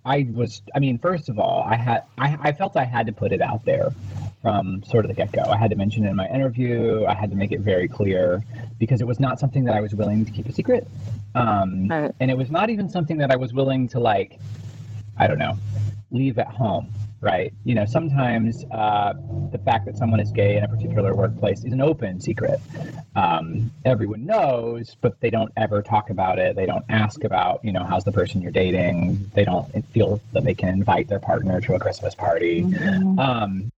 I 0.04 0.28
was. 0.34 0.62
I 0.76 0.80
mean, 0.80 0.98
first 0.98 1.30
of 1.30 1.40
all, 1.40 1.64
I 1.64 1.76
had. 1.76 2.04
I, 2.18 2.38
I 2.42 2.52
felt 2.52 2.76
I 2.76 2.84
had 2.84 3.06
to 3.06 3.14
put 3.14 3.32
it 3.32 3.42
out 3.42 3.64
there 3.64 3.94
from 4.42 4.84
sort 4.84 5.04
of 5.06 5.10
the 5.10 5.16
get 5.16 5.32
go. 5.32 5.42
I 5.44 5.58
had 5.58 5.70
to 5.72 5.76
mention 5.76 6.06
it 6.06 6.10
in 6.10 6.16
my 6.16 6.28
interview. 6.30 7.06
I 7.06 7.14
had 7.14 7.30
to 7.32 7.36
make 7.36 7.52
it 7.52 7.62
very 7.62 7.88
clear 7.88 8.44
because 8.80 9.02
it 9.02 9.08
was 9.08 9.20
not 9.20 9.40
something 9.40 9.64
that 9.66 9.76
I 9.76 9.82
was 9.82 9.94
willing 9.96 10.26
to 10.26 10.32
keep 10.32 10.48
a 10.48 10.52
secret. 10.54 10.88
Um, 11.36 11.88
Right. 11.88 12.12
and 12.20 12.30
it 12.32 12.38
was 12.38 12.50
not 12.52 12.70
even 12.70 12.88
something 12.90 13.18
that 13.18 13.32
I 13.32 13.36
was 13.36 13.54
willing 13.54 13.88
to 13.90 14.00
like. 14.00 14.40
I 15.18 15.26
don't 15.28 15.40
know, 15.40 15.58
leave 16.12 16.38
at 16.38 16.48
home. 16.48 16.90
Right. 17.20 17.52
You 17.64 17.74
know, 17.74 17.86
sometimes 17.86 18.64
uh, 18.72 19.14
the 19.52 19.58
fact 19.58 19.86
that 19.88 19.98
someone 19.98 20.20
is 20.20 20.32
gay 20.32 20.56
in 20.56 20.64
a 20.64 20.68
particular 20.68 21.16
workplace 21.16 21.64
is 21.64 21.74
an 21.74 21.82
open 21.82 22.22
secret. 22.22 22.60
Um, 23.16 23.72
everyone 23.86 24.24
knows, 24.28 24.96
but 25.02 25.20
they 25.20 25.32
don't 25.32 25.52
ever 25.58 25.82
talk 25.82 26.12
about 26.12 26.38
it. 26.38 26.56
They 26.56 26.68
don't 26.68 26.86
ask 26.90 27.24
about, 27.24 27.66
you 27.66 27.72
know, 27.72 27.84
how's 27.84 28.04
the 28.04 28.12
person 28.12 28.40
you're 28.44 28.52
dating. 28.52 29.32
They 29.34 29.44
don't 29.46 29.68
feel 29.88 30.22
that 30.34 30.44
they 30.44 30.54
can 30.54 30.70
invite 30.70 31.08
their 31.08 31.20
partner 31.20 31.60
to 31.62 31.74
a 31.74 31.80
Christmas 31.80 32.14
party. 32.14 32.64
Um, 33.18 33.72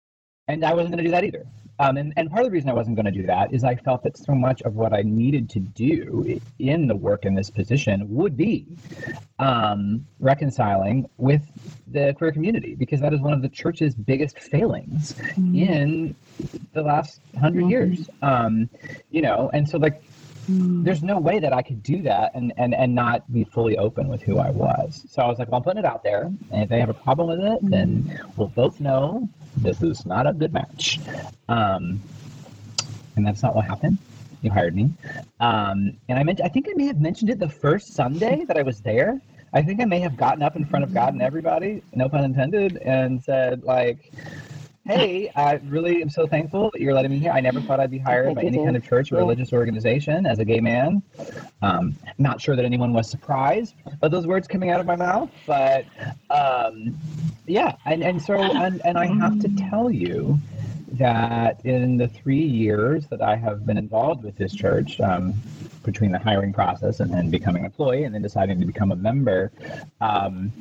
and 0.49 0.65
I 0.65 0.73
wasn't 0.73 0.93
going 0.95 0.97
to 0.97 1.03
do 1.03 1.11
that 1.11 1.23
either. 1.23 1.45
Um, 1.81 1.95
and, 1.95 2.11
and 2.17 2.29
part 2.29 2.41
of 2.41 2.47
the 2.47 2.51
reason 2.51 2.69
I 2.69 2.73
wasn't 2.73 2.97
going 2.97 3.05
to 3.05 3.11
do 3.11 3.25
that 3.27 3.53
is 3.53 3.63
I 3.63 3.75
felt 3.75 4.03
that 4.03 4.17
so 4.17 4.33
much 4.35 4.61
of 4.63 4.75
what 4.75 4.91
I 4.91 5.01
needed 5.01 5.49
to 5.51 5.59
do 5.61 6.41
in 6.57 6.87
the 6.87 6.95
work 6.95 7.23
in 7.23 7.35
this 7.35 7.49
position 7.49 8.05
would 8.13 8.35
be 8.35 8.65
um, 9.37 10.05
reconciling 10.19 11.07
with 11.17 11.41
the 11.87 12.13
queer 12.17 12.33
community 12.33 12.75
because 12.75 12.99
that 12.99 13.13
is 13.13 13.21
one 13.21 13.31
of 13.31 13.41
the 13.41 13.47
church's 13.47 13.95
biggest 13.95 14.37
failings 14.39 15.15
in 15.37 16.13
the 16.73 16.81
last 16.81 17.21
100 17.31 17.63
Mhm. 17.63 17.69
years. 17.69 18.09
Um, 18.21 18.69
you 19.09 19.21
know, 19.21 19.49
and 19.53 19.67
so 19.69 19.77
like 19.77 20.03
there's 20.51 21.03
no 21.03 21.19
way 21.19 21.37
that 21.39 21.53
I 21.53 21.61
could 21.61 21.81
do 21.83 22.01
that 22.01 22.31
and, 22.33 22.51
and, 22.57 22.73
and 22.73 22.93
not 22.95 23.31
be 23.31 23.43
fully 23.43 23.77
open 23.77 24.07
with 24.07 24.21
who 24.23 24.39
I 24.39 24.49
was. 24.49 25.05
So 25.07 25.21
I 25.21 25.27
was 25.27 25.37
like, 25.37 25.47
well, 25.49 25.57
I'm 25.57 25.63
putting 25.63 25.77
it 25.77 25.85
out 25.85 26.03
there. 26.03 26.23
And 26.51 26.63
if 26.63 26.69
they 26.69 26.79
have 26.79 26.89
a 26.89 26.93
problem 26.93 27.27
with 27.29 27.39
it, 27.39 27.59
then 27.61 28.19
we'll 28.35 28.47
both 28.47 28.81
know 28.81 29.29
this 29.61 29.81
is 29.81 30.05
not 30.05 30.27
a 30.27 30.33
good 30.33 30.53
match. 30.53 30.99
Um, 31.47 32.01
and 33.15 33.25
that's 33.25 33.43
not 33.43 33.55
what 33.55 33.65
happened. 33.65 33.97
You 34.41 34.51
hired 34.51 34.75
me. 34.75 34.91
Um, 35.39 35.97
and 36.07 36.17
I 36.17 36.23
meant, 36.23 36.39
I 36.41 36.47
think 36.47 36.67
I 36.69 36.73
may 36.75 36.85
have 36.85 37.01
mentioned 37.01 37.29
it 37.29 37.39
the 37.39 37.49
first 37.49 37.93
Sunday 37.93 38.45
that 38.45 38.57
I 38.57 38.61
was 38.61 38.79
there. 38.81 39.19
I 39.53 39.61
think 39.61 39.81
I 39.81 39.85
may 39.85 39.99
have 39.99 40.15
gotten 40.15 40.43
up 40.43 40.55
in 40.55 40.63
front 40.63 40.83
of 40.83 40.93
God 40.93 41.13
and 41.13 41.21
everybody, 41.21 41.81
no 41.95 42.07
pun 42.07 42.23
intended, 42.23 42.77
and 42.77 43.21
said 43.21 43.63
like, 43.63 44.13
Hey, 44.89 45.31
I 45.35 45.59
really 45.65 46.01
am 46.01 46.09
so 46.09 46.25
thankful 46.25 46.71
that 46.73 46.81
you're 46.81 46.95
letting 46.95 47.11
me 47.11 47.19
here. 47.19 47.31
I 47.31 47.41
never 47.41 47.61
thought 47.61 47.79
I'd 47.79 47.91
be 47.91 47.99
hired 47.99 48.33
by 48.33 48.41
any 48.41 48.57
kind 48.57 48.75
of 48.75 48.83
church 48.83 49.11
or 49.11 49.17
Yeah. 49.17 49.21
religious 49.21 49.53
organization 49.53 50.25
as 50.25 50.39
a 50.39 50.45
gay 50.45 50.59
man. 50.59 51.03
Um, 51.61 51.95
not 52.17 52.41
sure 52.41 52.55
that 52.55 52.65
anyone 52.65 52.91
was 52.91 53.07
surprised 53.07 53.75
by 53.99 54.07
those 54.07 54.25
words 54.25 54.47
coming 54.47 54.71
out 54.71 54.79
of 54.79 54.87
my 54.87 54.95
mouth, 54.95 55.29
but 55.45 55.85
um, 56.31 56.97
yeah, 57.45 57.75
and, 57.85 58.03
and 58.03 58.19
so 58.19 58.33
and, 58.33 58.81
and 58.83 58.97
I 58.97 59.05
have 59.05 59.37
to 59.41 59.49
tell 59.49 59.91
you 59.91 60.39
that 60.93 61.63
in 61.67 61.97
the 61.97 62.07
three 62.07 62.41
years 62.41 63.05
that 63.09 63.21
I 63.21 63.35
have 63.35 63.67
been 63.67 63.77
involved 63.77 64.23
with 64.23 64.37
this 64.37 64.55
church, 64.55 64.99
um, 65.01 65.35
between 65.83 66.11
the 66.11 66.19
hiring 66.19 66.51
process 66.51 66.99
and 66.99 67.13
then 67.13 67.29
becoming 67.29 67.61
an 67.61 67.67
employee 67.67 68.05
and 68.05 68.13
then 68.13 68.21
deciding 68.21 68.59
to 68.59 68.65
become 68.65 68.91
a 68.91 68.95
member, 68.95 69.51
um, 70.01 70.51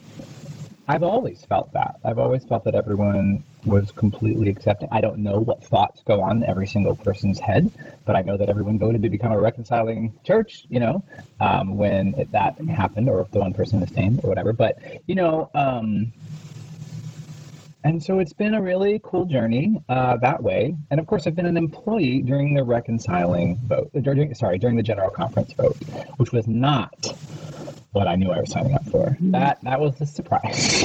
I've 0.91 1.03
always 1.03 1.45
felt 1.45 1.70
that. 1.74 1.97
I've 2.03 2.18
always 2.18 2.45
felt 2.45 2.64
that 2.64 2.74
everyone 2.74 3.45
was 3.66 3.91
completely 3.93 4.49
accepting. 4.49 4.89
I 4.91 5.03
don't 5.03 5.18
know 5.18 5.39
what 5.39 5.62
thoughts 5.62 6.03
go 6.03 6.22
on 6.22 6.43
every 6.45 6.66
single 6.66 6.97
person's 6.97 7.39
head, 7.39 7.70
but 8.07 8.16
I 8.16 8.22
know 8.22 8.39
that 8.39 8.49
everyone 8.49 8.78
voted 8.78 9.03
to 9.03 9.11
become 9.11 9.30
a 9.30 9.39
reconciling 9.39 10.14
church, 10.24 10.64
you 10.70 10.80
know, 10.80 11.05
um, 11.41 11.76
when 11.76 12.14
it, 12.14 12.32
that 12.32 12.59
happened, 12.62 13.11
or 13.11 13.20
if 13.20 13.30
the 13.32 13.39
one 13.39 13.53
person 13.53 13.80
was 13.80 13.91
named 13.93 14.24
or 14.24 14.28
whatever. 14.30 14.55
But, 14.55 14.78
you 15.07 15.14
know, 15.14 15.51
um, 15.55 16.11
and 17.84 18.03
so 18.03 18.18
it's 18.18 18.32
been 18.32 18.55
a 18.55 18.62
really 18.62 18.99
cool 19.05 19.26
journey 19.26 19.82
uh, 19.91 20.16
that 20.16 20.43
way. 20.43 20.74
And 20.91 20.99
of 20.99 21.07
course, 21.07 21.26
I've 21.26 21.36
been 21.36 21.47
an 21.47 21.59
employee 21.59 22.22
during 22.22 22.55
the 22.55 22.64
reconciling 22.64 23.57
vote, 23.57 23.91
uh, 23.95 24.01
during, 24.01 24.34
sorry, 24.34 24.59
during 24.59 24.76
the 24.76 24.82
general 24.82 25.11
conference 25.11 25.53
vote, 25.53 25.76
which 26.16 26.32
was 26.32 26.49
not 26.49 27.14
what 27.93 28.07
I 28.07 28.16
knew 28.16 28.30
I 28.30 28.41
was 28.41 28.51
signing 28.51 28.74
up 28.74 28.84
for. 28.86 29.11
Hmm. 29.11 29.30
That 29.32 29.59
that 29.62 29.80
was 29.80 30.01
a 30.01 30.07
surprise. 30.07 30.84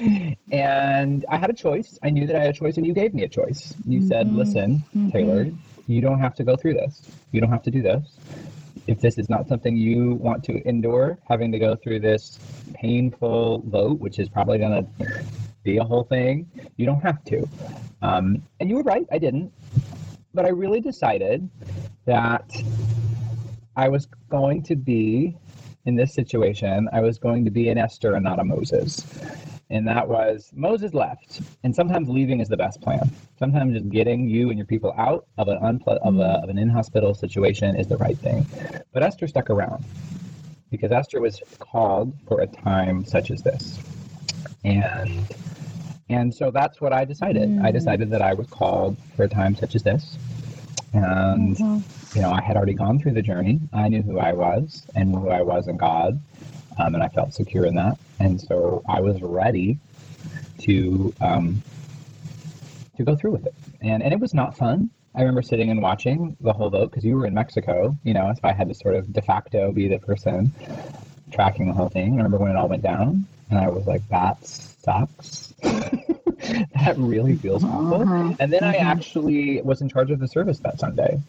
and 0.52 1.24
I 1.28 1.36
had 1.36 1.50
a 1.50 1.54
choice. 1.54 1.98
I 2.02 2.10
knew 2.10 2.26
that 2.26 2.36
I 2.36 2.40
had 2.40 2.50
a 2.50 2.58
choice, 2.58 2.76
and 2.76 2.86
you 2.86 2.92
gave 2.92 3.14
me 3.14 3.22
a 3.22 3.28
choice. 3.28 3.74
You 3.86 4.00
mm-hmm. 4.00 4.08
said, 4.08 4.32
"Listen, 4.32 4.84
mm-hmm. 4.96 5.10
Taylor, 5.10 5.46
you 5.86 6.00
don't 6.00 6.18
have 6.18 6.34
to 6.36 6.44
go 6.44 6.56
through 6.56 6.74
this. 6.74 7.02
You 7.30 7.40
don't 7.40 7.50
have 7.50 7.62
to 7.62 7.70
do 7.70 7.82
this. 7.82 8.16
If 8.86 9.00
this 9.00 9.16
is 9.16 9.28
not 9.30 9.46
something 9.46 9.76
you 9.76 10.14
want 10.14 10.42
to 10.44 10.66
endure, 10.68 11.18
having 11.28 11.52
to 11.52 11.58
go 11.58 11.76
through 11.76 12.00
this 12.00 12.40
painful 12.74 13.62
vote, 13.66 14.00
which 14.00 14.18
is 14.18 14.28
probably 14.28 14.58
going 14.58 14.84
to 14.84 15.22
be 15.62 15.76
a 15.76 15.84
whole 15.84 16.04
thing, 16.04 16.50
you 16.76 16.86
don't 16.86 17.00
have 17.00 17.22
to." 17.24 17.48
Um, 18.02 18.42
and 18.58 18.68
you 18.68 18.76
were 18.76 18.82
right. 18.82 19.06
I 19.12 19.18
didn't. 19.18 19.52
But 20.34 20.46
I 20.46 20.48
really 20.48 20.80
decided 20.80 21.48
that 22.06 22.50
I 23.76 23.88
was 23.88 24.06
going 24.28 24.62
to 24.64 24.76
be 24.76 25.36
in 25.84 25.96
this 25.96 26.14
situation, 26.14 26.88
I 26.92 27.00
was 27.00 27.18
going 27.18 27.44
to 27.44 27.50
be 27.50 27.68
an 27.68 27.78
Esther 27.78 28.14
and 28.14 28.24
not 28.24 28.38
a 28.38 28.44
Moses. 28.44 29.06
And 29.70 29.88
that 29.88 30.06
was 30.06 30.50
Moses 30.54 30.92
left. 30.92 31.40
And 31.64 31.74
sometimes 31.74 32.08
leaving 32.08 32.40
is 32.40 32.48
the 32.48 32.56
best 32.56 32.80
plan. 32.80 33.10
Sometimes 33.38 33.74
just 33.74 33.88
getting 33.88 34.28
you 34.28 34.50
and 34.50 34.58
your 34.58 34.66
people 34.66 34.94
out 34.98 35.26
of 35.38 35.48
an 35.48 35.58
unple- 35.58 35.98
of, 35.98 36.18
a, 36.18 36.40
of 36.42 36.50
an 36.50 36.58
inhospitable 36.58 37.14
situation 37.14 37.74
is 37.76 37.88
the 37.88 37.96
right 37.96 38.18
thing. 38.18 38.46
But 38.92 39.02
Esther 39.02 39.26
stuck 39.26 39.50
around 39.50 39.84
because 40.70 40.92
Esther 40.92 41.20
was 41.20 41.40
called 41.58 42.12
for 42.28 42.40
a 42.40 42.46
time 42.46 43.04
such 43.04 43.30
as 43.30 43.42
this. 43.42 43.78
And 44.64 45.26
and 46.08 46.34
so 46.34 46.50
that's 46.50 46.80
what 46.80 46.92
I 46.92 47.04
decided. 47.06 47.42
I 47.42 47.46
mm-hmm. 47.46 47.72
decided 47.72 48.10
that 48.10 48.20
I 48.20 48.34
was 48.34 48.46
called 48.48 48.96
for 49.16 49.24
a 49.24 49.28
time 49.28 49.56
such 49.56 49.74
as 49.74 49.82
this. 49.82 50.18
And 50.92 51.56
mm-hmm. 51.56 52.01
You 52.14 52.20
know, 52.20 52.30
I 52.30 52.42
had 52.42 52.56
already 52.56 52.74
gone 52.74 52.98
through 52.98 53.12
the 53.12 53.22
journey. 53.22 53.60
I 53.72 53.88
knew 53.88 54.02
who 54.02 54.18
I 54.18 54.32
was 54.32 54.86
and 54.94 55.14
who 55.14 55.30
I 55.30 55.42
was 55.42 55.68
in 55.68 55.76
God, 55.76 56.20
um, 56.78 56.94
and 56.94 57.02
I 57.02 57.08
felt 57.08 57.32
secure 57.32 57.64
in 57.64 57.74
that. 57.76 57.98
And 58.20 58.40
so 58.40 58.82
I 58.88 59.00
was 59.00 59.20
ready 59.22 59.78
to 60.60 61.14
um, 61.20 61.62
to 62.96 63.04
go 63.04 63.16
through 63.16 63.32
with 63.32 63.46
it. 63.46 63.54
And 63.80 64.02
and 64.02 64.12
it 64.12 64.20
was 64.20 64.34
not 64.34 64.56
fun. 64.56 64.90
I 65.14 65.20
remember 65.20 65.42
sitting 65.42 65.70
and 65.70 65.82
watching 65.82 66.36
the 66.40 66.52
whole 66.52 66.70
vote 66.70 66.90
because 66.90 67.04
you 67.04 67.16
were 67.16 67.26
in 67.26 67.34
Mexico. 67.34 67.96
You 68.04 68.14
know, 68.14 68.32
so 68.34 68.40
I 68.44 68.52
had 68.52 68.68
to 68.68 68.74
sort 68.74 68.94
of 68.94 69.12
de 69.12 69.22
facto 69.22 69.72
be 69.72 69.88
the 69.88 69.98
person 69.98 70.52
tracking 71.32 71.66
the 71.66 71.72
whole 71.72 71.88
thing. 71.88 72.14
I 72.14 72.16
remember 72.16 72.38
when 72.38 72.50
it 72.50 72.56
all 72.56 72.68
went 72.68 72.82
down, 72.82 73.26
and 73.48 73.58
I 73.58 73.68
was 73.68 73.86
like, 73.86 74.06
"That 74.08 74.44
sucks." 74.44 75.54
that 76.74 76.94
really 76.98 77.36
feels 77.36 77.64
awful. 77.64 78.00
Mhm. 78.00 78.36
And 78.40 78.52
then 78.52 78.64
I 78.64 78.74
Mhm. 78.74 78.84
actually 78.84 79.62
was 79.62 79.80
in 79.80 79.88
charge 79.88 80.10
of 80.10 80.18
the 80.20 80.28
service 80.28 80.58
that 80.60 80.78
Sunday 80.80 81.20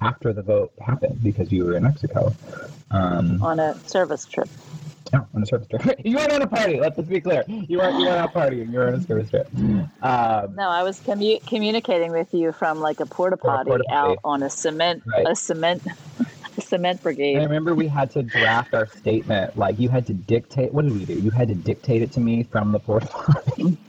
after 0.00 0.32
the 0.32 0.42
vote 0.42 0.72
happened 0.80 1.22
because 1.22 1.50
you 1.52 1.64
were 1.64 1.74
in 1.76 1.82
Mexico. 1.82 2.34
Um, 2.90 3.42
on 3.42 3.58
a 3.60 3.74
service 3.86 4.24
trip. 4.26 4.48
no, 5.12 5.26
on 5.34 5.42
a 5.42 5.46
service 5.46 5.66
trip. 5.68 6.00
you 6.04 6.16
weren't 6.16 6.32
on 6.32 6.42
a 6.42 6.46
party. 6.46 6.78
Let's 6.78 6.96
just 6.96 7.08
be 7.08 7.20
clear. 7.20 7.42
You 7.48 7.78
weren't. 7.78 7.98
You 7.98 8.06
weren't 8.06 8.18
out 8.20 8.32
partying. 8.32 8.70
You 8.72 8.78
were 8.78 8.86
on 8.88 8.94
a 8.94 9.00
service 9.00 9.28
trip. 9.30 9.48
Um, 9.56 10.54
No, 10.54 10.68
I 10.68 10.82
was 10.84 11.00
commu- 11.00 11.44
communicating 11.46 12.12
with 12.12 12.32
you 12.32 12.52
from 12.52 12.80
like 12.80 13.00
a 13.00 13.06
porta 13.06 13.36
potty 13.36 13.68
porta 13.68 13.84
potty. 13.88 13.96
out 14.12 14.18
on 14.24 14.42
a 14.44 14.50
cement 14.50 15.02
Right. 15.06 15.26
a 15.28 15.34
cement 15.34 15.82
a 16.72 16.76
cement 16.76 17.00
I 17.06 17.42
remember 17.42 17.74
we 17.74 17.88
had 17.88 18.10
to 18.12 18.22
draft 18.22 18.74
our 18.74 18.86
statement. 18.86 19.56
Like 19.56 19.78
you 19.78 19.88
had 19.88 20.06
to 20.06 20.14
dictate. 20.14 20.72
What 20.72 20.82
did 20.84 20.92
we 20.92 21.04
do? 21.04 21.14
You 21.14 21.30
had 21.30 21.48
to 21.48 21.54
dictate 21.54 22.02
it 22.02 22.12
to 22.12 22.20
me 22.20 22.42
from 22.44 22.72
the 22.72 22.78
porta 22.78 23.06
potty. 23.06 23.76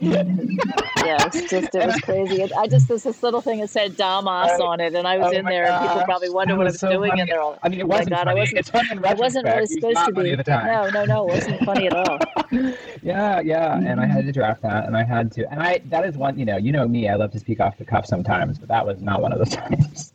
Yeah, 1.04 1.26
it's 1.26 1.50
just 1.50 1.74
it 1.74 1.84
was 1.84 1.98
crazy. 1.98 2.42
It, 2.42 2.52
I 2.56 2.68
just 2.68 2.86
there's 2.86 3.02
this 3.02 3.22
little 3.24 3.40
thing 3.40 3.58
that 3.60 3.70
said 3.70 3.96
Damas 3.96 4.60
on 4.60 4.78
it, 4.78 4.94
and 4.94 5.06
I 5.06 5.18
was 5.18 5.32
Oh 5.32 5.36
in 5.36 5.44
my 5.44 5.50
there, 5.50 5.64
and 5.66 5.80
people 5.88 6.02
probably 6.04 6.30
wonder 6.30 6.54
what 6.54 6.62
I 6.62 6.64
was 6.66 6.74
was 6.74 6.80
so 6.80 6.90
doing, 6.90 7.10
funny. 7.10 7.22
and 7.22 7.30
they're 7.30 7.40
all, 7.40 7.58
I 7.62 7.68
mean, 7.68 7.80
it 7.80 7.84
Oh 7.84 7.88
wasn't 7.88 8.10
God, 8.10 8.28
I 8.28 8.34
wasn't- 8.34 8.58
it's 8.58 8.70
funny 8.70 8.88
in 8.92 9.04
it 9.04 9.16
wasn't 9.16 9.46
really 9.46 9.66
supposed 9.66 10.04
to 10.04 10.12
be. 10.12 10.30
at 10.30 10.38
the 10.38 10.44
time. 10.44 10.66
No, 10.66 10.90
no, 10.90 11.04
no, 11.04 11.24
it 11.24 11.34
wasn't 11.34 11.64
funny 11.64 11.86
at 11.88 11.94
all. 11.94 12.18
Yeah, 13.02 13.40
yeah, 13.40 13.80
and 13.84 14.00
I 14.00 14.06
had 14.06 14.26
to 14.26 14.32
draft 14.32 14.62
that, 14.62 14.86
and 14.86 14.96
I 14.96 15.02
had 15.02 15.32
to, 15.32 15.50
and 15.50 15.60
I 15.60 15.80
that 15.86 16.04
is 16.06 16.16
one, 16.16 16.38
you 16.38 16.44
know, 16.44 16.56
you 16.56 16.70
know 16.70 16.86
me, 16.86 17.08
I 17.08 17.16
love 17.16 17.32
to 17.32 17.40
speak 17.40 17.58
off 17.58 17.76
the 17.76 17.84
cuff 17.84 18.06
sometimes, 18.06 18.58
but 18.58 18.68
that 18.68 18.86
was 18.86 19.02
not 19.02 19.20
one 19.20 19.32
of 19.32 19.38
those 19.38 19.50
times. 19.56 20.12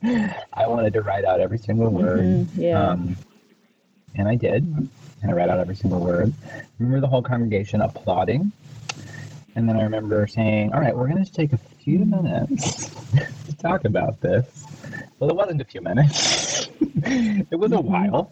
I 0.53 0.67
wanted 0.67 0.93
to 0.93 1.01
write 1.01 1.25
out 1.25 1.41
every 1.41 1.57
single 1.57 1.89
word, 1.89 2.19
Mhm, 2.19 2.56
yeah. 2.57 2.89
um, 2.89 3.15
and 4.15 4.27
I 4.27 4.35
did, 4.35 4.63
and 4.63 4.89
I 5.31 5.33
read 5.33 5.49
out 5.49 5.59
every 5.59 5.75
single 5.75 5.99
word. 5.99 6.33
I 6.45 6.63
remember 6.79 7.01
the 7.01 7.07
whole 7.07 7.21
congregation 7.21 7.81
applauding, 7.81 8.51
and 9.55 9.67
then 9.67 9.77
I 9.77 9.83
remember 9.83 10.27
saying, 10.27 10.73
"All 10.73 10.79
right, 10.79 10.95
we're 10.95 11.07
going 11.07 11.23
to 11.23 11.31
take 11.31 11.53
a 11.53 11.57
few 11.57 11.99
minutes 11.99 12.89
to 13.45 13.57
talk 13.57 13.85
about 13.85 14.19
this." 14.21 14.65
Well, 15.19 15.29
it 15.29 15.35
wasn't 15.35 15.61
a 15.61 15.65
few 15.65 15.81
minutes. 15.81 16.69
it 16.81 17.57
was 17.57 17.71
a 17.71 17.81
while 17.81 18.31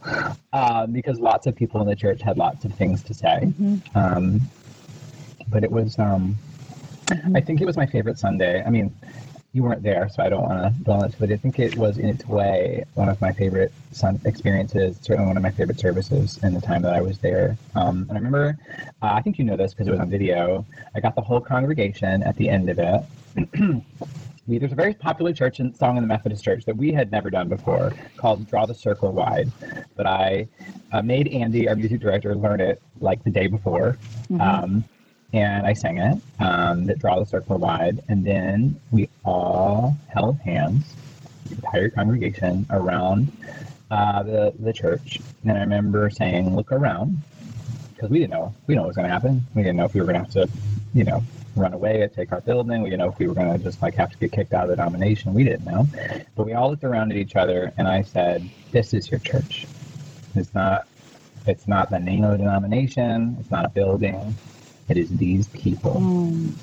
uh, 0.54 0.86
because 0.88 1.20
lots 1.20 1.48
of 1.48 1.56
people 1.56 1.82
in 1.82 1.88
the 1.88 1.96
church 1.96 2.22
had 2.22 2.38
lots 2.38 2.66
of 2.66 2.74
things 2.76 3.02
to 3.04 3.14
say. 3.14 3.52
Mhm. 3.60 3.96
Um, 3.96 4.42
but 5.48 5.64
it 5.64 5.72
was, 5.72 5.98
um, 6.00 6.36
I 7.34 7.42
think 7.42 7.62
it 7.62 7.66
was 7.66 7.78
my 7.78 7.86
favorite 7.86 8.18
Sunday. 8.18 8.64
I 8.64 8.70
mean, 8.70 8.94
you 9.56 9.64
weren't 9.64 9.82
there, 9.82 10.10
so 10.10 10.22
I 10.22 10.28
don't 10.28 10.44
want 10.44 10.62
to 10.76 10.84
dwell 10.84 11.04
on 11.04 11.10
it, 11.10 11.16
but 11.18 11.32
I 11.32 11.38
think 11.38 11.60
it 11.60 11.78
was 11.78 11.98
in 11.98 12.10
its 12.10 12.28
way 12.28 12.84
one 12.96 13.08
of 13.08 13.22
my 13.22 13.32
favorite 13.32 13.72
sun 13.94 14.20
experiences, 14.26 14.98
certainly 15.02 15.26
one 15.26 15.38
of 15.38 15.44
my 15.44 15.50
favorite 15.50 15.80
services 15.80 16.38
in 16.44 16.54
the 16.54 16.60
time 16.60 16.82
that 16.82 16.94
I 16.94 17.00
was 17.00 17.20
there. 17.20 17.58
Um, 17.74 18.06
and 18.10 18.12
I 18.12 18.16
remember, 18.16 18.58
uh, 19.02 19.14
I 19.14 19.22
think 19.22 19.40
you 19.40 19.46
know 19.46 19.56
this 19.56 19.74
because 19.74 19.88
it 19.88 19.92
was 19.92 20.02
on 20.02 20.10
video, 20.10 20.66
I 20.94 21.00
got 21.00 21.16
the 21.16 21.22
whole 21.22 21.40
congregation 21.40 22.22
at 22.24 22.36
the 22.36 22.50
end 22.50 22.70
of 22.70 22.80
it. 22.80 23.02
we, 24.46 24.58
there's 24.58 24.74
a 24.74 24.76
very 24.76 24.94
popular 24.94 25.32
church 25.32 25.60
and 25.60 25.74
song 25.74 25.96
in 25.96 26.04
the 26.04 26.08
Methodist 26.08 26.44
Church 26.44 26.66
that 26.66 26.76
we 26.76 26.92
had 26.92 27.10
never 27.10 27.30
done 27.30 27.48
before 27.48 27.94
called 28.18 28.50
Draw 28.50 28.66
the 28.66 28.76
Circle 28.76 29.14
Wide. 29.14 29.54
But 29.96 30.06
I 30.06 30.50
uh, 30.92 31.02
made 31.02 31.30
Andy, 31.30 31.70
our 31.70 31.78
music 31.78 32.02
director, 32.02 32.36
learn 32.36 32.60
it 32.60 32.82
like 33.00 33.24
the 33.24 33.32
day 33.32 33.48
before. 33.48 33.98
Mhm. 34.30 34.42
Um, 34.42 34.84
and 35.36 35.68
I 35.68 35.74
sang 35.74 35.98
it, 35.98 36.22
um, 36.40 36.86
that 36.86 37.00
Draw 37.00 37.20
the 37.20 37.26
Circle 37.26 37.58
Wide. 37.58 38.02
And 38.08 38.26
then 38.26 38.80
we 38.92 39.10
all 39.26 39.98
held 40.08 40.40
hands, 40.40 40.86
the 41.46 41.56
entire 41.56 41.90
congregation, 41.90 42.66
around 42.70 43.32
uh, 43.92 44.24
the, 44.24 44.54
the 44.58 44.72
church. 44.72 45.20
And 45.44 45.58
I 45.58 45.60
remember 45.60 46.10
saying, 46.10 46.56
look 46.56 46.72
around, 46.72 47.18
because 47.94 48.10
we 48.10 48.20
didn't 48.20 48.32
know. 48.32 48.56
We 48.66 48.74
didn't 48.74 48.78
know 48.78 48.82
what 48.84 48.88
was 48.88 48.96
going 48.96 49.08
to 49.08 49.14
happen. 49.14 49.46
We 49.54 49.62
didn't 49.62 49.76
know 49.76 49.86
if 49.86 49.94
we 49.94 50.00
were 50.00 50.06
going 50.06 50.16
to 50.16 50.22
have 50.22 50.32
to, 50.32 50.50
you 50.94 51.04
know, 51.04 51.22
run 51.58 51.74
away 51.74 52.02
and 52.02 52.14
take 52.14 52.32
our 52.32 52.42
building. 52.42 52.82
We 52.82 52.90
didn't 52.90 53.00
know 53.00 53.12
if 53.12 53.20
we 53.20 53.28
were 53.28 53.34
going 53.34 53.52
to 53.52 53.62
just 53.62 53.82
like 53.82 53.96
have 53.96 54.12
to 54.12 54.18
get 54.18 54.32
kicked 54.32 54.54
out 54.54 54.64
of 54.64 54.70
the 54.70 54.76
denomination. 54.78 55.34
We 55.34 55.44
didn't 55.44 55.66
know. 55.66 55.88
But 56.36 56.46
we 56.46 56.54
all 56.54 56.70
looked 56.70 56.84
around 56.86 57.12
at 57.12 57.18
each 57.18 57.36
other 57.36 57.74
and 57.78 57.88
I 57.88 58.04
said, 58.04 58.50
this 58.72 58.94
is 58.94 59.12
your 59.12 59.20
church. 59.20 59.66
It's 60.36 60.54
not, 60.54 60.88
it's 61.46 61.68
not 61.68 61.90
the 61.90 62.00
name 62.00 62.24
of 62.24 62.32
the 62.32 62.38
denomination. 62.38 63.38
It's 63.40 63.52
not 63.52 63.66
a 63.66 63.70
building. 63.70 64.36
It 64.88 64.98
is 64.98 65.10
these 65.10 65.48
people. 65.48 65.96
Mm. 65.96 66.54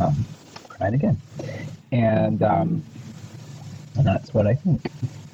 Um, 0.00 0.24
cried 0.68 0.94
again. 0.94 1.20
And, 1.90 2.42
um, 2.42 2.82
and 3.96 4.06
that's 4.06 4.32
what 4.32 4.46
I 4.46 4.54
think. 4.54 4.90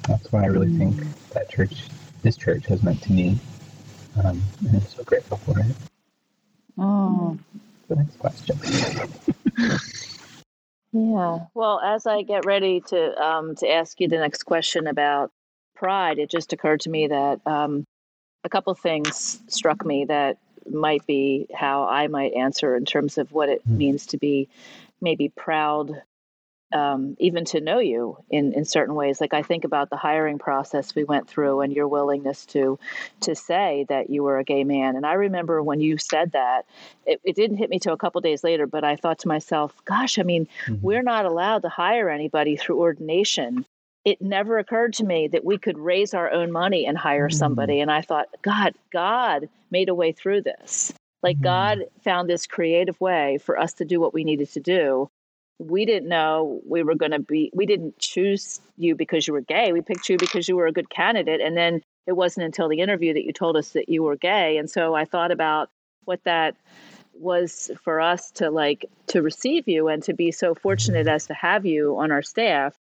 That's 0.07 0.31
what 0.31 0.43
I 0.43 0.47
really 0.47 0.75
think 0.77 0.97
that 1.31 1.49
church, 1.49 1.87
this 2.23 2.35
church 2.35 2.65
has 2.65 2.83
meant 2.83 3.01
to 3.03 3.11
me. 3.11 3.39
Um, 4.23 4.41
and 4.65 4.75
I'm 4.75 4.81
so 4.81 5.03
grateful 5.03 5.37
for 5.37 5.59
it. 5.59 5.75
Oh. 6.77 7.37
The 7.87 7.95
next 7.95 8.19
question. 8.19 8.59
Yeah. 10.91 11.45
Well, 11.53 11.79
as 11.79 12.07
I 12.07 12.23
get 12.23 12.45
ready 12.45 12.81
to 12.87 13.23
um, 13.23 13.55
to 13.57 13.69
ask 13.69 13.99
you 13.99 14.07
the 14.07 14.17
next 14.17 14.43
question 14.43 14.87
about 14.87 15.31
pride, 15.75 16.17
it 16.17 16.31
just 16.31 16.51
occurred 16.51 16.81
to 16.81 16.89
me 16.89 17.07
that 17.07 17.45
um, 17.45 17.85
a 18.43 18.49
couple 18.49 18.73
things 18.73 19.39
struck 19.47 19.85
me 19.85 20.05
that 20.05 20.37
might 20.69 21.05
be 21.05 21.47
how 21.53 21.83
I 21.85 22.07
might 22.07 22.33
answer 22.33 22.75
in 22.75 22.85
terms 22.85 23.17
of 23.17 23.31
what 23.31 23.49
it 23.49 23.61
Hmm. 23.67 23.77
means 23.77 24.05
to 24.07 24.17
be 24.17 24.47
maybe 25.01 25.29
proud, 25.29 26.01
um, 26.71 27.15
even 27.19 27.45
to 27.45 27.61
know 27.61 27.79
you 27.79 28.17
in 28.29 28.53
in 28.53 28.63
certain 28.65 28.93
ways. 28.93 29.19
Like 29.19 29.33
I 29.33 29.41
think 29.41 29.63
about 29.63 29.89
the 29.89 29.97
hiring 29.97 30.37
process 30.37 30.93
we 30.93 31.03
went 31.03 31.27
through 31.27 31.61
and 31.61 31.73
your 31.73 31.87
willingness 31.87 32.45
to 32.47 32.77
to 33.21 33.33
say 33.33 33.85
that 33.89 34.09
you 34.11 34.21
were 34.23 34.37
a 34.37 34.43
gay 34.43 34.63
man. 34.63 34.95
And 34.95 35.05
I 35.05 35.13
remember 35.13 35.63
when 35.63 35.81
you 35.81 35.97
said 35.97 36.33
that, 36.33 36.65
it, 37.07 37.21
it 37.23 37.35
didn't 37.35 37.57
hit 37.57 37.71
me 37.71 37.79
till 37.79 37.93
a 37.93 37.97
couple 37.97 38.21
days 38.21 38.43
later, 38.43 38.67
but 38.67 38.83
I 38.83 38.97
thought 38.97 39.19
to 39.19 39.27
myself, 39.27 39.73
gosh, 39.85 40.19
I 40.19 40.23
mean, 40.23 40.47
Mhm. 40.67 40.81
we're 40.81 41.01
not 41.01 41.25
allowed 41.25 41.63
to 41.63 41.69
hire 41.69 42.07
anybody 42.09 42.55
through 42.55 42.79
ordination. 42.79 43.65
It 44.05 44.21
never 44.21 44.57
occurred 44.57 44.93
to 44.93 45.03
me 45.03 45.27
that 45.27 45.43
we 45.45 45.57
could 45.57 45.77
raise 45.77 46.13
our 46.13 46.31
own 46.31 46.51
money 46.51 46.85
and 46.85 46.97
hire 46.97 47.29
Mm. 47.29 47.33
somebody. 47.33 47.79
And 47.81 47.91
I 47.91 48.01
thought, 48.01 48.27
God, 48.41 48.73
God 48.91 49.49
made 49.71 49.89
a 49.89 49.95
way 49.95 50.11
through 50.11 50.41
this. 50.41 50.93
Like 51.21 51.37
Mhm. 51.37 51.43
God 51.43 51.77
found 52.03 52.29
this 52.29 52.47
creative 52.47 52.99
way 53.01 53.37
for 53.39 53.59
us 53.59 53.73
to 53.73 53.85
do 53.85 53.99
what 53.99 54.13
we 54.13 54.23
needed 54.23 54.49
to 54.51 54.59
do. 54.59 55.09
We 55.59 55.85
didn't 55.85 56.07
know 56.07 56.61
we 56.65 56.83
were 56.83 56.95
going 56.95 57.11
to 57.11 57.19
be, 57.19 57.51
we 57.53 57.65
didn't 57.65 57.99
choose 57.99 58.61
you 58.77 58.95
because 58.95 59.27
you 59.27 59.33
were 59.33 59.41
gay. 59.41 59.73
We 59.73 59.81
picked 59.81 60.07
you 60.07 60.17
because 60.17 60.47
you 60.47 60.55
were 60.55 60.67
a 60.67 60.71
good 60.71 60.89
candidate. 60.89 61.41
And 61.41 61.57
then 61.57 61.81
it 62.07 62.13
wasn't 62.13 62.45
until 62.45 62.69
the 62.69 62.79
interview 62.79 63.13
that 63.13 63.25
you 63.25 63.33
told 63.33 63.57
us 63.57 63.71
that 63.71 63.89
you 63.89 64.03
were 64.03 64.15
gay. 64.15 64.57
And 64.57 64.69
so 64.69 64.95
I 64.95 65.03
thought 65.03 65.31
about 65.31 65.69
what 66.05 66.23
that 66.23 66.55
was 67.13 67.69
for 67.83 67.99
us 67.99 68.31
to 68.31 68.49
like 68.49 68.85
to 69.07 69.21
receive 69.21 69.67
you 69.67 69.89
and 69.89 70.01
to 70.03 70.13
be 70.13 70.31
so 70.31 70.55
fortunate 70.55 71.07
as 71.07 71.27
to 71.27 71.33
have 71.33 71.65
you 71.65 71.99
on 71.99 72.11
our 72.11 72.21
staff 72.21 72.73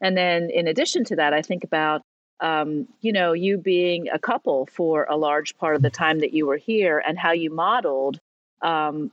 and 0.00 0.16
then 0.16 0.50
in 0.50 0.66
addition 0.68 1.04
to 1.04 1.16
that 1.16 1.32
i 1.32 1.42
think 1.42 1.64
about 1.64 2.02
um, 2.40 2.88
you 3.00 3.12
know 3.12 3.32
you 3.32 3.56
being 3.56 4.08
a 4.08 4.18
couple 4.18 4.66
for 4.66 5.04
a 5.04 5.16
large 5.16 5.56
part 5.56 5.76
of 5.76 5.82
the 5.82 5.90
time 5.90 6.18
that 6.20 6.32
you 6.34 6.46
were 6.46 6.56
here 6.56 6.98
and 7.06 7.18
how 7.18 7.32
you 7.32 7.50
modeled 7.50 8.18
um, 8.60 9.10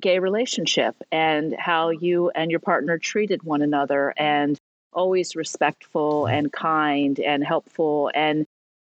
gay 0.00 0.18
relationship 0.18 0.96
and 1.12 1.54
how 1.58 1.90
you 1.90 2.30
and 2.30 2.50
your 2.50 2.60
partner 2.60 2.98
treated 2.98 3.42
one 3.42 3.62
another 3.62 4.12
and 4.16 4.58
always 4.92 5.36
respectful 5.36 6.26
and 6.26 6.52
kind 6.52 7.20
and 7.20 7.44
helpful 7.44 8.10
and 8.14 8.44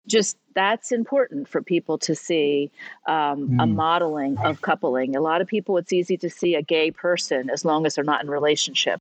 just 0.07 0.37
that's 0.55 0.91
important 0.91 1.47
for 1.47 1.61
people 1.61 1.97
to 1.99 2.15
see 2.15 2.71
um, 3.07 3.59
a 3.59 3.65
Mm. 3.65 3.75
modeling 3.75 4.37
of 4.39 4.61
coupling. 4.61 5.15
A 5.15 5.21
lot 5.21 5.41
of 5.41 5.47
people, 5.47 5.77
it's 5.77 5.93
easy 5.93 6.17
to 6.17 6.29
see 6.29 6.55
a 6.55 6.61
gay 6.61 6.89
person 6.91 7.49
as 7.49 7.63
long 7.63 7.85
as 7.85 7.95
they're 7.95 8.03
not 8.03 8.23
in 8.23 8.29
relationship. 8.29 8.99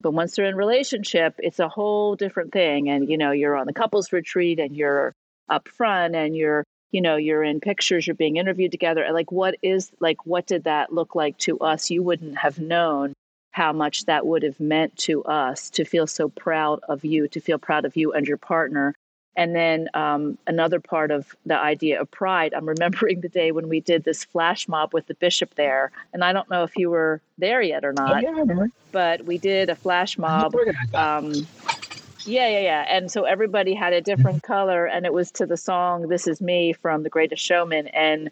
But 0.00 0.12
once 0.12 0.36
they're 0.36 0.46
in 0.46 0.56
relationship, 0.56 1.34
it's 1.38 1.60
a 1.60 1.68
whole 1.68 2.16
different 2.16 2.52
thing. 2.52 2.88
And 2.88 3.08
you 3.08 3.18
know, 3.18 3.30
you're 3.32 3.56
on 3.56 3.66
the 3.66 3.72
couples 3.72 4.12
retreat, 4.12 4.58
and 4.58 4.76
you're 4.76 5.14
up 5.48 5.68
front, 5.68 6.14
and 6.14 6.36
you're 6.36 6.64
you 6.92 7.00
know 7.00 7.16
you're 7.16 7.42
in 7.42 7.60
pictures, 7.60 8.06
you're 8.06 8.14
being 8.14 8.36
interviewed 8.36 8.72
together. 8.72 9.02
And 9.02 9.14
like, 9.14 9.32
what 9.32 9.56
is 9.62 9.90
like, 10.00 10.26
what 10.26 10.46
did 10.46 10.64
that 10.64 10.92
look 10.92 11.14
like 11.14 11.38
to 11.38 11.58
us? 11.60 11.90
You 11.90 12.02
wouldn't 12.02 12.38
have 12.38 12.58
known 12.58 13.14
how 13.54 13.72
much 13.72 14.06
that 14.06 14.26
would 14.26 14.42
have 14.42 14.58
meant 14.58 14.96
to 14.96 15.22
us 15.24 15.70
to 15.70 15.84
feel 15.84 16.08
so 16.08 16.28
proud 16.28 16.80
of 16.88 17.04
you, 17.04 17.28
to 17.28 17.40
feel 17.40 17.58
proud 17.58 17.84
of 17.84 17.96
you 17.96 18.12
and 18.12 18.26
your 18.26 18.36
partner. 18.36 18.94
And 19.36 19.54
then 19.54 19.88
um, 19.94 20.38
another 20.46 20.78
part 20.78 21.10
of 21.10 21.34
the 21.44 21.58
idea 21.58 22.00
of 22.00 22.10
pride, 22.10 22.54
I'm 22.54 22.68
remembering 22.68 23.20
the 23.20 23.28
day 23.28 23.50
when 23.52 23.68
we 23.68 23.80
did 23.80 24.04
this 24.04 24.24
flash 24.24 24.68
mob 24.68 24.94
with 24.94 25.06
the 25.08 25.14
bishop 25.14 25.54
there. 25.56 25.90
And 26.12 26.22
I 26.22 26.32
don't 26.32 26.48
know 26.50 26.62
if 26.62 26.76
you 26.76 26.88
were 26.90 27.20
there 27.38 27.60
yet 27.60 27.84
or 27.84 27.90
Oh, 27.98 28.02
not, 28.04 28.22
yeah, 28.22 28.28
I 28.28 28.32
remember. 28.40 28.68
but 28.92 29.24
we 29.24 29.38
did 29.38 29.70
a 29.70 29.74
flash 29.74 30.18
mob. 30.18 30.54
Um, 30.94 31.32
yeah, 32.26 32.48
yeah, 32.48 32.60
yeah. 32.60 32.86
And 32.88 33.10
so 33.10 33.24
everybody 33.24 33.74
had 33.74 33.92
a 33.92 34.00
different 34.00 34.42
color, 34.44 34.86
and 34.86 35.04
it 35.04 35.12
was 35.12 35.30
to 35.32 35.46
the 35.46 35.56
song 35.56 36.08
This 36.08 36.26
Is 36.26 36.40
Me 36.40 36.72
from 36.72 37.02
The 37.02 37.10
Greatest 37.10 37.42
Showman. 37.44 37.88
And 37.88 38.30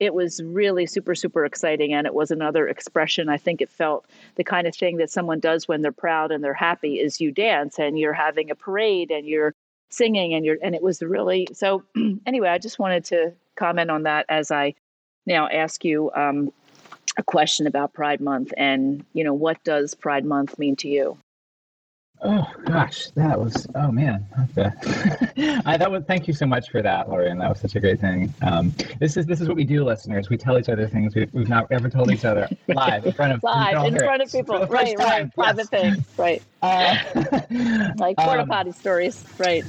it 0.00 0.12
was 0.12 0.42
really 0.42 0.84
super, 0.86 1.14
super 1.14 1.44
exciting. 1.44 1.94
And 1.94 2.06
it 2.06 2.12
was 2.14 2.30
another 2.32 2.66
expression. 2.68 3.28
I 3.28 3.36
think 3.38 3.62
it 3.62 3.70
felt 3.70 4.04
the 4.34 4.42
kind 4.44 4.66
of 4.66 4.74
thing 4.74 4.96
that 4.96 5.10
someone 5.10 5.38
does 5.38 5.68
when 5.68 5.80
they're 5.80 5.92
proud 5.92 6.32
and 6.32 6.42
they're 6.42 6.52
happy 6.52 6.98
is 6.98 7.20
you 7.20 7.30
dance 7.30 7.78
and 7.78 7.96
you're 7.98 8.12
having 8.12 8.50
a 8.50 8.54
parade 8.56 9.10
and 9.12 9.26
you're 9.26 9.54
singing 9.94 10.34
and 10.34 10.44
you're, 10.44 10.58
and 10.62 10.74
it 10.74 10.82
was 10.82 11.02
really, 11.02 11.48
so 11.52 11.82
anyway, 12.26 12.48
I 12.48 12.58
just 12.58 12.78
wanted 12.78 13.04
to 13.06 13.32
comment 13.56 13.90
on 13.90 14.02
that 14.04 14.26
as 14.28 14.50
I 14.50 14.74
now 15.26 15.48
ask 15.48 15.84
you, 15.84 16.10
um, 16.14 16.52
a 17.16 17.22
question 17.22 17.66
about 17.66 17.92
Pride 17.92 18.20
Month, 18.20 18.52
and 18.56 19.04
you 19.12 19.22
know, 19.24 19.34
what 19.34 19.62
does 19.64 19.94
Pride 19.94 20.24
Month 20.24 20.58
mean 20.58 20.76
to 20.76 20.88
you? 20.88 21.16
Oh 22.26 22.50
gosh, 22.64 23.08
that 23.16 23.38
was 23.38 23.66
oh 23.74 23.92
man. 23.92 24.26
I 25.66 25.76
that 25.76 25.90
was 25.90 26.04
thank 26.04 26.26
you 26.26 26.32
so 26.32 26.46
much 26.46 26.70
for 26.70 26.80
that, 26.80 27.06
Lorianne. 27.06 27.38
That 27.38 27.50
was 27.50 27.60
such 27.60 27.76
a 27.76 27.80
great 27.80 28.00
thing. 28.00 28.32
Um, 28.40 28.74
this 28.98 29.18
is 29.18 29.26
this 29.26 29.42
is 29.42 29.48
what 29.48 29.58
we 29.58 29.64
do, 29.64 29.84
listeners. 29.84 30.30
We 30.30 30.38
tell 30.38 30.58
each 30.58 30.70
other 30.70 30.88
things 30.88 31.14
we've, 31.14 31.32
we've 31.34 31.50
not 31.50 31.70
ever 31.70 31.90
told 31.90 32.10
each 32.10 32.24
other 32.24 32.48
live 32.68 33.04
in 33.04 33.12
front 33.12 33.34
of 33.34 33.42
live 33.42 33.92
in 33.92 33.98
front 33.98 34.22
of 34.22 34.32
people. 34.32 34.66
Right, 34.66 34.98
right. 34.98 35.34
Private 35.34 35.68
things. 35.68 35.98
Right. 36.16 36.42
Uh, 36.64 36.96
like 37.98 38.16
porta 38.16 38.40
um, 38.40 38.48
potty 38.48 38.72
stories. 38.72 39.22
Right. 39.36 39.62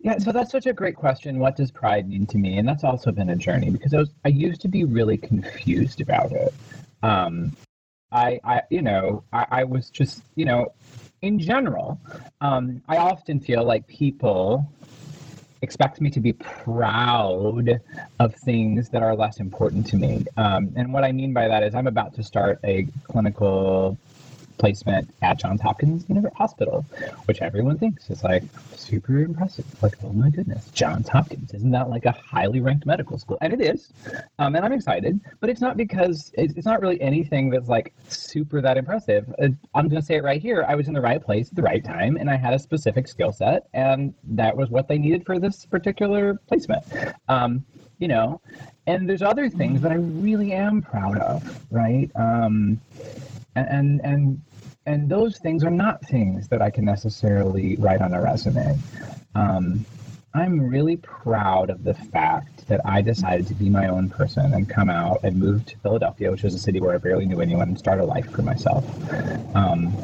Yeah, 0.00 0.18
so 0.18 0.32
that's 0.32 0.50
such 0.50 0.66
a 0.66 0.72
great 0.72 0.96
question. 0.96 1.38
What 1.38 1.54
does 1.54 1.70
pride 1.70 2.08
mean 2.08 2.26
to 2.26 2.38
me? 2.38 2.58
And 2.58 2.66
that's 2.66 2.82
also 2.82 3.12
been 3.12 3.28
a 3.28 3.36
journey 3.36 3.70
because 3.70 3.94
I 3.94 3.98
was 3.98 4.10
I 4.24 4.28
used 4.30 4.60
to 4.62 4.68
be 4.68 4.82
really 4.82 5.16
confused 5.16 6.00
about 6.00 6.32
it. 6.32 6.52
Um, 7.04 7.52
I, 8.12 8.40
I, 8.44 8.62
you 8.70 8.82
know, 8.82 9.24
I, 9.32 9.46
I 9.50 9.64
was 9.64 9.90
just, 9.90 10.22
you 10.34 10.44
know, 10.44 10.72
in 11.22 11.38
general, 11.38 12.00
um, 12.40 12.82
I 12.88 12.98
often 12.98 13.40
feel 13.40 13.64
like 13.64 13.86
people 13.86 14.68
expect 15.62 16.00
me 16.00 16.10
to 16.10 16.20
be 16.20 16.32
proud 16.32 17.80
of 18.18 18.34
things 18.34 18.88
that 18.88 19.02
are 19.02 19.14
less 19.14 19.38
important 19.38 19.86
to 19.86 19.96
me. 19.96 20.24
Um, 20.36 20.72
and 20.74 20.92
what 20.92 21.04
I 21.04 21.12
mean 21.12 21.32
by 21.32 21.46
that 21.46 21.62
is 21.62 21.74
I'm 21.74 21.86
about 21.86 22.12
to 22.14 22.24
start 22.24 22.58
a 22.64 22.88
clinical 23.04 23.96
placement 24.58 25.08
at 25.22 25.38
Johns 25.38 25.60
Hopkins 25.60 26.04
University 26.08 26.36
Hospital, 26.36 26.84
which 27.26 27.40
everyone 27.42 27.78
thinks 27.78 28.10
is 28.10 28.22
like 28.22 28.44
super 28.76 29.18
impressive. 29.20 29.64
Like, 29.82 29.94
oh 30.04 30.12
my 30.12 30.30
goodness, 30.30 30.68
Johns 30.70 31.08
Hopkins, 31.08 31.54
isn't 31.54 31.70
that 31.70 31.90
like 31.90 32.06
a 32.06 32.12
highly 32.12 32.60
ranked 32.60 32.86
medical 32.86 33.18
school? 33.18 33.38
And 33.40 33.52
it 33.52 33.60
is, 33.60 33.92
um, 34.38 34.54
and 34.56 34.64
I'm 34.64 34.72
excited. 34.72 35.20
But 35.40 35.50
it's 35.50 35.60
not 35.60 35.76
because 35.76 36.32
it's 36.34 36.66
not 36.66 36.80
really 36.80 37.00
anything 37.00 37.50
that's 37.50 37.68
like 37.68 37.92
super 38.08 38.60
that 38.60 38.76
impressive. 38.76 39.32
Uh, 39.40 39.48
I'm 39.74 39.88
going 39.88 40.00
to 40.00 40.06
say 40.06 40.16
it 40.16 40.22
right 40.22 40.40
here. 40.40 40.64
I 40.68 40.74
was 40.74 40.88
in 40.88 40.94
the 40.94 41.00
right 41.00 41.22
place 41.22 41.48
at 41.48 41.56
the 41.56 41.62
right 41.62 41.84
time, 41.84 42.16
and 42.16 42.30
I 42.30 42.36
had 42.36 42.54
a 42.54 42.58
specific 42.58 43.08
skill 43.08 43.32
set, 43.32 43.68
and 43.74 44.14
that 44.24 44.56
was 44.56 44.70
what 44.70 44.88
they 44.88 44.98
needed 44.98 45.24
for 45.24 45.38
this 45.38 45.66
particular 45.66 46.34
placement. 46.46 46.84
Um, 47.28 47.64
you 47.98 48.08
know, 48.08 48.40
and 48.88 49.08
there's 49.08 49.22
other 49.22 49.48
things 49.48 49.80
that 49.82 49.92
I 49.92 49.94
really 49.94 50.52
am 50.52 50.82
proud 50.82 51.18
of, 51.18 51.64
right? 51.70 52.10
Um, 52.16 52.80
and 53.54 54.00
and 54.04 54.40
and 54.86 55.08
those 55.08 55.38
things 55.38 55.62
are 55.64 55.70
not 55.70 56.02
things 56.06 56.48
that 56.48 56.60
I 56.60 56.70
can 56.70 56.84
necessarily 56.84 57.76
write 57.76 58.00
on 58.00 58.14
a 58.14 58.20
resume. 58.20 58.78
Um, 59.34 59.84
I'm 60.34 60.58
really 60.60 60.96
proud 60.96 61.68
of 61.68 61.84
the 61.84 61.94
fact 61.94 62.66
that 62.66 62.80
I 62.86 63.02
decided 63.02 63.46
to 63.48 63.54
be 63.54 63.68
my 63.68 63.88
own 63.88 64.08
person 64.08 64.54
and 64.54 64.68
come 64.68 64.88
out 64.88 65.20
and 65.22 65.36
move 65.36 65.66
to 65.66 65.78
Philadelphia, 65.78 66.30
which 66.30 66.42
was 66.42 66.54
a 66.54 66.58
city 66.58 66.80
where 66.80 66.94
I 66.94 66.98
barely 66.98 67.26
knew 67.26 67.40
anyone, 67.40 67.68
and 67.68 67.78
start 67.78 68.00
a 68.00 68.04
life 68.04 68.30
for 68.30 68.40
myself. 68.42 68.84
Um, 69.54 69.94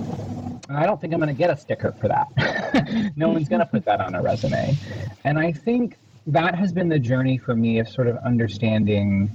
and 0.69 0.77
I 0.77 0.85
don't 0.85 1.01
think 1.01 1.15
I'm 1.15 1.19
going 1.19 1.35
to 1.35 1.39
get 1.39 1.49
a 1.49 1.57
sticker 1.57 1.93
for 1.93 2.09
that. 2.09 3.13
no 3.17 3.31
one's 3.31 3.49
going 3.49 3.61
to 3.61 3.67
put 3.67 3.87
that 3.87 4.03
on 4.03 4.15
a 4.15 4.23
resume. 4.23 4.77
And 5.25 5.39
I 5.39 5.51
think 5.51 5.97
that 6.27 6.55
has 6.55 6.75
been 6.75 6.91
the 6.91 6.99
journey 6.99 7.39
for 7.39 7.57
me 7.57 7.79
of 7.79 7.89
sort 7.89 8.07
of 8.07 8.19
understanding 8.19 9.31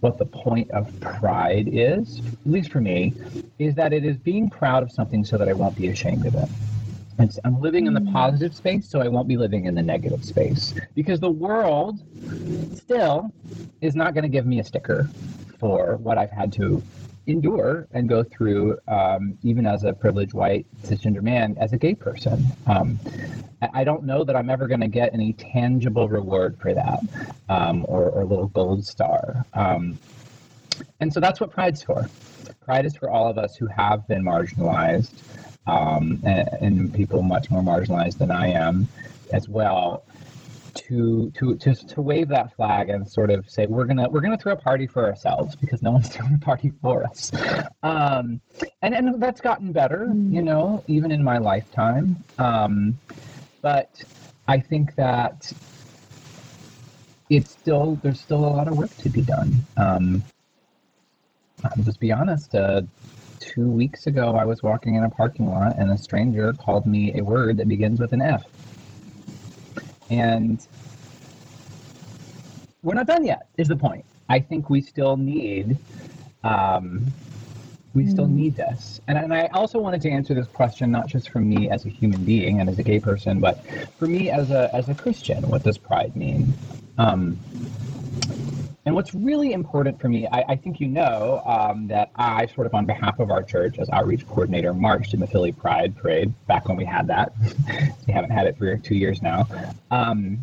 what 0.00 0.18
the 0.18 0.26
point 0.26 0.70
of 0.70 0.88
pride 1.00 1.68
is, 1.72 2.20
at 2.20 2.50
least 2.50 2.70
for 2.70 2.80
me, 2.80 3.14
is 3.58 3.74
that 3.74 3.92
it 3.92 4.04
is 4.04 4.16
being 4.16 4.48
proud 4.48 4.82
of 4.82 4.92
something 4.92 5.24
so 5.24 5.36
that 5.38 5.48
I 5.48 5.52
won't 5.52 5.76
be 5.76 5.88
ashamed 5.88 6.26
of 6.26 6.34
it. 6.34 6.48
It's, 7.18 7.38
I'm 7.44 7.60
living 7.60 7.86
in 7.86 7.94
the 7.94 8.00
mm. 8.00 8.12
positive 8.12 8.54
space, 8.54 8.88
so 8.88 9.00
I 9.00 9.08
won't 9.08 9.26
be 9.26 9.36
living 9.36 9.64
in 9.64 9.74
the 9.74 9.82
negative 9.82 10.24
space. 10.24 10.74
Because 10.94 11.18
the 11.18 11.30
world 11.30 11.98
still 12.76 13.32
is 13.80 13.96
not 13.96 14.14
going 14.14 14.22
to 14.22 14.28
give 14.28 14.46
me 14.46 14.60
a 14.60 14.64
sticker 14.64 15.08
for 15.58 15.96
what 15.96 16.16
I've 16.16 16.30
had 16.30 16.52
to 16.54 16.82
endure 17.28 17.86
and 17.92 18.08
go 18.08 18.24
through, 18.24 18.78
um, 18.88 19.38
even 19.42 19.66
as 19.66 19.84
a 19.84 19.92
privileged 19.92 20.32
white 20.32 20.66
cisgender 20.82 21.22
man, 21.22 21.56
as 21.60 21.72
a 21.72 21.78
gay 21.78 21.94
person. 21.94 22.44
Um, 22.66 22.98
I 23.74 23.84
don't 23.84 24.04
know 24.04 24.24
that 24.24 24.34
I'm 24.34 24.50
ever 24.50 24.66
going 24.66 24.80
to 24.80 24.88
get 24.88 25.12
any 25.12 25.34
tangible 25.34 26.08
reward 26.08 26.58
for 26.58 26.72
that 26.74 27.00
um, 27.48 27.84
or, 27.88 28.08
or, 28.10 28.22
a 28.22 28.24
little 28.24 28.46
gold 28.46 28.84
star. 28.84 29.44
Um, 29.52 29.98
and 31.00 31.12
so 31.12 31.20
that's 31.20 31.40
what 31.40 31.50
Pride's 31.50 31.82
for. 31.82 32.08
Pride 32.60 32.86
is 32.86 32.96
for 32.96 33.10
all 33.10 33.28
of 33.28 33.36
us 33.36 33.56
who 33.56 33.66
have 33.66 34.06
been 34.06 34.22
marginalized 34.22 35.12
um, 35.66 36.20
and, 36.24 36.48
and 36.60 36.94
people 36.94 37.22
much 37.22 37.50
more 37.50 37.62
marginalized 37.62 38.18
than 38.18 38.30
I 38.30 38.48
am 38.48 38.88
as 39.32 39.48
well 39.48 40.04
to 40.78 41.30
to 41.32 41.56
to 41.56 41.74
to 41.74 42.00
wave 42.00 42.28
that 42.28 42.54
flag 42.54 42.88
and 42.88 43.08
sort 43.08 43.30
of 43.30 43.48
say 43.50 43.66
we're 43.66 43.84
gonna 43.84 44.08
we're 44.08 44.20
gonna 44.20 44.38
throw 44.38 44.52
a 44.52 44.56
party 44.56 44.86
for 44.86 45.04
ourselves 45.04 45.56
because 45.56 45.82
no 45.82 45.90
one's 45.96 46.08
throwing 46.08 46.34
a 46.34 46.38
party 46.38 46.72
for 46.80 47.04
us, 47.04 47.32
um, 47.82 48.40
and 48.82 48.94
and 48.94 49.20
that's 49.20 49.40
gotten 49.40 49.72
better, 49.72 50.08
mm. 50.08 50.32
you 50.32 50.42
know, 50.42 50.82
even 50.86 51.10
in 51.10 51.22
my 51.22 51.38
lifetime. 51.38 52.16
Um, 52.38 52.98
but 53.60 54.02
I 54.46 54.58
think 54.58 54.94
that 54.94 55.52
it's 57.28 57.50
still 57.50 57.98
there's 58.02 58.20
still 58.20 58.44
a 58.44 58.52
lot 58.56 58.68
of 58.68 58.76
work 58.76 58.94
to 58.98 59.08
be 59.08 59.22
done. 59.22 59.54
Um, 59.76 60.22
I'll 61.64 61.82
just 61.82 62.00
be 62.00 62.12
honest. 62.12 62.54
Uh, 62.54 62.82
two 63.40 63.68
weeks 63.68 64.06
ago, 64.06 64.36
I 64.36 64.44
was 64.44 64.62
walking 64.62 64.94
in 64.94 65.04
a 65.04 65.10
parking 65.10 65.46
lot 65.46 65.76
and 65.78 65.90
a 65.90 65.98
stranger 65.98 66.52
called 66.52 66.86
me 66.86 67.18
a 67.18 67.24
word 67.24 67.56
that 67.56 67.68
begins 67.68 67.98
with 67.98 68.12
an 68.12 68.22
F. 68.22 68.44
And 70.10 70.64
we're 72.82 72.94
not 72.94 73.06
done 73.06 73.24
yet, 73.24 73.48
is 73.56 73.68
the 73.68 73.76
point. 73.76 74.04
I 74.28 74.40
think 74.40 74.70
we 74.70 74.80
still 74.80 75.16
need 75.16 75.78
um, 76.44 77.12
we 77.94 78.06
still 78.06 78.26
mm. 78.26 78.32
need 78.32 78.56
this. 78.56 79.00
And, 79.08 79.18
and 79.18 79.34
I 79.34 79.46
also 79.46 79.78
wanted 79.78 80.02
to 80.02 80.10
answer 80.10 80.34
this 80.34 80.46
question 80.46 80.90
not 80.90 81.08
just 81.08 81.30
for 81.30 81.40
me 81.40 81.70
as 81.70 81.84
a 81.84 81.88
human 81.88 82.24
being 82.24 82.60
and 82.60 82.68
as 82.68 82.78
a 82.78 82.82
gay 82.82 83.00
person, 83.00 83.40
but 83.40 83.64
for 83.98 84.06
me 84.06 84.30
as 84.30 84.50
a 84.50 84.74
as 84.74 84.88
a 84.88 84.94
Christian. 84.94 85.48
What 85.48 85.62
does 85.62 85.78
pride 85.78 86.14
mean? 86.14 86.52
Um, 86.98 87.38
and 88.88 88.94
what's 88.94 89.12
really 89.12 89.52
important 89.52 90.00
for 90.00 90.08
me, 90.08 90.26
I, 90.26 90.44
I 90.48 90.56
think 90.56 90.80
you 90.80 90.88
know 90.88 91.42
um, 91.44 91.88
that 91.88 92.10
I, 92.16 92.46
sort 92.46 92.66
of 92.66 92.72
on 92.72 92.86
behalf 92.86 93.18
of 93.18 93.30
our 93.30 93.42
church 93.42 93.78
as 93.78 93.90
outreach 93.90 94.26
coordinator, 94.26 94.72
marched 94.72 95.12
in 95.12 95.20
the 95.20 95.26
Philly 95.26 95.52
Pride 95.52 95.94
Parade 95.94 96.32
back 96.46 96.68
when 96.68 96.78
we 96.78 96.86
had 96.86 97.08
that. 97.08 97.34
we 98.06 98.14
haven't 98.14 98.30
had 98.30 98.46
it 98.46 98.56
for 98.56 98.78
two 98.78 98.94
years 98.94 99.20
now. 99.20 99.46
Um, 99.90 100.42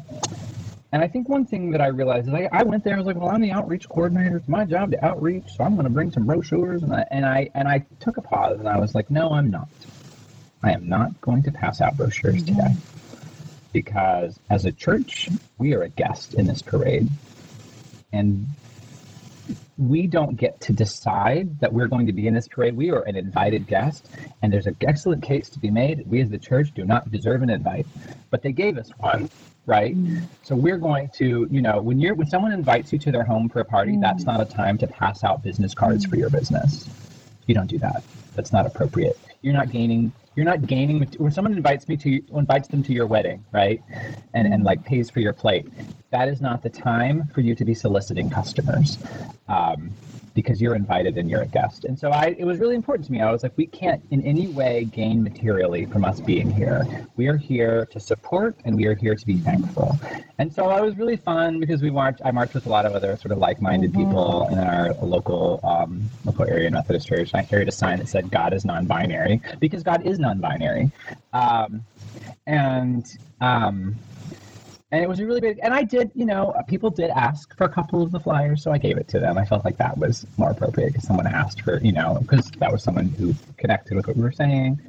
and 0.91 1.03
I 1.03 1.07
think 1.07 1.27
one 1.27 1.47
thing 1.47 1.71
that 1.71 1.81
I 1.81 1.87
realized 1.87 2.27
is 2.27 2.35
I, 2.35 2.47
I 2.51 2.61
went 2.61 2.83
there. 2.83 2.93
I 2.93 2.97
was 2.97 3.07
like, 3.07 3.15
"Well, 3.15 3.29
I'm 3.29 3.41
the 3.41 3.51
outreach 3.51 3.89
coordinator. 3.89 4.37
It's 4.37 4.47
my 4.47 4.63
job 4.63 4.91
to 4.91 5.03
outreach, 5.03 5.45
so 5.57 5.63
I'm 5.63 5.73
going 5.73 5.85
to 5.85 5.89
bring 5.89 6.11
some 6.11 6.27
brochures." 6.27 6.83
And 6.83 6.93
I 6.93 7.07
and 7.09 7.25
I 7.25 7.49
and 7.55 7.67
I 7.67 7.83
took 7.99 8.17
a 8.17 8.21
pause 8.21 8.59
and 8.59 8.69
I 8.69 8.77
was 8.77 8.93
like, 8.93 9.09
"No, 9.09 9.31
I'm 9.31 9.49
not. 9.49 9.69
I 10.61 10.71
am 10.71 10.87
not 10.87 11.19
going 11.19 11.41
to 11.43 11.51
pass 11.51 11.81
out 11.81 11.97
brochures 11.97 12.43
mm-hmm. 12.43 12.61
today 12.61 12.75
because 13.73 14.39
as 14.51 14.65
a 14.65 14.71
church, 14.71 15.29
we 15.57 15.73
are 15.73 15.81
a 15.81 15.89
guest 15.89 16.35
in 16.35 16.45
this 16.45 16.61
parade 16.61 17.09
and 18.11 18.47
we 19.77 20.07
don't 20.07 20.37
get 20.37 20.59
to 20.61 20.73
decide 20.73 21.59
that 21.59 21.73
we're 21.73 21.87
going 21.87 22.05
to 22.07 22.13
be 22.13 22.27
in 22.27 22.33
this 22.33 22.47
parade. 22.47 22.75
We 22.75 22.91
are 22.91 23.01
an 23.01 23.15
invited 23.15 23.67
guest, 23.67 24.09
and 24.41 24.51
there's 24.51 24.67
an 24.67 24.77
excellent 24.81 25.23
case 25.23 25.49
to 25.49 25.59
be 25.59 25.69
made. 25.69 26.07
We 26.07 26.21
as 26.21 26.29
the 26.29 26.37
church 26.37 26.73
do 26.73 26.85
not 26.85 27.11
deserve 27.11 27.41
an 27.41 27.49
invite, 27.49 27.85
but 28.29 28.41
they 28.41 28.53
gave 28.53 28.77
us 28.77 28.89
one, 28.97 29.29
right? 29.65 29.95
Mm. 29.95 30.23
So 30.43 30.55
we're 30.55 30.77
going 30.77 31.09
to, 31.15 31.47
you 31.51 31.61
know, 31.61 31.81
when 31.81 31.99
you're 31.99 32.15
when 32.15 32.27
someone 32.27 32.53
invites 32.53 32.93
you 32.93 32.99
to 32.99 33.11
their 33.11 33.25
home 33.25 33.49
for 33.49 33.59
a 33.59 33.65
party, 33.65 33.93
mm. 33.93 34.01
that's 34.01 34.23
not 34.23 34.39
a 34.39 34.45
time 34.45 34.77
to 34.77 34.87
pass 34.87 35.23
out 35.23 35.43
business 35.43 35.73
cards 35.73 36.05
mm. 36.05 36.09
for 36.09 36.15
your 36.15 36.29
business. 36.29 36.89
You 37.45 37.53
don't 37.53 37.67
do 37.67 37.77
that. 37.79 38.03
That's 38.35 38.53
not 38.53 38.65
appropriate. 38.65 39.19
You're 39.41 39.53
not 39.53 39.71
gaining 39.71 40.13
you're 40.35 40.45
not 40.45 40.65
gaining 40.67 40.99
when 41.17 41.31
someone 41.31 41.53
invites 41.53 41.87
me 41.87 41.95
to 41.97 42.21
invites 42.37 42.67
them 42.67 42.83
to 42.83 42.93
your 42.93 43.07
wedding 43.07 43.43
right 43.53 43.81
and 44.33 44.51
and 44.51 44.63
like 44.63 44.83
pays 44.83 45.09
for 45.09 45.21
your 45.21 45.33
plate 45.33 45.65
that 46.11 46.27
is 46.27 46.41
not 46.41 46.61
the 46.61 46.69
time 46.69 47.25
for 47.33 47.41
you 47.41 47.55
to 47.55 47.65
be 47.65 47.73
soliciting 47.73 48.29
customers 48.29 48.97
um, 49.47 49.91
because 50.33 50.61
you're 50.61 50.75
invited 50.75 51.17
and 51.17 51.29
you're 51.29 51.41
a 51.41 51.47
guest. 51.47 51.85
And 51.85 51.97
so 51.97 52.11
I, 52.11 52.35
it 52.37 52.45
was 52.45 52.59
really 52.59 52.75
important 52.75 53.05
to 53.07 53.11
me. 53.11 53.21
I 53.21 53.31
was 53.31 53.41
like, 53.41 53.53
we 53.57 53.65
can't 53.65 54.03
in 54.11 54.21
any 54.23 54.47
way 54.47 54.83
gain 54.83 55.23
materially 55.23 55.85
from 55.85 56.03
us 56.03 56.19
being 56.19 56.51
here. 56.51 57.07
We 57.15 57.27
are 57.27 57.37
here 57.37 57.85
to 57.87 57.99
support 57.99 58.57
and 58.65 58.75
we 58.75 58.85
are 58.85 58.95
here 58.95 59.15
to 59.15 59.25
be 59.25 59.37
thankful. 59.37 59.97
And 60.37 60.53
so 60.53 60.69
it 60.75 60.83
was 60.83 60.97
really 60.97 61.15
fun 61.15 61.59
because 61.59 61.81
we 61.81 61.89
marched. 61.89 62.21
I 62.25 62.31
marched 62.31 62.53
with 62.53 62.65
a 62.65 62.69
lot 62.69 62.85
of 62.85 62.93
other 62.93 63.15
sort 63.15 63.31
of 63.31 63.37
like-minded 63.37 63.93
mm-hmm. 63.93 64.05
people 64.05 64.47
in 64.51 64.59
our 64.59 64.93
local 64.95 65.61
um, 65.63 66.03
local 66.25 66.45
area 66.45 66.69
Methodist 66.69 67.07
church. 67.07 67.31
And 67.33 67.41
I 67.41 67.45
carried 67.45 67.69
a 67.69 67.71
sign 67.71 67.99
that 67.99 68.09
said 68.09 68.29
"God 68.29 68.53
is 68.53 68.65
non-binary" 68.65 69.41
because 69.59 69.81
God 69.83 70.05
is 70.05 70.19
non-binary. 70.19 70.91
Um, 71.31 71.85
and 72.45 73.05
um, 73.39 73.95
and 74.95 75.03
it 75.03 75.07
was 75.07 75.19
a 75.19 75.25
really 75.25 75.41
big 75.41 75.59
and 75.61 75.73
i 75.73 75.83
did 75.83 76.09
you 76.15 76.25
know 76.25 76.53
people 76.67 76.89
did 76.89 77.09
ask 77.11 77.55
for 77.57 77.65
a 77.65 77.69
couple 77.69 78.01
of 78.01 78.11
the 78.11 78.19
flyers 78.19 78.63
so 78.63 78.71
i 78.71 78.77
gave 78.77 78.97
it 78.97 79.07
to 79.09 79.19
them. 79.19 79.37
I 79.37 79.45
felt 79.45 79.65
like 79.65 79.77
that 79.77 79.97
was 79.97 80.25
more 80.37 80.51
appropriate 80.51 80.93
because 80.93 81.07
someone 81.07 81.27
asked 81.27 81.61
for 81.61 81.79
you 81.81 81.91
know 81.91 82.17
because 82.21 82.49
that 82.51 82.71
was 82.71 82.83
someone 82.83 83.09
who 83.09 83.33
connected 83.57 83.95
with 83.95 84.07
what 84.07 84.15
we 84.15 84.23
were 84.23 84.31
saying. 84.31 84.79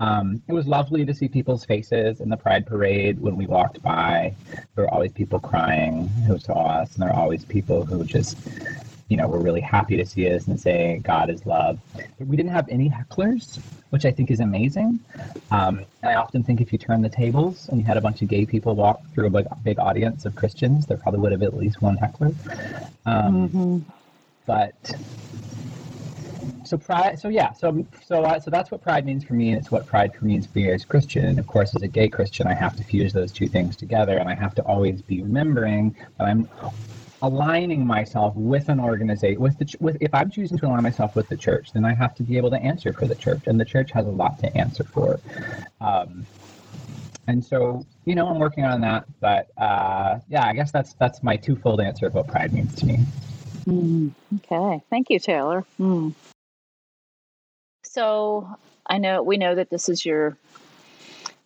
Um, 0.00 0.42
it 0.48 0.52
was 0.52 0.66
lovely 0.66 1.04
to 1.04 1.14
see 1.14 1.28
people's 1.28 1.64
faces 1.64 2.20
in 2.20 2.28
the 2.28 2.36
pride 2.36 2.66
parade 2.66 3.20
when 3.20 3.36
we 3.36 3.46
walked 3.46 3.82
by. 3.82 4.34
There 4.74 4.84
were 4.84 4.90
always 4.90 5.12
people 5.12 5.38
crying 5.38 6.08
who 6.26 6.38
saw 6.38 6.80
us 6.80 6.94
and 6.94 7.02
there 7.02 7.10
were 7.10 7.16
always 7.16 7.44
people 7.44 7.84
who 7.84 8.04
just 8.04 8.36
you 9.08 9.16
know, 9.16 9.28
we're 9.28 9.40
really 9.40 9.60
happy 9.60 9.96
to 9.96 10.06
see 10.06 10.32
us 10.32 10.46
and 10.46 10.58
say 10.58 11.00
God 11.04 11.28
is 11.30 11.44
love. 11.44 11.78
But 11.94 12.26
we 12.26 12.36
didn't 12.36 12.52
have 12.52 12.68
any 12.68 12.88
hecklers, 12.88 13.60
which 13.90 14.04
I 14.04 14.10
think 14.10 14.30
is 14.30 14.40
amazing. 14.40 14.98
Um, 15.50 15.84
I 16.02 16.14
often 16.14 16.42
think 16.42 16.60
if 16.60 16.72
you 16.72 16.78
turn 16.78 17.02
the 17.02 17.08
tables 17.08 17.68
and 17.68 17.78
you 17.78 17.86
had 17.86 17.96
a 17.96 18.00
bunch 18.00 18.22
of 18.22 18.28
gay 18.28 18.46
people 18.46 18.74
walk 18.74 19.02
through 19.12 19.26
a 19.26 19.30
big, 19.30 19.46
big 19.62 19.78
audience 19.78 20.24
of 20.24 20.34
Christians, 20.34 20.86
there 20.86 20.96
probably 20.96 21.20
would 21.20 21.32
have 21.32 21.42
at 21.42 21.54
least 21.54 21.82
one 21.82 21.96
heckler. 21.96 22.32
Um, 23.04 23.48
mm-hmm. 23.48 23.78
But 24.46 24.94
so 26.64 26.78
pride 26.78 27.18
so 27.18 27.28
yeah 27.28 27.52
so 27.52 27.86
so 28.04 28.22
uh, 28.22 28.40
so 28.40 28.50
that's 28.50 28.70
what 28.70 28.82
pride 28.82 29.04
means 29.04 29.22
for 29.22 29.34
me 29.34 29.50
and 29.50 29.58
it's 29.58 29.70
what 29.70 29.86
pride 29.86 30.10
means 30.22 30.46
for 30.46 30.58
me 30.58 30.70
as 30.70 30.82
a 30.82 30.86
christian 30.86 31.26
and 31.26 31.38
of 31.38 31.46
course 31.46 31.74
as 31.74 31.82
a 31.82 31.88
gay 31.88 32.08
christian 32.08 32.46
i 32.46 32.54
have 32.54 32.74
to 32.74 32.82
fuse 32.82 33.12
those 33.12 33.32
two 33.32 33.46
things 33.46 33.76
together 33.76 34.16
and 34.16 34.28
i 34.28 34.34
have 34.34 34.54
to 34.54 34.62
always 34.62 35.02
be 35.02 35.22
remembering 35.22 35.94
that 36.18 36.26
i'm 36.26 36.48
aligning 37.24 37.86
myself 37.86 38.34
with 38.36 38.68
an 38.68 38.78
organization 38.78 39.40
with 39.40 39.56
the 39.58 39.76
with 39.80 39.96
if 40.00 40.12
i'm 40.12 40.30
choosing 40.30 40.58
to 40.58 40.66
align 40.66 40.82
myself 40.82 41.16
with 41.16 41.26
the 41.30 41.36
church 41.36 41.72
then 41.72 41.84
i 41.84 41.94
have 41.94 42.14
to 42.14 42.22
be 42.22 42.36
able 42.36 42.50
to 42.50 42.58
answer 42.58 42.92
for 42.92 43.06
the 43.06 43.14
church 43.14 43.42
and 43.46 43.58
the 43.58 43.64
church 43.64 43.90
has 43.90 44.06
a 44.06 44.10
lot 44.10 44.38
to 44.38 44.54
answer 44.56 44.84
for. 44.84 45.18
Um, 45.80 46.26
and 47.26 47.42
so 47.42 47.86
you 48.04 48.14
know 48.14 48.28
i'm 48.28 48.38
working 48.38 48.64
on 48.64 48.82
that 48.82 49.06
but 49.20 49.48
uh, 49.56 50.18
yeah 50.28 50.46
i 50.46 50.52
guess 50.52 50.70
that's 50.70 50.92
that's 50.94 51.22
my 51.22 51.36
twofold 51.36 51.80
answer 51.80 52.06
of 52.06 52.14
what 52.14 52.26
pride 52.26 52.52
means 52.52 52.74
to 52.74 52.84
me. 52.86 52.98
Mm, 53.66 54.12
okay. 54.36 54.82
Thank 54.90 55.08
you 55.08 55.18
taylor. 55.18 55.64
Mm. 55.80 56.12
so 57.82 58.46
i 58.86 58.98
know 58.98 59.22
we 59.22 59.38
know 59.38 59.54
that 59.54 59.70
this 59.70 59.88
is 59.88 60.04
your 60.04 60.36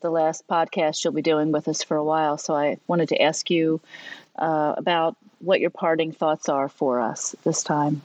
the 0.01 0.11
last 0.11 0.47
podcast 0.49 1.05
you'll 1.05 1.13
be 1.13 1.23
doing 1.23 1.53
with 1.53 1.69
us 1.69 1.85
for 1.85 1.97
a 1.97 2.05
while 2.05 2.37
so 2.37 2.55
i 2.55 2.77
wanted 2.89 3.09
to 3.11 3.23
ask 3.23 3.49
you 3.49 3.81
uh, 4.39 4.75
about 4.77 5.17
what 5.41 5.61
your 5.61 5.71
parting 5.71 6.13
thoughts 6.13 6.49
are 6.49 6.69
for 6.69 7.01
us 7.01 7.35
this 7.45 7.63
time. 7.63 8.03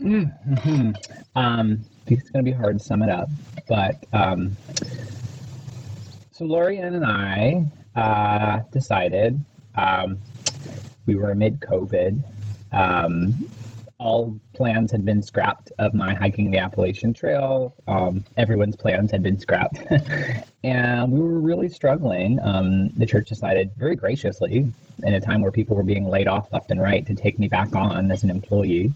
Mm-hmm. 0.00 0.92
Um, 1.34 1.84
it's 2.06 2.30
going 2.30 2.44
to 2.44 2.50
be 2.50 2.56
hard 2.56 2.78
to 2.78 2.84
sum 2.84 3.02
it 3.02 3.10
up, 3.10 3.28
but 3.68 4.04
um, 4.12 4.56
so 6.32 6.44
Lorianne 6.44 6.94
and 6.94 7.04
I 7.04 7.66
uh, 7.96 8.62
decided 8.72 9.44
um, 9.74 10.18
we 11.06 11.16
were 11.16 11.34
mid 11.34 11.60
COVID. 11.60 12.22
Um, 12.72 13.48
all 13.98 14.38
plans 14.54 14.92
had 14.92 15.04
been 15.04 15.22
scrapped 15.22 15.72
of 15.78 15.92
my 15.92 16.14
hiking 16.14 16.50
the 16.50 16.58
Appalachian 16.58 17.12
Trail. 17.12 17.74
Um, 17.88 18.24
everyone's 18.36 18.76
plans 18.76 19.10
had 19.10 19.24
been 19.24 19.40
scrapped. 19.40 19.78
and 20.64 21.12
we 21.12 21.20
were 21.20 21.40
really 21.40 21.68
struggling. 21.68 22.38
Um, 22.40 22.90
the 22.90 23.06
church 23.06 23.28
decided 23.28 23.72
very 23.76 23.96
graciously, 23.96 24.72
in 25.02 25.14
a 25.14 25.20
time 25.20 25.42
where 25.42 25.50
people 25.50 25.76
were 25.76 25.82
being 25.82 26.08
laid 26.08 26.28
off 26.28 26.52
left 26.52 26.70
and 26.70 26.80
right, 26.80 27.04
to 27.06 27.14
take 27.14 27.40
me 27.40 27.48
back 27.48 27.74
on 27.74 28.10
as 28.12 28.22
an 28.22 28.30
employee. 28.30 28.92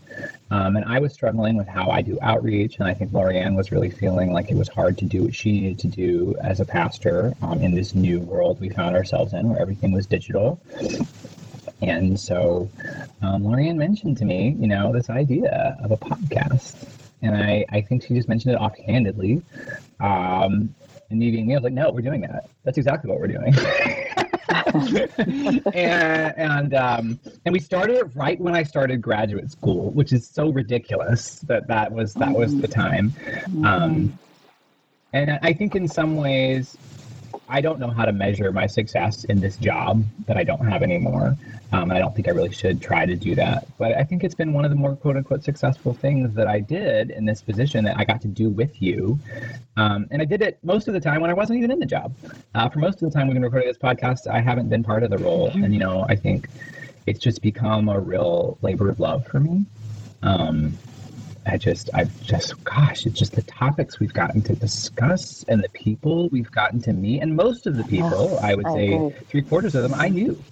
Um, 0.53 0.77
and 0.77 0.85
I 0.85 1.01
was 1.01 1.13
struggling 1.13 1.57
with 1.57 1.67
how 1.67 1.91
I 1.91 2.03
do 2.03 2.19
outreach. 2.23 2.79
And 2.79 2.87
I 2.87 2.95
think 2.95 3.11
Lorianne 3.11 3.57
was 3.57 3.73
really 3.73 3.91
feeling 3.91 4.33
like 4.33 4.51
it 4.51 4.57
was 4.57 4.69
hard 4.69 4.99
to 4.99 5.05
do 5.05 5.25
what 5.25 5.35
she 5.35 5.53
needed 5.53 5.81
to 5.81 5.89
do 5.89 6.37
as 6.43 6.61
a 6.61 6.65
pastor 6.65 7.35
um, 7.43 7.61
in 7.61 7.75
this 7.75 7.95
new 7.95 8.21
world 8.21 8.61
we 8.61 8.69
found 8.69 8.95
ourselves 8.95 9.33
in, 9.33 9.49
where 9.49 9.61
everything 9.61 9.91
was 9.91 10.07
digital. 10.07 10.61
And 11.83 12.19
so 12.19 12.71
um, 13.23 13.43
Lorianne 13.43 13.77
mentioned 13.77 14.17
to 14.19 14.25
me, 14.25 14.57
you 14.59 14.69
know, 14.69 14.93
this 14.93 15.11
idea 15.11 15.77
of 15.83 15.91
a 15.91 15.97
podcast. 15.97 16.77
And 17.23 17.37
I, 17.37 17.65
I 17.71 17.81
think 17.81 18.05
she 18.05 18.15
just 18.15 18.29
mentioned 18.29 18.55
it 18.55 18.59
offhandedly. 18.59 19.43
Um, 20.01 20.75
and 21.11 21.19
me 21.19 21.31
being 21.31 21.47
me, 21.47 21.55
I 21.55 21.57
was 21.59 21.65
like, 21.65 21.73
no, 21.73 21.91
we're 21.91 22.01
doing 22.01 22.23
that. 22.23 22.49
That's 22.65 22.79
exactly 22.79 23.11
what 23.11 23.21
we're 23.21 23.27
doing. 23.27 23.55
and 24.75 26.35
and, 26.37 26.75
um, 26.75 27.21
and 27.45 27.53
we 27.53 27.59
started 27.59 27.97
it 27.97 28.15
right 28.15 28.41
when 28.41 28.55
I 28.55 28.63
started 28.63 29.03
graduate 29.03 29.51
school, 29.51 29.91
which 29.91 30.13
is 30.13 30.27
so 30.27 30.51
ridiculous 30.51 31.41
that 31.41 31.67
that 31.69 31.91
was 31.93 32.15
that 32.15 32.33
was 32.33 32.59
the 32.59 32.69
time. 32.69 33.13
Um, 33.65 34.19
and 35.13 35.39
I 35.43 35.53
think 35.53 35.75
in 35.75 35.89
some 35.89 36.17
ways, 36.17 36.77
I 37.53 37.61
don't 37.61 37.79
know 37.79 37.91
how 37.91 38.07
to 38.07 38.13
measure 38.13 38.51
my 38.51 38.67
success 38.67 39.25
in 39.25 39.39
this 39.39 39.59
job 39.59 40.03
that 40.27 40.39
I 40.39 40.43
don't 40.43 40.67
have 40.67 40.83
anymore. 40.83 41.37
Um, 41.71 41.91
and 41.91 41.93
I 41.93 41.99
don't 41.99 42.15
think 42.15 42.27
I 42.27 42.31
really 42.31 42.51
should 42.51 42.81
try 42.81 43.05
to 43.05 43.15
do 43.15 43.35
that. 43.35 43.67
But 43.77 43.93
I 43.93 44.05
think 44.05 44.25
it's 44.25 44.35
been 44.35 44.55
one 44.55 44.65
of 44.65 44.71
the 44.71 44.77
more 44.77 44.97
quote 44.97 45.19
unquote 45.19 45.45
successful 45.45 45.93
things 45.93 46.35
that 46.35 46.47
I 46.47 46.61
did 46.61 47.11
in 47.11 47.27
this 47.27 47.43
position 47.43 47.85
that 47.85 47.99
I 47.99 48.05
got 48.05 48.23
to 48.23 48.29
do 48.29 48.49
with 48.49 48.81
you. 48.81 49.19
Um, 49.77 50.07
and 50.11 50.23
I 50.23 50.25
did 50.25 50.41
it 50.41 50.59
most 50.63 50.89
of 50.89 50.95
the 50.95 51.01
time 51.01 51.21
when 51.21 51.29
I 51.29 51.35
wasn't 51.35 51.59
even 51.59 51.71
in 51.71 51.79
the 51.79 51.87
job. 51.87 52.15
Uh, 52.55 52.71
for 52.71 52.79
most 52.79 53.03
of 53.03 53.13
the 53.13 53.19
time 53.19 53.27
we've 53.27 53.35
been 53.35 53.43
recording 53.43 53.69
this 53.69 53.77
podcast, 53.77 54.27
I 54.27 54.41
haven't 54.41 54.71
been 54.71 54.83
part 54.83 55.03
of 55.03 55.11
the 55.11 55.19
role. 55.19 55.51
And, 55.51 55.75
you 55.75 55.79
know, 55.79 56.07
I 56.09 56.17
think 56.17 56.49
it's 57.07 57.21
just 57.21 57.43
become 57.43 57.91
a 57.91 58.01
real 58.01 58.57
labor 58.63 58.89
of 58.89 58.99
love 58.99 59.27
for 59.27 59.41
me. 59.41 59.67
Um, 60.23 60.79
I 61.47 61.57
just, 61.57 61.91
I've 61.95 62.23
just, 62.23 62.63
gosh, 62.65 63.07
it's 63.07 63.19
just 63.19 63.35
the 63.35 63.43
topics 63.43 63.99
we've 63.99 64.13
gotten 64.13 64.43
to 64.43 64.55
discuss 64.55 65.45
and 65.49 65.63
the 65.63 65.69
people 65.71 66.29
we've 66.29 66.51
gotten 66.51 66.81
to 66.83 66.93
meet. 66.93 67.21
And 67.21 67.35
most 67.35 67.67
of 67.67 67.77
the 67.77 67.85
people, 67.85 68.39
I 68.41 68.55
would 68.55 68.67
say 68.67 69.11
three 69.29 69.43
quarters 69.43 69.75
of 69.75 69.83
them, 69.83 69.95
I 69.95 70.09
knew. 70.09 70.43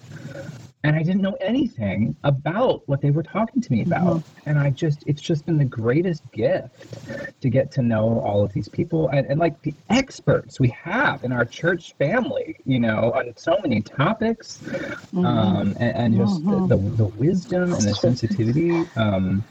And 0.82 0.96
I 0.96 1.02
didn't 1.02 1.20
know 1.20 1.36
anything 1.42 2.16
about 2.24 2.88
what 2.88 3.02
they 3.02 3.10
were 3.10 3.22
talking 3.22 3.60
to 3.60 3.70
me 3.70 3.82
about. 3.82 4.18
Mm-hmm. 4.18 4.48
And 4.48 4.58
I 4.58 4.70
just, 4.70 5.04
it's 5.06 5.20
just 5.20 5.44
been 5.44 5.58
the 5.58 5.64
greatest 5.64 6.22
gift 6.32 7.42
to 7.42 7.50
get 7.50 7.70
to 7.72 7.82
know 7.82 8.20
all 8.20 8.42
of 8.42 8.52
these 8.54 8.66
people 8.66 9.08
and, 9.10 9.26
and 9.26 9.38
like 9.38 9.60
the 9.60 9.74
experts 9.90 10.58
we 10.58 10.68
have 10.68 11.22
in 11.22 11.32
our 11.32 11.44
church 11.44 11.92
family, 11.98 12.56
you 12.64 12.80
know, 12.80 13.12
on 13.12 13.30
so 13.36 13.58
many 13.62 13.82
topics 13.82 14.58
mm-hmm. 14.62 15.26
um, 15.26 15.76
and, 15.78 15.96
and, 15.96 16.16
just 16.16 16.42
mm-hmm. 16.42 16.68
the, 16.68 16.76
the, 16.76 16.96
the, 16.96 17.06
wisdom 17.18 17.74
and 17.74 17.82
the 17.82 17.94
sensitivity. 17.94 18.86
Um, 18.96 19.44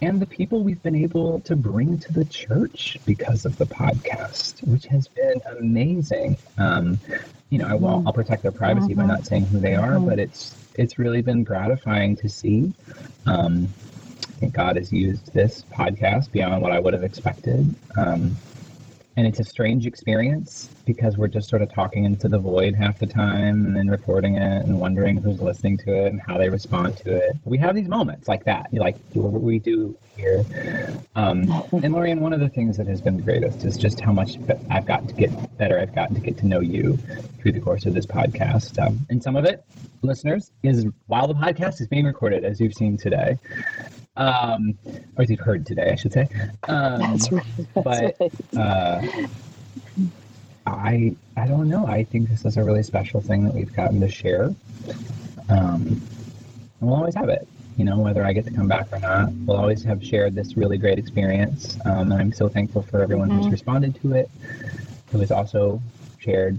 and 0.00 0.20
the 0.20 0.26
people 0.26 0.62
we've 0.62 0.82
been 0.82 0.94
able 0.94 1.40
to 1.40 1.56
bring 1.56 1.98
to 1.98 2.12
the 2.12 2.24
church 2.26 2.98
because 3.06 3.44
of 3.44 3.56
the 3.56 3.66
podcast, 3.66 4.66
which 4.66 4.86
has 4.86 5.08
been 5.08 5.40
amazing. 5.58 6.36
Um, 6.58 6.98
you 7.50 7.58
know, 7.58 7.66
I 7.66 7.74
will, 7.74 8.02
I'll 8.06 8.12
protect 8.12 8.42
their 8.42 8.52
privacy 8.52 8.94
by 8.94 9.06
not 9.06 9.26
saying 9.26 9.46
who 9.46 9.58
they 9.58 9.74
are, 9.74 9.98
but 9.98 10.18
it's 10.18 10.56
it's 10.76 10.98
really 10.98 11.22
been 11.22 11.44
gratifying 11.44 12.16
to 12.16 12.28
see. 12.28 12.72
Um, 13.26 13.68
I 14.34 14.36
think 14.40 14.54
God 14.54 14.76
has 14.76 14.92
used 14.92 15.32
this 15.32 15.64
podcast 15.72 16.32
beyond 16.32 16.60
what 16.62 16.72
I 16.72 16.80
would 16.80 16.92
have 16.92 17.04
expected. 17.04 17.74
Um, 17.96 18.36
and 19.16 19.26
it's 19.26 19.38
a 19.38 19.44
strange 19.44 19.86
experience 19.86 20.68
because 20.84 21.16
we're 21.16 21.28
just 21.28 21.48
sort 21.48 21.62
of 21.62 21.72
talking 21.72 22.04
into 22.04 22.28
the 22.28 22.38
void 22.38 22.74
half 22.74 22.98
the 22.98 23.06
time 23.06 23.64
and 23.66 23.76
then 23.76 23.88
recording 23.88 24.36
it 24.36 24.66
and 24.66 24.78
wondering 24.78 25.16
who's 25.16 25.40
listening 25.40 25.76
to 25.78 25.92
it 25.92 26.08
and 26.08 26.20
how 26.20 26.36
they 26.36 26.48
respond 26.48 26.96
to 26.98 27.14
it. 27.14 27.36
We 27.44 27.58
have 27.58 27.74
these 27.74 27.88
moments 27.88 28.28
like 28.28 28.44
that, 28.44 28.72
like 28.72 28.96
what 29.12 29.40
we 29.40 29.58
do 29.58 29.96
here. 30.16 30.44
Um, 31.14 31.42
and 31.72 31.94
Lorianne, 31.94 32.20
one 32.20 32.32
of 32.32 32.40
the 32.40 32.48
things 32.48 32.76
that 32.76 32.86
has 32.86 33.00
been 33.00 33.16
the 33.16 33.22
greatest 33.22 33.64
is 33.64 33.76
just 33.76 34.00
how 34.00 34.12
much 34.12 34.36
I've 34.70 34.86
gotten 34.86 35.06
to 35.08 35.14
get 35.14 35.58
better. 35.58 35.78
I've 35.78 35.94
gotten 35.94 36.14
to 36.16 36.20
get 36.20 36.36
to 36.38 36.46
know 36.46 36.60
you 36.60 36.96
through 37.40 37.52
the 37.52 37.60
course 37.60 37.86
of 37.86 37.94
this 37.94 38.06
podcast. 38.06 38.84
Um, 38.84 39.06
and 39.10 39.22
some 39.22 39.36
of 39.36 39.44
it, 39.44 39.64
listeners, 40.02 40.50
is 40.62 40.86
while 41.06 41.28
the 41.28 41.34
podcast 41.34 41.80
is 41.80 41.86
being 41.86 42.04
recorded, 42.04 42.44
as 42.44 42.60
you've 42.60 42.74
seen 42.74 42.96
today 42.96 43.38
um, 44.16 44.78
or 45.16 45.22
as 45.22 45.30
you've 45.30 45.40
heard 45.40 45.66
today, 45.66 45.90
I 45.90 45.94
should 45.96 46.12
say. 46.12 46.28
Um, 46.68 47.00
That's 47.00 47.32
right. 47.32 47.44
That's 47.74 47.84
but 47.84 48.16
right. 48.20 48.56
Uh, 48.56 49.26
I 50.66 51.14
I 51.36 51.46
don't 51.46 51.68
know. 51.68 51.86
I 51.86 52.04
think 52.04 52.28
this 52.28 52.44
is 52.44 52.56
a 52.56 52.64
really 52.64 52.82
special 52.82 53.20
thing 53.20 53.44
that 53.44 53.54
we've 53.54 53.74
gotten 53.74 54.00
to 54.00 54.08
share. 54.08 54.54
Um, 55.48 56.00
and 56.80 56.80
we'll 56.80 56.94
always 56.94 57.14
have 57.14 57.28
it. 57.28 57.46
You 57.76 57.84
know, 57.84 57.98
whether 57.98 58.24
I 58.24 58.32
get 58.32 58.44
to 58.44 58.52
come 58.52 58.68
back 58.68 58.86
or 58.92 59.00
not, 59.00 59.32
we'll 59.46 59.56
always 59.56 59.82
have 59.82 60.02
shared 60.04 60.34
this 60.34 60.56
really 60.56 60.78
great 60.78 60.98
experience. 60.98 61.76
Um, 61.84 62.12
and 62.12 62.20
I'm 62.20 62.32
so 62.32 62.48
thankful 62.48 62.82
for 62.82 63.02
everyone 63.02 63.30
mm-hmm. 63.30 63.42
who's 63.42 63.50
responded 63.50 64.00
to 64.02 64.12
it, 64.14 64.30
who 65.10 65.18
has 65.18 65.32
also 65.32 65.82
shared. 66.18 66.58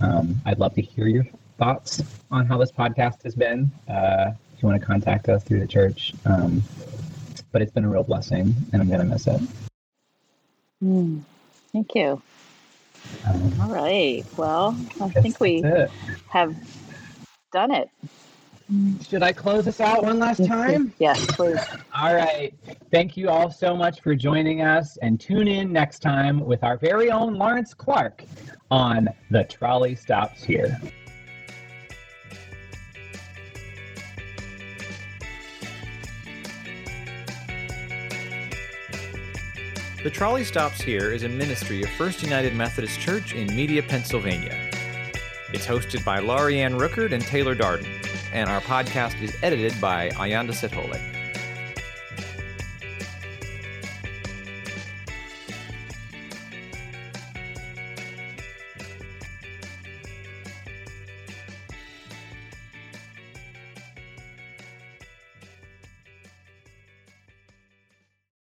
Um, 0.00 0.40
I'd 0.44 0.60
love 0.60 0.74
to 0.74 0.82
hear 0.82 1.08
your 1.08 1.26
thoughts 1.58 2.02
on 2.30 2.46
how 2.46 2.58
this 2.58 2.70
podcast 2.70 3.22
has 3.24 3.34
been. 3.34 3.70
Uh, 3.88 4.32
if 4.56 4.62
you 4.62 4.68
want 4.68 4.80
to 4.80 4.86
contact 4.86 5.28
us 5.28 5.44
through 5.44 5.60
the 5.60 5.66
church. 5.66 6.14
Um, 6.24 6.62
but 7.52 7.62
it's 7.62 7.72
been 7.72 7.84
a 7.84 7.88
real 7.88 8.02
blessing, 8.02 8.54
and 8.72 8.82
I'm 8.82 8.88
going 8.88 9.00
to 9.00 9.06
miss 9.06 9.26
it. 9.26 9.40
Mm, 10.82 11.22
thank 11.72 11.94
you. 11.94 12.22
Um, 13.26 13.60
All 13.60 13.68
right. 13.68 14.24
Well, 14.36 14.78
I 15.00 15.08
think 15.10 15.40
we 15.40 15.62
have 16.30 16.56
done 17.52 17.72
it. 17.72 17.88
Should 19.06 19.22
I 19.22 19.32
close 19.32 19.68
us 19.68 19.80
out 19.80 20.02
one 20.04 20.18
last 20.18 20.44
time? 20.44 20.92
yes, 20.98 21.24
please. 21.36 21.60
All 21.94 22.14
right. 22.14 22.52
Thank 22.90 23.16
you 23.16 23.28
all 23.28 23.50
so 23.50 23.76
much 23.76 24.00
for 24.00 24.14
joining 24.14 24.62
us, 24.62 24.96
and 25.02 25.20
tune 25.20 25.48
in 25.48 25.72
next 25.72 26.00
time 26.00 26.40
with 26.40 26.64
our 26.64 26.76
very 26.76 27.10
own 27.10 27.34
Lawrence 27.34 27.74
Clark 27.74 28.24
on 28.70 29.08
The 29.30 29.44
Trolley 29.44 29.94
Stops 29.94 30.42
Here. 30.42 30.80
The 40.06 40.12
Trolley 40.12 40.44
Stops 40.44 40.80
Here 40.80 41.10
is 41.10 41.24
a 41.24 41.28
ministry 41.28 41.82
of 41.82 41.90
First 41.90 42.22
United 42.22 42.54
Methodist 42.54 43.00
Church 43.00 43.34
in 43.34 43.52
Media, 43.56 43.82
Pennsylvania. 43.82 44.56
It's 45.52 45.66
hosted 45.66 46.04
by 46.04 46.20
Lorianne 46.20 46.78
Rookard 46.78 47.10
and 47.10 47.20
Taylor 47.20 47.56
Darden, 47.56 47.88
and 48.32 48.48
our 48.48 48.60
podcast 48.60 49.20
is 49.20 49.36
edited 49.42 49.80
by 49.80 50.10
Ayanda 50.10 50.52
Sethole. 50.52 51.15